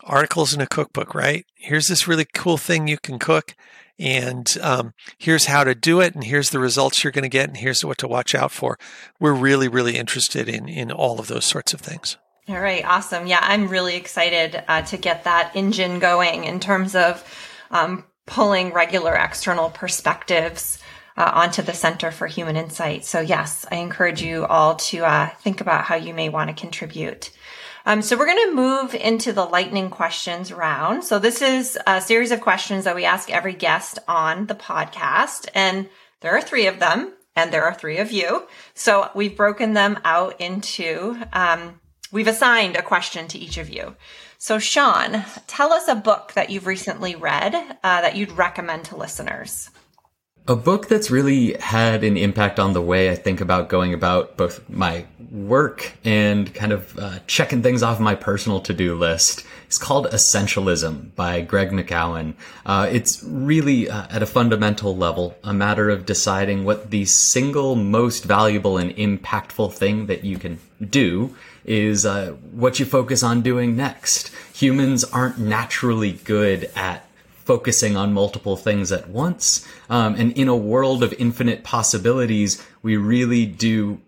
articles 0.08 0.54
in 0.54 0.60
a 0.60 0.66
cookbook, 0.66 1.14
right? 1.14 1.46
Here's 1.54 1.86
this 1.86 2.08
really 2.08 2.26
cool 2.34 2.56
thing 2.56 2.88
you 2.88 2.98
can 2.98 3.18
cook 3.18 3.54
and 3.98 4.56
um, 4.60 4.94
here's 5.18 5.46
how 5.46 5.64
to 5.64 5.74
do 5.74 6.00
it 6.00 6.14
and 6.14 6.24
here's 6.24 6.50
the 6.50 6.58
results 6.58 7.02
you're 7.02 7.12
going 7.12 7.22
to 7.22 7.28
get 7.28 7.48
and 7.48 7.56
here's 7.56 7.84
what 7.84 7.98
to 7.98 8.08
watch 8.08 8.34
out 8.34 8.52
for 8.52 8.78
we're 9.18 9.32
really 9.32 9.68
really 9.68 9.96
interested 9.96 10.48
in 10.48 10.68
in 10.68 10.92
all 10.92 11.18
of 11.18 11.26
those 11.26 11.44
sorts 11.44 11.74
of 11.74 11.80
things 11.80 12.16
all 12.48 12.60
right 12.60 12.84
awesome 12.84 13.26
yeah 13.26 13.40
i'm 13.42 13.66
really 13.66 13.96
excited 13.96 14.62
uh, 14.68 14.82
to 14.82 14.96
get 14.96 15.24
that 15.24 15.50
engine 15.56 15.98
going 15.98 16.44
in 16.44 16.60
terms 16.60 16.94
of 16.94 17.24
um, 17.72 18.04
pulling 18.26 18.72
regular 18.72 19.14
external 19.14 19.70
perspectives 19.70 20.78
uh, 21.16 21.32
onto 21.34 21.62
the 21.62 21.74
Center 21.74 22.12
for 22.12 22.28
Human 22.28 22.54
Insight. 22.54 23.04
So, 23.04 23.18
yes, 23.18 23.66
I 23.72 23.76
encourage 23.76 24.22
you 24.22 24.46
all 24.46 24.76
to 24.76 25.04
uh, 25.04 25.28
think 25.40 25.60
about 25.60 25.84
how 25.84 25.96
you 25.96 26.14
may 26.14 26.28
want 26.28 26.48
to 26.48 26.54
contribute. 26.54 27.30
Um, 27.86 28.02
so 28.02 28.16
we're 28.16 28.26
going 28.26 28.48
to 28.50 28.54
move 28.54 28.94
into 28.94 29.32
the 29.32 29.44
lightning 29.44 29.90
questions 29.90 30.52
round. 30.52 31.04
So 31.04 31.18
this 31.18 31.42
is 31.42 31.78
a 31.86 32.00
series 32.00 32.30
of 32.30 32.40
questions 32.40 32.84
that 32.84 32.96
we 32.96 33.04
ask 33.04 33.30
every 33.30 33.54
guest 33.54 33.98
on 34.06 34.46
the 34.46 34.54
podcast. 34.54 35.48
And 35.54 35.88
there 36.20 36.36
are 36.36 36.42
three 36.42 36.66
of 36.66 36.78
them 36.78 37.12
and 37.36 37.52
there 37.52 37.64
are 37.64 37.74
three 37.74 37.98
of 37.98 38.10
you. 38.10 38.46
So 38.74 39.10
we've 39.14 39.36
broken 39.36 39.72
them 39.72 39.98
out 40.04 40.40
into, 40.40 41.16
um, 41.32 41.80
we've 42.10 42.26
assigned 42.26 42.76
a 42.76 42.82
question 42.82 43.28
to 43.28 43.38
each 43.38 43.58
of 43.58 43.70
you. 43.70 43.96
So 44.38 44.58
Sean, 44.58 45.24
tell 45.46 45.72
us 45.72 45.88
a 45.88 45.94
book 45.94 46.32
that 46.34 46.50
you've 46.50 46.66
recently 46.66 47.16
read 47.16 47.54
uh, 47.54 48.00
that 48.00 48.16
you'd 48.16 48.32
recommend 48.32 48.84
to 48.86 48.96
listeners. 48.96 49.70
A 50.46 50.56
book 50.56 50.88
that's 50.88 51.10
really 51.10 51.54
had 51.54 52.04
an 52.04 52.16
impact 52.16 52.58
on 52.58 52.72
the 52.72 52.80
way 52.80 53.10
I 53.10 53.14
think 53.14 53.40
about 53.40 53.68
going 53.68 53.92
about 53.92 54.36
both 54.36 54.68
my 54.68 55.04
work 55.30 55.92
and 56.04 56.54
kind 56.54 56.72
of 56.72 56.98
uh, 56.98 57.18
checking 57.26 57.62
things 57.62 57.82
off 57.82 58.00
my 58.00 58.14
personal 58.14 58.60
to-do 58.60 58.94
list 58.94 59.44
It's 59.68 59.76
called 59.76 60.06
Essentialism 60.06 61.14
by 61.14 61.42
Greg 61.42 61.72
McKeown. 61.72 62.32
Uh, 62.64 62.88
it's 62.90 63.22
really, 63.22 63.90
uh, 63.90 64.06
at 64.10 64.22
a 64.22 64.26
fundamental 64.26 64.96
level, 64.96 65.36
a 65.44 65.52
matter 65.52 65.90
of 65.90 66.06
deciding 66.06 66.64
what 66.64 66.90
the 66.90 67.04
single 67.04 67.76
most 67.76 68.24
valuable 68.24 68.78
and 68.78 68.96
impactful 68.96 69.74
thing 69.74 70.06
that 70.06 70.24
you 70.24 70.38
can 70.38 70.58
do 70.80 71.36
is 71.66 72.06
uh, 72.06 72.30
what 72.50 72.80
you 72.80 72.86
focus 72.86 73.22
on 73.22 73.42
doing 73.42 73.76
next. 73.76 74.30
Humans 74.54 75.04
aren't 75.04 75.36
naturally 75.38 76.12
good 76.12 76.70
at 76.74 77.04
focusing 77.28 77.94
on 77.94 78.14
multiple 78.14 78.56
things 78.56 78.90
at 78.90 79.10
once. 79.10 79.68
Um, 79.90 80.14
and 80.14 80.32
in 80.32 80.48
a 80.48 80.56
world 80.56 81.02
of 81.02 81.12
infinite 81.18 81.62
possibilities, 81.62 82.66
we 82.82 82.96
really 82.96 83.44
do 83.44 84.00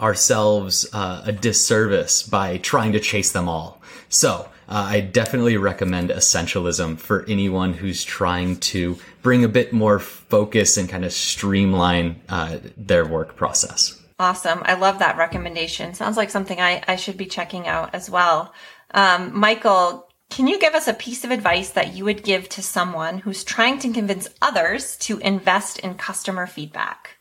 ourselves 0.00 0.86
uh, 0.92 1.22
a 1.24 1.32
disservice 1.32 2.22
by 2.22 2.58
trying 2.58 2.92
to 2.92 3.00
chase 3.00 3.32
them 3.32 3.48
all. 3.48 3.80
So, 4.08 4.48
uh, 4.68 4.86
I 4.88 5.00
definitely 5.00 5.56
recommend 5.56 6.10
essentialism 6.10 6.98
for 6.98 7.24
anyone 7.28 7.74
who's 7.74 8.02
trying 8.02 8.56
to 8.60 8.96
bring 9.22 9.44
a 9.44 9.48
bit 9.48 9.72
more 9.72 9.98
focus 9.98 10.76
and 10.76 10.88
kind 10.88 11.04
of 11.04 11.12
streamline 11.12 12.20
uh, 12.28 12.58
their 12.76 13.06
work 13.06 13.36
process. 13.36 14.00
Awesome. 14.18 14.62
I 14.64 14.74
love 14.74 15.00
that 15.00 15.18
recommendation. 15.18 15.92
Sounds 15.92 16.16
like 16.16 16.30
something 16.30 16.60
I, 16.60 16.82
I 16.86 16.96
should 16.96 17.16
be 17.16 17.26
checking 17.26 17.66
out 17.66 17.94
as 17.94 18.08
well. 18.08 18.54
Um, 18.92 19.38
Michael, 19.38 20.08
can 20.30 20.46
you 20.46 20.58
give 20.58 20.74
us 20.74 20.88
a 20.88 20.94
piece 20.94 21.24
of 21.24 21.30
advice 21.30 21.70
that 21.70 21.94
you 21.94 22.04
would 22.04 22.22
give 22.22 22.48
to 22.50 22.62
someone 22.62 23.18
who's 23.18 23.44
trying 23.44 23.78
to 23.80 23.92
convince 23.92 24.28
others 24.40 24.96
to 24.98 25.18
invest 25.18 25.80
in 25.80 25.94
customer 25.94 26.46
feedback? 26.46 27.13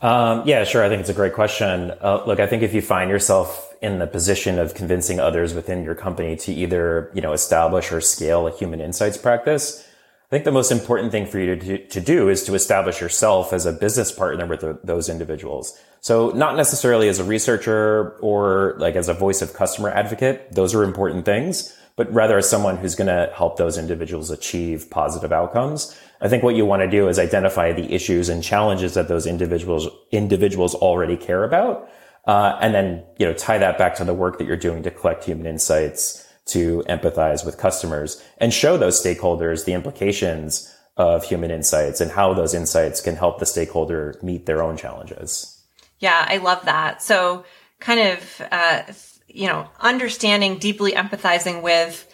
Um, 0.00 0.42
yeah, 0.46 0.64
sure. 0.64 0.84
I 0.84 0.88
think 0.88 1.00
it's 1.00 1.10
a 1.10 1.14
great 1.14 1.32
question. 1.32 1.92
Uh, 2.00 2.22
look, 2.26 2.40
I 2.40 2.46
think 2.46 2.62
if 2.62 2.74
you 2.74 2.82
find 2.82 3.10
yourself 3.10 3.74
in 3.82 3.98
the 3.98 4.06
position 4.06 4.58
of 4.58 4.74
convincing 4.74 5.18
others 5.18 5.54
within 5.54 5.82
your 5.84 5.94
company 5.94 6.36
to 6.36 6.52
either, 6.52 7.10
you 7.14 7.20
know, 7.20 7.32
establish 7.32 7.90
or 7.90 8.00
scale 8.00 8.46
a 8.46 8.50
human 8.50 8.80
insights 8.80 9.16
practice, 9.16 9.86
I 10.26 10.30
think 10.30 10.44
the 10.44 10.52
most 10.52 10.72
important 10.72 11.12
thing 11.12 11.26
for 11.26 11.38
you 11.38 11.56
to, 11.56 11.86
to 11.86 12.00
do 12.00 12.28
is 12.28 12.44
to 12.44 12.54
establish 12.54 13.00
yourself 13.00 13.52
as 13.52 13.66
a 13.66 13.72
business 13.72 14.12
partner 14.12 14.46
with 14.46 14.60
the, 14.60 14.78
those 14.84 15.08
individuals. 15.08 15.78
So 16.00 16.30
not 16.30 16.56
necessarily 16.56 17.08
as 17.08 17.18
a 17.18 17.24
researcher 17.24 18.16
or 18.20 18.74
like 18.78 18.96
as 18.96 19.08
a 19.08 19.14
voice 19.14 19.42
of 19.42 19.54
customer 19.54 19.90
advocate. 19.90 20.52
Those 20.52 20.74
are 20.74 20.82
important 20.82 21.24
things 21.24 21.74
but 21.96 22.12
rather 22.12 22.38
as 22.38 22.48
someone 22.48 22.76
who's 22.76 22.94
going 22.94 23.06
to 23.06 23.32
help 23.34 23.56
those 23.56 23.78
individuals 23.78 24.30
achieve 24.30 24.90
positive 24.90 25.32
outcomes. 25.32 25.96
I 26.20 26.28
think 26.28 26.42
what 26.42 26.56
you 26.56 26.64
want 26.64 26.82
to 26.82 26.90
do 26.90 27.08
is 27.08 27.18
identify 27.18 27.72
the 27.72 27.92
issues 27.92 28.28
and 28.28 28.42
challenges 28.42 28.94
that 28.94 29.08
those 29.08 29.26
individuals 29.26 29.88
individuals 30.10 30.74
already 30.74 31.16
care 31.16 31.44
about, 31.44 31.88
uh, 32.26 32.58
and 32.60 32.74
then 32.74 33.04
you 33.18 33.26
know 33.26 33.34
tie 33.34 33.58
that 33.58 33.78
back 33.78 33.94
to 33.96 34.04
the 34.04 34.14
work 34.14 34.38
that 34.38 34.46
you're 34.46 34.56
doing 34.56 34.82
to 34.82 34.90
collect 34.90 35.24
human 35.24 35.46
insights, 35.46 36.26
to 36.46 36.82
empathize 36.88 37.44
with 37.44 37.58
customers, 37.58 38.22
and 38.38 38.52
show 38.52 38.76
those 38.76 39.02
stakeholders 39.02 39.64
the 39.64 39.72
implications 39.72 40.70
of 40.96 41.24
human 41.24 41.50
insights 41.50 42.00
and 42.00 42.10
how 42.10 42.32
those 42.34 42.54
insights 42.54 43.00
can 43.00 43.16
help 43.16 43.38
the 43.38 43.46
stakeholder 43.46 44.18
meet 44.22 44.46
their 44.46 44.62
own 44.62 44.76
challenges. 44.76 45.60
Yeah, 45.98 46.24
I 46.28 46.36
love 46.36 46.64
that. 46.66 47.02
So, 47.02 47.44
kind 47.80 48.00
of, 48.00 48.42
uh, 48.52 48.82
you 49.26 49.48
know, 49.48 49.68
understanding, 49.80 50.58
deeply 50.58 50.92
empathizing 50.92 51.62
with 51.62 52.06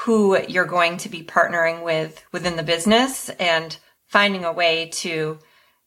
who 0.00 0.40
you're 0.46 0.64
going 0.64 0.96
to 0.96 1.08
be 1.08 1.22
partnering 1.22 1.82
with 1.82 2.24
within 2.30 2.56
the 2.56 2.62
business 2.62 3.28
and 3.30 3.76
finding 4.06 4.44
a 4.44 4.52
way 4.52 4.90
to 4.92 5.38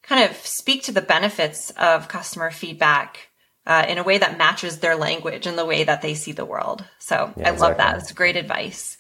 kind 0.03 0.30
of 0.30 0.36
speak 0.38 0.84
to 0.84 0.91
the 0.91 1.01
benefits 1.01 1.70
of 1.72 2.07
customer 2.07 2.51
feedback 2.51 3.30
uh, 3.66 3.86
in 3.88 3.97
a 3.97 4.03
way 4.03 4.18
that 4.18 4.38
matches 4.38 4.80
their 4.80 4.95
language 4.95 5.47
and 5.47 5.57
the 5.57 5.66
way 5.66 5.84
that 5.84 6.01
they 6.01 6.14
see 6.14 6.34
the 6.34 6.45
world. 6.45 6.84
So 6.99 7.34
yeah, 7.38 7.49
I 7.49 7.55
love 7.55 7.78
that. 7.78 7.97
It's 7.97 8.12
great 8.12 8.36
advice. 8.36 8.97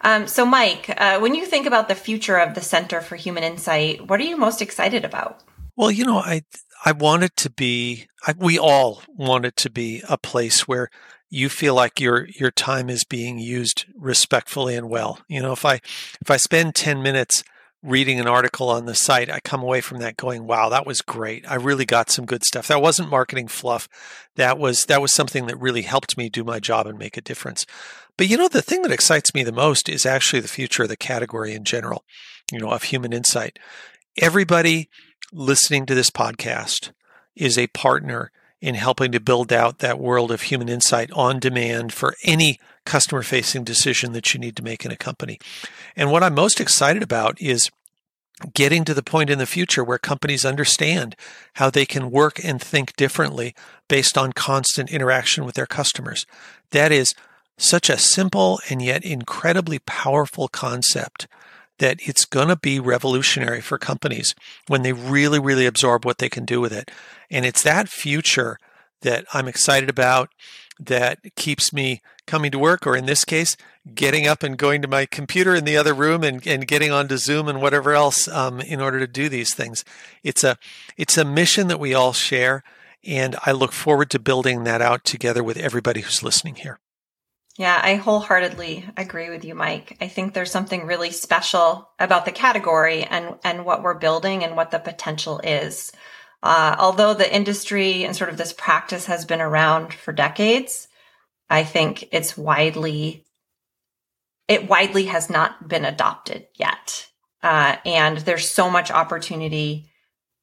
Um, 0.00 0.26
so, 0.26 0.46
Mike, 0.46 0.92
uh, 0.96 1.18
when 1.18 1.34
you 1.34 1.46
think 1.46 1.66
about 1.66 1.88
the 1.88 1.94
future 1.94 2.36
of 2.36 2.54
the 2.54 2.60
Center 2.60 3.00
for 3.00 3.16
Human 3.16 3.42
Insight, 3.42 4.06
what 4.08 4.20
are 4.20 4.24
you 4.24 4.36
most 4.36 4.62
excited 4.62 5.04
about? 5.04 5.42
Well, 5.76 5.90
you 5.90 6.04
know, 6.04 6.18
I 6.18 6.42
I 6.84 6.92
want 6.92 7.22
it 7.22 7.36
to 7.36 7.50
be. 7.50 8.06
I, 8.26 8.34
we 8.36 8.58
all 8.58 9.02
want 9.08 9.44
it 9.44 9.56
to 9.56 9.70
be 9.70 10.02
a 10.08 10.16
place 10.16 10.68
where 10.68 10.88
you 11.34 11.48
feel 11.48 11.74
like 11.74 12.00
your 12.00 12.28
your 12.38 12.52
time 12.52 12.88
is 12.88 13.04
being 13.04 13.38
used 13.38 13.86
respectfully 13.96 14.76
and 14.76 14.88
well. 14.88 15.18
You 15.28 15.42
know, 15.42 15.52
if 15.52 15.64
I 15.64 15.80
if 16.20 16.30
I 16.30 16.36
spend 16.36 16.76
ten 16.76 17.02
minutes 17.02 17.42
reading 17.82 18.20
an 18.20 18.28
article 18.28 18.70
on 18.70 18.86
the 18.86 18.94
site, 18.94 19.28
I 19.28 19.40
come 19.40 19.60
away 19.60 19.80
from 19.80 19.98
that 19.98 20.16
going, 20.16 20.46
"Wow, 20.46 20.68
that 20.68 20.86
was 20.86 21.02
great! 21.02 21.44
I 21.50 21.56
really 21.56 21.84
got 21.84 22.08
some 22.08 22.24
good 22.24 22.44
stuff. 22.44 22.68
That 22.68 22.80
wasn't 22.80 23.10
marketing 23.10 23.48
fluff. 23.48 23.88
That 24.36 24.58
was 24.58 24.84
that 24.84 25.02
was 25.02 25.12
something 25.12 25.46
that 25.46 25.60
really 25.60 25.82
helped 25.82 26.16
me 26.16 26.28
do 26.28 26.44
my 26.44 26.60
job 26.60 26.86
and 26.86 26.98
make 26.98 27.16
a 27.16 27.20
difference." 27.20 27.66
But 28.16 28.28
you 28.28 28.36
know, 28.36 28.48
the 28.48 28.62
thing 28.62 28.82
that 28.82 28.92
excites 28.92 29.34
me 29.34 29.42
the 29.42 29.50
most 29.50 29.88
is 29.88 30.06
actually 30.06 30.40
the 30.40 30.48
future 30.48 30.84
of 30.84 30.88
the 30.88 30.96
category 30.96 31.52
in 31.52 31.64
general, 31.64 32.04
you 32.52 32.60
know, 32.60 32.70
of 32.70 32.84
human 32.84 33.12
insight. 33.12 33.58
Everybody 34.18 34.88
listening 35.32 35.84
to 35.86 35.96
this 35.96 36.10
podcast 36.10 36.92
is 37.34 37.58
a 37.58 37.66
partner 37.68 38.30
in 38.64 38.74
helping 38.76 39.12
to 39.12 39.20
build 39.20 39.52
out 39.52 39.80
that 39.80 39.98
world 39.98 40.32
of 40.32 40.40
human 40.40 40.70
insight 40.70 41.10
on 41.12 41.38
demand 41.38 41.92
for 41.92 42.14
any 42.24 42.58
customer 42.86 43.22
facing 43.22 43.62
decision 43.62 44.14
that 44.14 44.32
you 44.32 44.40
need 44.40 44.56
to 44.56 44.64
make 44.64 44.86
in 44.86 44.90
a 44.90 44.96
company. 44.96 45.38
And 45.94 46.10
what 46.10 46.22
I'm 46.22 46.34
most 46.34 46.60
excited 46.60 47.02
about 47.02 47.38
is 47.42 47.70
getting 48.54 48.82
to 48.86 48.94
the 48.94 49.02
point 49.02 49.28
in 49.28 49.38
the 49.38 49.44
future 49.44 49.84
where 49.84 49.98
companies 49.98 50.46
understand 50.46 51.14
how 51.56 51.68
they 51.68 51.84
can 51.84 52.10
work 52.10 52.42
and 52.42 52.58
think 52.58 52.96
differently 52.96 53.54
based 53.86 54.16
on 54.16 54.32
constant 54.32 54.90
interaction 54.90 55.44
with 55.44 55.56
their 55.56 55.66
customers. 55.66 56.24
That 56.70 56.90
is 56.90 57.14
such 57.58 57.90
a 57.90 57.98
simple 57.98 58.60
and 58.70 58.80
yet 58.80 59.04
incredibly 59.04 59.78
powerful 59.80 60.48
concept 60.48 61.28
that 61.78 61.98
it's 62.00 62.24
going 62.24 62.48
to 62.48 62.56
be 62.56 62.78
revolutionary 62.78 63.60
for 63.60 63.78
companies 63.78 64.34
when 64.68 64.82
they 64.82 64.92
really, 64.92 65.38
really 65.38 65.66
absorb 65.66 66.04
what 66.04 66.18
they 66.18 66.28
can 66.28 66.44
do 66.44 66.60
with 66.60 66.72
it. 66.72 66.90
And 67.30 67.44
it's 67.44 67.62
that 67.62 67.88
future 67.88 68.58
that 69.02 69.26
I'm 69.34 69.48
excited 69.48 69.90
about 69.90 70.30
that 70.78 71.18
keeps 71.36 71.72
me 71.72 72.02
coming 72.26 72.50
to 72.50 72.58
work, 72.58 72.86
or 72.86 72.96
in 72.96 73.06
this 73.06 73.24
case, 73.24 73.56
getting 73.94 74.26
up 74.26 74.42
and 74.42 74.56
going 74.56 74.82
to 74.82 74.88
my 74.88 75.06
computer 75.06 75.54
in 75.54 75.64
the 75.64 75.76
other 75.76 75.94
room 75.94 76.24
and, 76.24 76.44
and 76.46 76.66
getting 76.66 76.90
onto 76.90 77.16
Zoom 77.16 77.48
and 77.48 77.60
whatever 77.60 77.92
else 77.92 78.26
um, 78.28 78.60
in 78.60 78.80
order 78.80 78.98
to 78.98 79.06
do 79.06 79.28
these 79.28 79.54
things. 79.54 79.84
It's 80.22 80.42
a 80.42 80.56
it's 80.96 81.18
a 81.18 81.24
mission 81.24 81.68
that 81.68 81.80
we 81.80 81.94
all 81.94 82.12
share, 82.12 82.64
and 83.04 83.36
I 83.44 83.52
look 83.52 83.72
forward 83.72 84.10
to 84.10 84.18
building 84.18 84.64
that 84.64 84.82
out 84.82 85.04
together 85.04 85.44
with 85.44 85.56
everybody 85.58 86.00
who's 86.00 86.22
listening 86.22 86.56
here. 86.56 86.78
Yeah, 87.56 87.80
I 87.80 87.94
wholeheartedly 87.94 88.84
agree 88.96 89.30
with 89.30 89.44
you, 89.44 89.54
Mike. 89.54 89.96
I 90.00 90.08
think 90.08 90.34
there's 90.34 90.50
something 90.50 90.86
really 90.86 91.12
special 91.12 91.88
about 92.00 92.24
the 92.24 92.32
category 92.32 93.04
and, 93.04 93.36
and 93.44 93.64
what 93.64 93.82
we're 93.82 93.94
building 93.94 94.42
and 94.42 94.56
what 94.56 94.72
the 94.72 94.80
potential 94.80 95.38
is. 95.38 95.92
Uh, 96.42 96.74
although 96.78 97.14
the 97.14 97.32
industry 97.32 98.04
and 98.04 98.16
sort 98.16 98.28
of 98.28 98.36
this 98.36 98.52
practice 98.52 99.06
has 99.06 99.24
been 99.24 99.40
around 99.40 99.94
for 99.94 100.12
decades, 100.12 100.88
I 101.48 101.62
think 101.62 102.08
it's 102.10 102.36
widely, 102.36 103.24
it 104.48 104.68
widely 104.68 105.06
has 105.06 105.30
not 105.30 105.68
been 105.68 105.84
adopted 105.84 106.48
yet. 106.56 107.08
Uh, 107.40 107.76
and 107.86 108.18
there's 108.18 108.50
so 108.50 108.68
much 108.68 108.90
opportunity. 108.90 109.90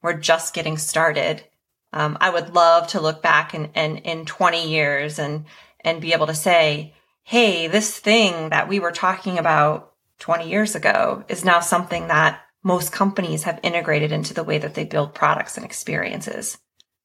We're 0.02 0.14
just 0.14 0.54
getting 0.54 0.78
started. 0.78 1.44
Um, 1.92 2.18
I 2.22 2.30
would 2.30 2.56
love 2.56 2.88
to 2.90 3.02
look 3.02 3.22
back 3.22 3.54
in, 3.54 3.66
in, 3.76 3.98
in 3.98 4.26
20 4.26 4.70
years 4.70 5.20
and, 5.20 5.44
and 5.82 6.00
be 6.00 6.14
able 6.14 6.28
to 6.28 6.34
say, 6.34 6.94
hey, 7.24 7.68
this 7.68 7.98
thing 8.00 8.50
that 8.50 8.68
we 8.68 8.80
were 8.80 8.92
talking 8.92 9.38
about 9.38 9.94
20 10.20 10.50
years 10.50 10.76
ago 10.76 11.24
is 11.28 11.46
now 11.46 11.60
something 11.60 12.08
that 12.08 12.42
most 12.64 12.92
companies 12.92 13.44
have 13.44 13.60
integrated 13.64 14.12
into 14.12 14.34
the 14.34 14.44
way 14.44 14.58
that 14.58 14.76
they 14.76 14.84
build 14.84 15.16
products 15.16 15.58
and 15.58 15.66
experiences. 15.66 16.58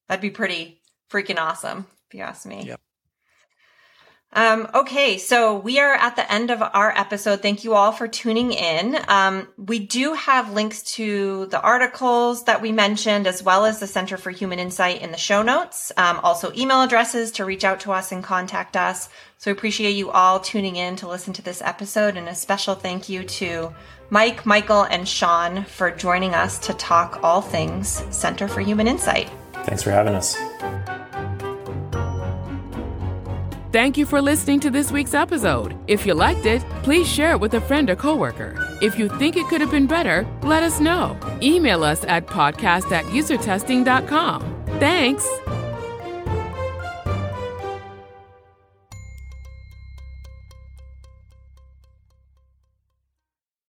That'd 0.09 0.23
be 0.23 0.31
pretty 0.31 0.83
freaking 1.11 1.39
awesome, 1.39 1.87
if 2.09 2.15
you 2.15 2.21
ask 2.21 2.47
me. 2.47 2.65
Yep. 2.67 2.81
Um, 4.33 4.69
okay, 4.75 5.17
so 5.17 5.57
we 5.57 5.79
are 5.79 5.95
at 5.95 6.17
the 6.17 6.31
end 6.31 6.51
of 6.51 6.61
our 6.61 6.91
episode. 6.91 7.41
Thank 7.41 7.65
you 7.65 7.75
all 7.75 7.93
for 7.93 8.07
tuning 8.07 8.53
in. 8.53 8.99
Um, 9.09 9.49
we 9.57 9.79
do 9.79 10.13
have 10.13 10.53
links 10.53 10.83
to 10.95 11.47
the 11.47 11.61
articles 11.61 12.45
that 12.45 12.61
we 12.61 12.71
mentioned, 12.71 13.27
as 13.27 13.43
well 13.43 13.65
as 13.65 13.81
the 13.81 13.87
Center 13.87 14.17
for 14.17 14.31
Human 14.31 14.59
Insight 14.59 15.01
in 15.01 15.11
the 15.11 15.17
show 15.17 15.43
notes. 15.43 15.91
Um, 15.97 16.21
also, 16.23 16.53
email 16.55 16.83
addresses 16.83 17.31
to 17.33 17.45
reach 17.45 17.65
out 17.65 17.81
to 17.81 17.93
us 17.93 18.13
and 18.13 18.23
contact 18.23 18.77
us. 18.77 19.09
So, 19.39 19.51
we 19.51 19.57
appreciate 19.57 19.97
you 19.97 20.11
all 20.11 20.41
tuning 20.41 20.77
in 20.77 20.97
to 20.97 21.09
listen 21.09 21.33
to 21.35 21.43
this 21.43 21.63
episode, 21.63 22.17
and 22.17 22.29
a 22.29 22.35
special 22.35 22.75
thank 22.75 23.09
you 23.09 23.25
to 23.25 23.75
Mike, 24.11 24.45
Michael, 24.45 24.83
and 24.83 25.09
Sean 25.09 25.65
for 25.65 25.91
joining 25.91 26.35
us 26.35 26.59
to 26.67 26.75
talk 26.75 27.21
all 27.23 27.41
things 27.41 28.05
Center 28.11 28.49
for 28.49 28.61
Human 28.61 28.87
Insight. 28.87 29.31
Thanks 29.65 29.83
for 29.83 29.93
having 29.93 30.15
us. 30.15 30.37
Thank 33.73 33.99
you 33.99 34.07
for 34.07 34.23
listening 34.23 34.61
to 34.61 34.71
this 34.71 34.93
week's 34.93 35.13
episode. 35.13 35.77
If 35.87 36.07
you 36.07 36.15
liked 36.15 36.47
it, 36.47 36.63
please 36.83 37.07
share 37.07 37.33
it 37.33 37.41
with 37.41 37.55
a 37.55 37.61
friend 37.61 37.91
or 37.91 37.97
coworker. 37.97 38.55
If 38.81 38.99
you 38.99 39.09
think 39.19 39.37
it 39.37 39.47
could 39.49 39.61
have 39.61 39.71
been 39.71 39.87
better, 39.87 40.27
let 40.43 40.63
us 40.63 40.81
know. 40.81 41.19
Email 41.43 41.83
us 41.83 42.05
at 42.05 42.27
podcast 42.27 42.93
at 42.93 43.05
usertesting.com. 43.07 44.65
Thanks. 44.79 45.27